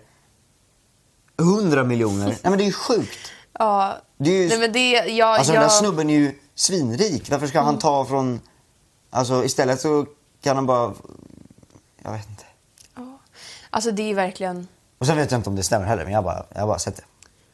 Hundra 1.39 1.85
miljoner. 1.85 2.27
Nej 2.27 2.39
men 2.43 2.59
det 2.59 2.65
är 2.65 2.67
ju 2.67 2.73
sjukt. 2.73 3.33
Ja. 3.59 3.97
Det 4.17 4.31
är 4.31 4.43
ju- 4.43 4.49
Nej, 4.49 4.59
men 4.59 4.73
det, 4.73 4.91
jag, 4.91 5.29
Alltså 5.29 5.53
jag, 5.53 5.63
den 5.63 5.69
där 5.69 5.77
snubben 5.77 6.11
är 6.11 6.15
ju 6.15 6.39
svinrik. 6.55 7.31
Varför 7.31 7.47
ska 7.47 7.59
Mm. 7.59 7.67
han 7.67 7.79
ta 7.79 8.05
från... 8.05 8.41
Alltså 9.11 9.45
istället 9.45 9.81
så 9.81 10.07
kan 10.43 10.57
han 10.57 10.67
bara... 10.67 10.95
Jag 12.03 12.13
vet 12.13 12.29
inte. 12.29 12.45
Ja. 12.97 13.19
Alltså 13.71 13.91
det 13.91 14.11
är 14.11 14.15
verkligen... 14.15 14.69
Och 14.99 15.07
sen 15.07 15.17
vet 15.17 15.31
jag 15.31 15.39
inte 15.39 15.51
om 15.51 15.57
det 15.57 15.63
stämmer 15.63 15.87
heller, 15.87 16.05
men 16.05 16.13
jag 16.13 16.19
har 16.19 16.25
bara, 16.25 16.47
jag 16.55 16.69
bara 16.69 16.79
sett 16.79 16.97
det. 16.97 17.03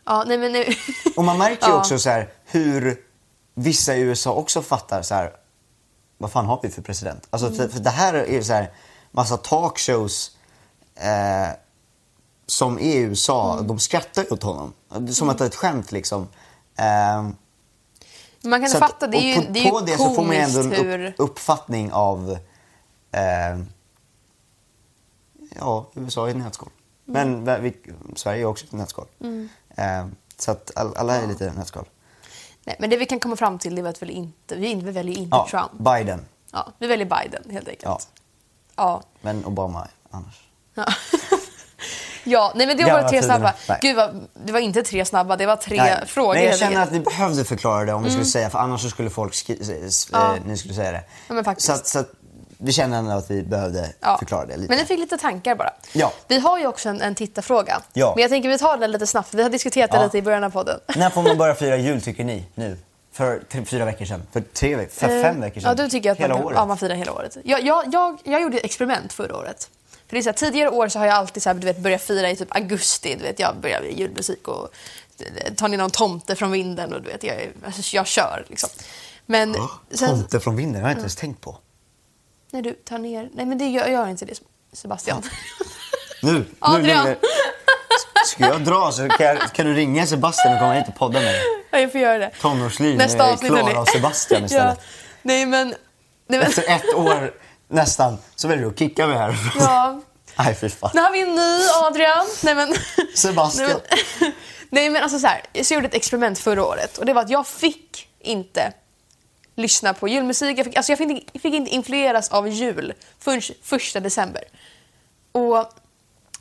Ja, 0.05 0.25
nej 0.27 0.39
men 0.39 0.53
nu... 0.53 0.65
Och 1.17 1.25
man 1.25 1.39
märker 1.39 1.67
ju 1.67 1.73
också 1.73 1.99
så 1.99 2.11
här 2.11 2.29
hur 2.45 3.01
vissa 3.55 3.97
i 3.97 4.01
USA 4.01 4.33
också 4.33 4.63
fattar 4.63 5.03
så 5.03 5.15
här, 5.15 5.33
vad 6.19 6.33
fan 6.33 6.47
har 6.47 6.61
vi 6.63 6.69
för 6.71 6.83
president? 6.83 7.27
Alltså 7.31 7.47
Mm. 7.47 7.59
för, 7.59 7.69
för 7.69 7.81
det 7.81 7.91
här 7.91 8.15
är 8.15 8.43
så 8.43 8.53
här 8.53 8.71
massa 9.11 9.37
talkshows 9.37 10.37
eh, 10.95 11.49
som 12.47 12.79
är 12.79 12.83
i 12.83 12.97
USA, 12.97 13.53
Mm. 13.55 13.67
de 13.67 13.79
skrattar 13.79 14.33
åt 14.33 14.43
honom. 14.43 14.73
Är 14.91 15.07
Som 15.07 15.29
att 15.29 15.39
det 15.39 15.45
är 15.45 15.49
ett 15.49 15.55
skämt 15.55 15.93
liksom. 15.93 16.29
Eh, 16.77 17.23
Man 18.45 18.61
kan 18.61 18.65
att- 18.65 18.79
fatta, 18.79 19.07
det 19.07 19.17
är 19.17 19.35
ju, 19.37 19.47
på, 19.47 19.53
det 19.53 19.61
är 19.61 19.65
ju 19.65 19.71
på 19.71 19.81
det 19.81 19.97
så 19.99 20.15
får 20.15 20.25
man 20.25 20.37
ändå 20.37 20.61
en 20.61 21.07
upp, 21.07 21.15
uppfattning 21.19 21.93
av 21.93 22.31
eh, 23.13 23.59
ja, 25.59 25.87
USA 25.95 26.29
i 26.29 26.31
ett 26.31 26.37
nötskal. 26.37 26.69
Mm. 27.09 27.43
Men 27.45 27.63
vi, 27.63 27.77
Sverige 28.17 28.43
är 28.43 28.45
också 28.45 28.65
ett 28.67 28.73
nötskal. 28.73 29.07
Eh, 29.77 30.07
så 30.39 30.51
att 30.51 30.71
all, 30.77 30.97
alla 30.97 31.17
är 31.17 31.27
lite 31.27 31.53
nötskal. 31.53 31.89
Nej, 32.65 32.77
men 32.79 32.91
det 32.91 32.97
vi 32.97 33.07
kan 33.07 33.21
komma 33.21 33.37
fram 33.37 33.59
till 33.59 33.75
det 33.75 33.81
är 33.83 33.87
att 33.87 34.03
vi 34.03 34.13
inte, 34.13 34.57
vi 34.57 34.75
vi 34.75 34.91
väljer 34.91 35.19
inte 35.19 35.37
Ja, 35.37 35.47
Trump. 35.51 35.73
Biden. 35.73 36.25
Ja, 36.53 36.73
vi 36.79 36.87
väljer 36.87 37.07
Biden 37.07 37.51
helt 37.51 37.69
enkelt. 37.69 37.85
Ja. 37.85 37.99
Ja. 38.77 39.03
Men 39.21 39.45
Obama 39.45 39.89
annars. 40.11 40.49
Ja. 40.75 40.87
ja, 42.25 42.53
nej 42.55 42.67
men 42.67 42.77
det 42.77 42.85
var 42.85 42.91
bara 42.91 43.09
tre 43.09 43.23
snabba. 43.23 43.53
Nej. 43.69 43.79
Gud, 43.83 43.97
vad, 43.97 44.27
det 44.45 44.53
var 44.53 44.61
inte 44.61 44.83
tre 44.83 45.05
snabba, 45.05 45.37
det 45.37 45.47
var 45.47 45.57
tre 45.57 45.77
Nej, 45.77 45.97
frågor. 46.07 46.35
Nej, 46.35 46.45
jag 46.45 46.59
känner 46.59 46.83
att 46.83 46.93
ni 46.93 47.01
behövde 47.01 47.45
förklara 47.45 47.85
det 47.85 47.93
om 47.93 48.03
vi 48.05 48.11
skulle 48.11 48.25
säga, 48.25 48.51
för 48.51 48.59
annars 48.59 48.91
skulle 48.91 49.11
folk 49.11 49.35
skri- 49.35 49.87
s- 49.87 50.09
Ja. 50.13 50.35
eh, 50.37 50.41
ni 50.47 50.57
skulle 50.57 50.75
säga 50.75 50.93
det. 50.93 51.03
Ja, 51.29 51.35
men 51.35 51.45
faktiskt. 51.45 51.67
Så, 51.67 51.73
att, 51.73 51.87
så 51.87 51.99
att 51.99 52.09
vi 52.59 52.73
känner 52.73 52.99
ändå 52.99 53.13
att 53.13 53.31
vi 53.31 53.43
behövde 53.43 53.89
Ja. 54.01 54.17
förklara 54.19 54.47
det 54.47 54.57
lite. 54.57 54.69
Men 54.73 54.79
ni 54.79 54.85
fick 54.85 54.99
lite 54.99 55.19
tankar 55.19 55.55
bara. 55.55 55.71
Ja. 55.93 56.13
Vi 56.29 56.39
har 56.39 56.59
ju 56.59 56.67
också 56.67 56.89
en, 56.89 57.01
en 57.03 57.15
tittarfråga. 57.15 57.81
Ja. 57.93 58.13
Men 58.17 58.23
jag 58.23 58.31
tänker 58.31 58.49
vi 58.49 58.59
tar 58.59 58.77
den 58.77 58.91
lite 58.93 59.07
snabbt. 59.07 59.35
Vi 59.35 59.43
har 59.43 59.51
diskuterat 59.51 59.91
det 59.91 59.97
Ja. 59.97 60.03
lite 60.05 60.19
i 60.19 60.23
början 60.23 60.45
av 60.45 60.51
podden. 60.51 60.81
När 60.97 61.11
får 61.11 61.23
man 61.23 61.39
börja 61.39 61.55
fira 61.65 61.77
jul 61.77 62.03
tycker 62.03 62.25
ni? 62.25 62.45
Nu? 62.55 62.79
För 63.13 63.43
tre, 63.53 63.65
fyra 63.65 63.85
veckor 63.85 64.05
sedan? 64.05 64.23
För 64.33 64.41
tre 64.41 64.77
veckor? 64.77 64.93
För 64.93 65.17
Eh, 65.17 65.23
fem 65.23 65.41
veckor 65.41 65.61
sedan? 65.61 65.75
Ja, 65.79 65.85
du 65.85 65.91
tycker 65.91 66.13
att 66.13 66.19
Hela 66.19 66.35
man, 66.35 66.45
året? 66.45 66.57
Ja, 66.59 66.67
man 66.67 66.79
firar 66.79 66.95
hela 66.95 67.13
året. 67.13 67.37
Jag, 67.45 67.63
jag, 67.63 67.85
jag, 67.93 68.19
jag 68.25 68.43
gjorde 68.43 68.59
ett 68.59 68.65
experiment 68.65 69.13
förra 69.13 69.37
året. 69.37 69.69
För 70.13 70.17
det 70.17 70.21
är 70.21 70.23
så 70.23 70.29
här, 70.29 70.35
tidigare 70.51 70.71
år 70.71 70.89
så 70.89 70.99
har 70.99 71.07
jag 71.07 71.15
alltid 71.15 71.43
så 71.43 71.49
här, 71.49 71.55
du 71.55 71.67
vet, 71.67 71.79
börjat 71.79 72.03
fira 72.03 72.31
i 72.31 72.37
typ 72.37 72.55
augusti. 72.57 73.15
Du 73.15 73.23
vet, 73.23 73.39
jag 73.39 73.57
börjar 73.57 73.81
med 73.81 73.99
julmusik 73.99 74.49
och 74.49 74.69
eh, 75.37 75.55
tar 75.55 75.69
ner 75.69 75.79
någon 75.79 75.91
tomte 75.91 76.37
från 76.37 76.51
vinden 76.51 76.93
och 76.93 77.03
du 77.03 77.09
vet, 77.09 77.23
jag, 77.25 77.37
alltså, 77.67 77.97
jag 77.97 78.07
kör 78.07 78.45
liksom. 78.49 78.69
Men 79.27 79.57
sen, 79.91 80.09
Tomte 80.09 80.41
från 80.41 80.57
vinden, 80.57 80.73
det 80.75 80.81
har 80.81 80.89
jag 80.89 80.93
inte 80.93 81.01
ens 81.01 81.17
tänkt 81.17 81.41
på. 81.41 81.59
när 82.51 82.63
du 82.63 82.73
tar 82.73 82.99
ner... 82.99 83.31
Nej 83.35 83.47
men 83.47 83.59
det 83.59 83.65
gör, 83.67 83.87
gör 83.89 84.09
inte 84.09 84.25
det 84.25 84.35
Sebastian. 84.73 85.23
Nu, 86.23 86.33
nu 86.33 86.45
Adrian. 86.59 87.07
ringer- 87.07 87.19
Ska 88.27 88.47
jag 88.47 88.65
dra 88.65 88.93
så 88.93 89.09
kan, 89.09 89.27
jag, 89.27 89.53
kan 89.53 89.67
du 89.67 89.75
ringa 89.75 90.07
Sebastian 90.07 90.55
och 90.55 90.61
komma 90.61 90.73
hit 90.75 90.89
och 90.89 90.95
podda 90.95 91.13
med 91.21 91.23
mig? 91.33 91.41
Ja, 91.71 91.79
jag 91.79 91.93
får 91.93 92.01
göra 92.01 92.19
det. 92.19 92.31
Tonårsliv 92.41 92.97
Nästa 92.99 93.19
med 93.19 93.33
avsnitt, 93.33 93.53
Klara 93.53 93.81
och 93.81 93.89
Sebastian 93.89 94.45
istället. 94.45 94.79
Ja. 94.79 94.85
Nej 95.23 95.47
men... 95.47 95.69
Nej, 95.69 96.39
men 96.41 96.43
Efter 96.43 96.63
ett 96.71 96.95
år 96.95 97.35
nästan 97.73 98.19
så 98.35 98.49
väljer 98.49 98.65
du 98.65 98.71
att 98.71 98.79
kicka 98.79 99.07
mig 99.07 99.19
härifrån. 99.19 99.63
ja. 99.63 100.01
Nej 100.39 100.55
fy 100.55 100.69
fan. 100.69 100.91
Nu 100.95 101.01
har 101.01 101.13
vi 101.13 101.21
en 101.21 101.35
ny 101.35 101.69
Adrian. 101.83 102.27
Nej 102.43 102.55
men... 102.55 102.75
Sebastian. 103.15 103.69
Nej 103.69 103.81
men, 104.21 104.33
nej, 104.71 104.91
men 104.91 105.03
alltså 105.03 105.19
så 105.19 105.27
här, 105.27 105.43
så 105.63 105.73
jag 105.75 105.77
gjorde 105.77 105.89
ett 105.89 105.95
experiment 105.95 106.39
förra 106.39 106.65
året 106.65 106.99
och 106.99 107.07
det 107.07 107.13
var 107.13 107.23
att 107.23 107.31
jag 107.31 107.47
fick 107.47 108.09
inte 108.21 108.73
lyssna 109.55 109.95
på 109.95 110.09
julmusik. 110.09 110.59
Jag 110.59 110.67
fick, 110.67 110.77
alltså 110.77 110.93
jag 110.93 110.99
fick, 110.99 111.11
inte, 111.11 111.39
fick 111.39 111.55
inte 111.55 111.71
influeras 111.71 112.29
av 112.29 112.49
jul 112.49 112.93
förrän 113.19 113.43
första 113.63 114.01
december. 114.01 114.45
Och 115.33 115.73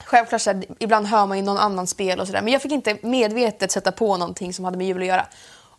självklart 0.05 0.41
så 0.41 0.51
här, 0.51 0.63
ibland 0.79 1.07
hör 1.07 1.25
man 1.25 1.37
ju 1.37 1.43
någon 1.43 1.57
annan 1.57 1.87
spel 1.87 2.19
och 2.19 2.27
sådär 2.27 2.41
men 2.41 2.53
jag 2.53 2.61
fick 2.61 2.71
inte 2.71 2.97
medvetet 3.01 3.71
sätta 3.71 3.91
på 3.91 4.17
någonting 4.17 4.53
som 4.53 4.65
hade 4.65 4.77
med 4.77 4.87
jul 4.87 5.01
att 5.01 5.07
göra. 5.07 5.27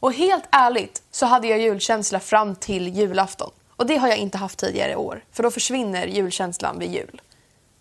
Och 0.00 0.12
helt 0.12 0.44
ärligt 0.50 1.02
så 1.10 1.26
hade 1.26 1.46
jag 1.48 1.60
julkänsla 1.60 2.20
fram 2.20 2.56
till 2.56 2.88
julafton. 2.88 3.50
Och 3.76 3.86
det 3.86 3.96
har 3.96 4.08
jag 4.08 4.16
inte 4.18 4.38
haft 4.38 4.58
tidigare 4.58 4.92
i 4.92 4.96
år. 4.96 5.24
För 5.32 5.42
då 5.42 5.50
försvinner 5.50 6.06
julkänslan 6.06 6.78
vid 6.78 6.92
jul. 6.92 7.20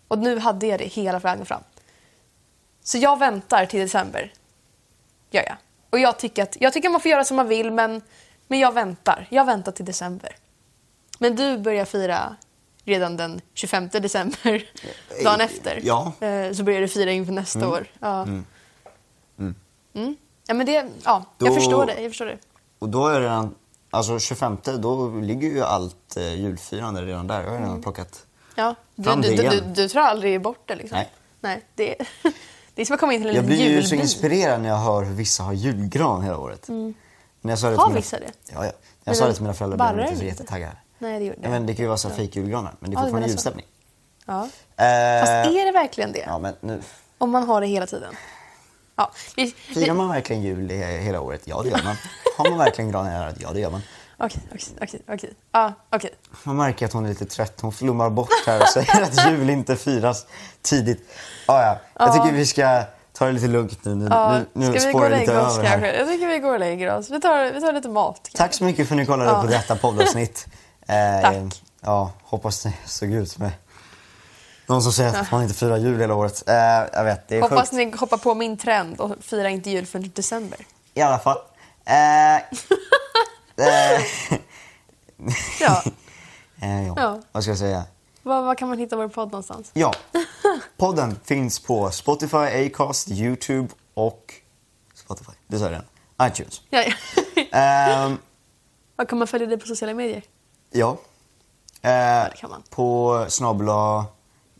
Och 0.08 0.18
nu 0.18 0.38
hade 0.38 0.66
jag 0.66 0.78
det 0.78 0.84
hela 0.84 1.18
vägen 1.18 1.46
fram. 1.46 1.62
Så 2.84 2.98
jag 2.98 3.18
väntar 3.18 3.66
till 3.66 3.80
december. 3.80 4.32
Gör 5.30 5.42
jag. 5.42 5.56
Och 5.90 5.98
jag 5.98 6.18
tycker 6.18 6.42
att 6.42 6.56
jag 6.60 6.72
tycker 6.72 6.88
man 6.88 7.00
får 7.00 7.10
göra 7.10 7.24
som 7.24 7.36
man 7.36 7.48
vill 7.48 7.70
men, 7.70 8.02
men 8.48 8.58
jag 8.58 8.72
väntar. 8.72 9.26
Jag 9.30 9.44
väntar 9.44 9.72
till 9.72 9.84
december. 9.84 10.36
Men 11.18 11.36
du 11.36 11.58
börjar 11.58 11.84
fira 11.84 12.36
redan 12.84 13.16
den 13.16 13.40
25 13.54 13.88
december, 13.88 14.64
dagen 15.24 15.40
efter. 15.40 15.80
Ja. 15.82 16.12
Eh, 16.20 16.52
Så 16.52 16.62
börjar 16.64 16.80
du 16.80 16.88
fira 16.88 17.10
inför 17.12 17.32
nästa 17.32 17.68
år. 17.68 17.86
Ja. 18.00 18.22
Mm. 19.92 20.16
Ja, 20.46 20.54
men 20.54 20.66
det, 20.66 20.72
ja, 21.04 21.24
jag 21.38 21.48
Då- 21.48 21.54
förstår 21.54 21.86
det. 21.86 22.00
Jag 22.02 22.10
förstår 22.10 22.26
det. 22.26 22.38
Och 22.78 22.88
då 22.88 23.06
är 23.08 23.20
det 23.20 23.26
redan, 23.26 23.54
alltså 23.92 24.18
25, 24.18 24.58
då 24.78 25.08
ligger 25.10 25.48
ju 25.48 25.62
allt 25.62 26.16
eh, 26.16 26.34
julfirande 26.34 27.02
redan 27.02 27.26
där. 27.26 27.40
Jag 27.42 27.50
har 27.50 27.56
redan 27.56 27.70
Mm. 27.70 27.82
plockat. 27.82 28.26
Ja. 28.54 28.74
Du, 28.94 29.02
Fram 29.04 29.20
du, 29.20 29.28
det 29.28 29.36
du, 29.36 29.48
du, 29.48 29.54
igen. 29.56 29.72
du 29.74 29.88
tror 29.88 30.02
aldrig 30.02 30.42
bort 30.42 30.62
det 30.68 30.74
liksom? 30.74 30.96
Nej. 30.98 31.10
Nej 31.40 31.62
det, 31.74 32.00
är, 32.00 32.06
det 32.74 32.82
är 32.82 32.86
som 32.86 32.94
att 32.94 33.00
komma 33.00 33.12
in 33.14 33.20
till 33.20 33.30
en 33.30 33.36
Jag 33.36 33.42
liten 33.44 33.56
blir 33.58 33.70
ju 33.70 33.82
så 33.82 33.94
inspirerad 33.94 34.60
när 34.60 34.68
jag 34.68 34.76
hör 34.76 35.02
hur 35.04 35.14
vissa 35.14 35.42
har 35.42 35.52
julgran 35.52 36.22
hela 36.22 36.38
året. 36.38 36.68
När 36.68 36.94
jag 37.52 37.58
sa 37.58 37.66
det 37.66 37.72
Mm. 37.74 37.78
Har 37.78 37.84
till 37.86 37.92
mina, 37.92 38.00
vissa 38.00 38.18
det? 38.18 38.26
Ja, 38.26 38.54
ja. 38.54 38.60
När 38.60 38.64
jag 38.64 38.72
Men 39.04 39.14
sa 39.14 39.24
det 39.24 39.30
de 39.30 39.34
till 39.34 39.42
mina 39.42 39.54
föräldrar 39.54 39.92
blev 39.94 40.04
de 40.04 40.10
inte 40.10 40.18
så 40.20 40.24
jättetaggade. 40.24 40.76
Nej, 40.98 41.18
det 41.18 41.24
gjorde 41.24 41.38
Ja, 41.42 41.48
men 41.50 41.66
det 41.66 41.74
kan 41.74 41.82
ju 41.84 41.86
vara 41.88 41.98
så 41.98 42.10
fejkjulgranar, 42.10 42.74
men 42.80 42.90
det 42.90 42.94
är 42.94 42.98
Ja, 42.98 43.00
du 43.00 43.06
fortfarande 43.06 43.28
julstämning. 43.28 43.66
Ja. 44.26 44.42
Eh, 44.42 45.20
Fast 45.20 45.32
är 45.56 45.64
det 45.66 45.72
verkligen 45.72 46.12
det? 46.12 46.24
Ja, 46.26 46.38
men 46.38 46.54
nu. 46.60 46.82
Om 47.18 47.30
man 47.30 47.42
har 47.42 47.60
det 47.60 47.66
hela 47.66 47.86
tiden? 47.86 48.14
Ja. 48.96 49.10
Vi, 49.36 49.54
vi, 49.68 49.74
Firar 49.74 49.94
man 49.94 50.08
verkligen 50.08 50.42
jul 50.42 50.70
i- 50.70 50.98
hela 51.00 51.20
året? 51.20 51.42
Ja, 51.44 51.62
det 51.62 51.68
gör 51.68 51.80
man. 51.84 51.96
Har 52.38 52.50
man 52.50 52.58
verkligen 52.58 52.90
gran 52.90 53.06
hela 53.06 53.24
året? 53.24 53.36
Ja, 53.40 53.50
det 53.52 53.60
gör 53.60 53.70
man. 53.70 53.82
Okej, 54.18 54.40
okej, 54.54 54.68
okej, 54.82 55.00
okej. 55.08 55.32
Ja, 55.52 55.72
okej. 55.90 56.10
Man 56.44 56.56
märker 56.56 56.86
att 56.86 56.92
hon 56.92 57.04
är 57.04 57.08
lite 57.08 57.24
trött. 57.26 57.60
Hon 57.60 57.72
flummar 57.72 58.10
bort 58.10 58.28
här 58.46 58.60
och 58.62 58.68
säger 58.68 59.02
att 59.02 59.30
jul 59.30 59.50
inte 59.50 59.76
firas 59.76 60.26
tidigt. 60.62 61.08
Ah, 61.46 61.62
ja. 61.62 61.78
Jag 61.98 62.12
tycker 62.14 62.32
vi 62.36 62.46
ska 62.46 62.82
ta 63.12 63.26
det 63.26 63.32
lite 63.32 63.46
lugnt 63.48 63.84
nu. 63.84 63.94
Nu, 63.94 64.06
Ja, 64.10 64.38
nu, 64.38 64.46
nu 64.52 64.64
ska 64.64 64.72
vi 64.86 64.92
gå 64.92 64.98
spårar 64.98 65.10
det 65.10 65.18
lite 65.20 65.40
oss 65.40 65.58
över 65.58 65.68
här. 65.68 65.72
kanske? 65.80 65.98
Jag 65.98 66.08
tycker 66.08 66.26
vi 66.26 66.38
går 66.38 66.52
och 66.52 66.60
lägger 66.60 66.96
oss. 66.96 67.10
Vi 67.10 67.20
tar, 67.20 67.52
vi 67.52 67.60
tar 67.60 67.72
lite 67.72 67.88
mat. 67.88 68.28
Tack 68.34 68.54
så 68.54 68.64
mycket 68.64 68.88
för 68.88 68.94
att 68.94 68.98
ni 69.00 69.06
kollade 69.06 69.30
Ja. 69.30 69.40
på 69.40 69.46
detta 69.46 69.76
poddavsnitt. 69.76 70.46
Eh, 70.86 71.22
Tack. 71.22 71.62
Ja, 71.80 72.10
hoppas 72.22 72.62
det 72.62 72.72
såg 72.86 73.10
ut 73.12 73.38
med 73.38 73.50
någon 74.72 74.82
som 74.82 74.92
säger 74.92 75.20
att 75.20 75.30
man 75.30 75.42
inte 75.42 75.54
firar 75.54 75.76
jul 75.76 76.00
hela 76.00 76.14
året. 76.14 76.48
Eh, 76.48 76.54
jag 76.92 77.04
vet, 77.04 77.28
det 77.28 77.36
är 77.36 77.42
Hoppas 77.42 77.70
sjukt. 77.70 77.72
ni 77.92 77.96
hoppar 77.96 78.16
på 78.16 78.34
min 78.34 78.56
trend 78.56 79.00
och 79.00 79.10
firar 79.20 79.48
inte 79.48 79.70
jul 79.70 79.86
förrän 79.86 80.10
december. 80.14 80.58
I 80.94 81.00
alla 81.00 81.18
fall. 81.18 81.38
Eh, 81.84 82.36
Eh, 83.56 84.02
Ja. 85.60 85.82
eh, 86.62 86.86
ja. 86.86 86.94
Ja. 86.96 87.20
Vad 87.32 87.42
ska 87.42 87.50
jag 87.50 87.58
säga? 87.58 87.84
Var, 88.22 88.42
var 88.42 88.54
kan 88.54 88.68
man 88.68 88.78
hitta 88.78 88.96
vår 88.96 89.08
podd 89.08 89.28
någonstans? 89.32 89.70
Ja, 89.72 89.92
podden 90.76 91.16
finns 91.24 91.58
på 91.60 91.90
Spotify, 91.90 92.36
Acast, 92.36 93.08
YouTube 93.10 93.68
och 93.94 94.34
Spotify. 94.94 95.32
Det 95.46 95.58
sa 95.58 95.64
jag 95.64 95.70
redan. 95.72 95.84
iTunes. 96.32 96.60
Ja, 96.70 96.82
ja. 96.82 96.92
Ehm, 97.58 98.18
Var 98.96 99.04
kan 99.04 99.18
man 99.18 99.28
följa 99.28 99.46
dig 99.46 99.58
på 99.58 99.66
sociala 99.66 99.94
medier? 99.94 100.22
ja. 100.70 100.96
Eh, 101.84 101.90
det 102.30 102.36
kan 102.36 102.50
man. 102.50 102.62
På 102.70 103.26
snabla 103.28 104.04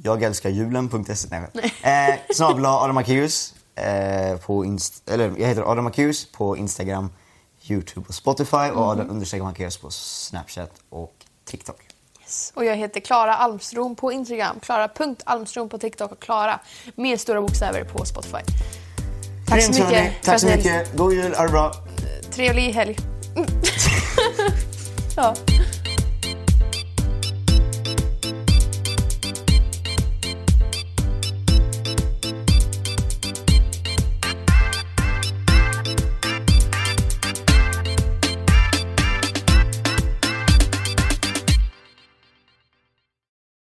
jag 0.03 0.23
älskar 0.23 0.51
julen.se. 0.51 1.29
Nej. 1.53 1.75
Eh, 1.83 2.35
snabla 2.35 2.69
Adam 2.81 2.95
Macéus. 2.95 3.55
Eh, 3.75 4.37
på 4.37 4.65
inst- 4.65 5.11
eller 5.13 5.33
jag 5.39 5.49
heter 5.49 5.63
Adam 5.73 5.85
Macéus 5.85 6.33
på 6.33 6.57
Instagram, 6.57 7.11
YouTube 7.69 8.07
och 8.09 8.15
Spotify 8.15 8.57
och 8.57 8.77
Mhm. 8.77 8.79
Adam 8.89 9.11
understreck 9.11 9.43
på 9.81 9.91
Snapchat 9.91 10.71
och 10.91 11.13
TikTok. 11.45 11.81
Yes. 12.21 12.53
Och 12.57 12.65
jag 12.65 12.77
heter 12.77 13.01
Klara 13.01 13.35
Almstrom 13.35 13.97
på 13.97 14.13
Instagram, 14.13 14.61
Klara.almstrom 14.61 15.69
på 15.69 15.79
TikTok 15.79 16.13
och 16.13 16.21
Klara 16.21 16.61
med 16.97 17.21
stora 17.21 17.41
bokstäver 17.41 17.85
på 17.85 18.05
Spotify. 18.05 18.37
Tack 19.49 19.63
så 19.63 19.73
Grymt, 19.73 19.85
hörni. 19.85 20.03
mycket. 20.03 20.23
Tack 20.23 20.41
så 20.41 20.47
mycket. 20.47 20.97
God 20.97 21.13
jul, 21.13 21.35
ha 21.35 21.43
det 21.43 21.49
bra. 21.53 21.73
Trevlig 22.31 22.73
helg. 22.73 22.97
ja. 25.17 25.35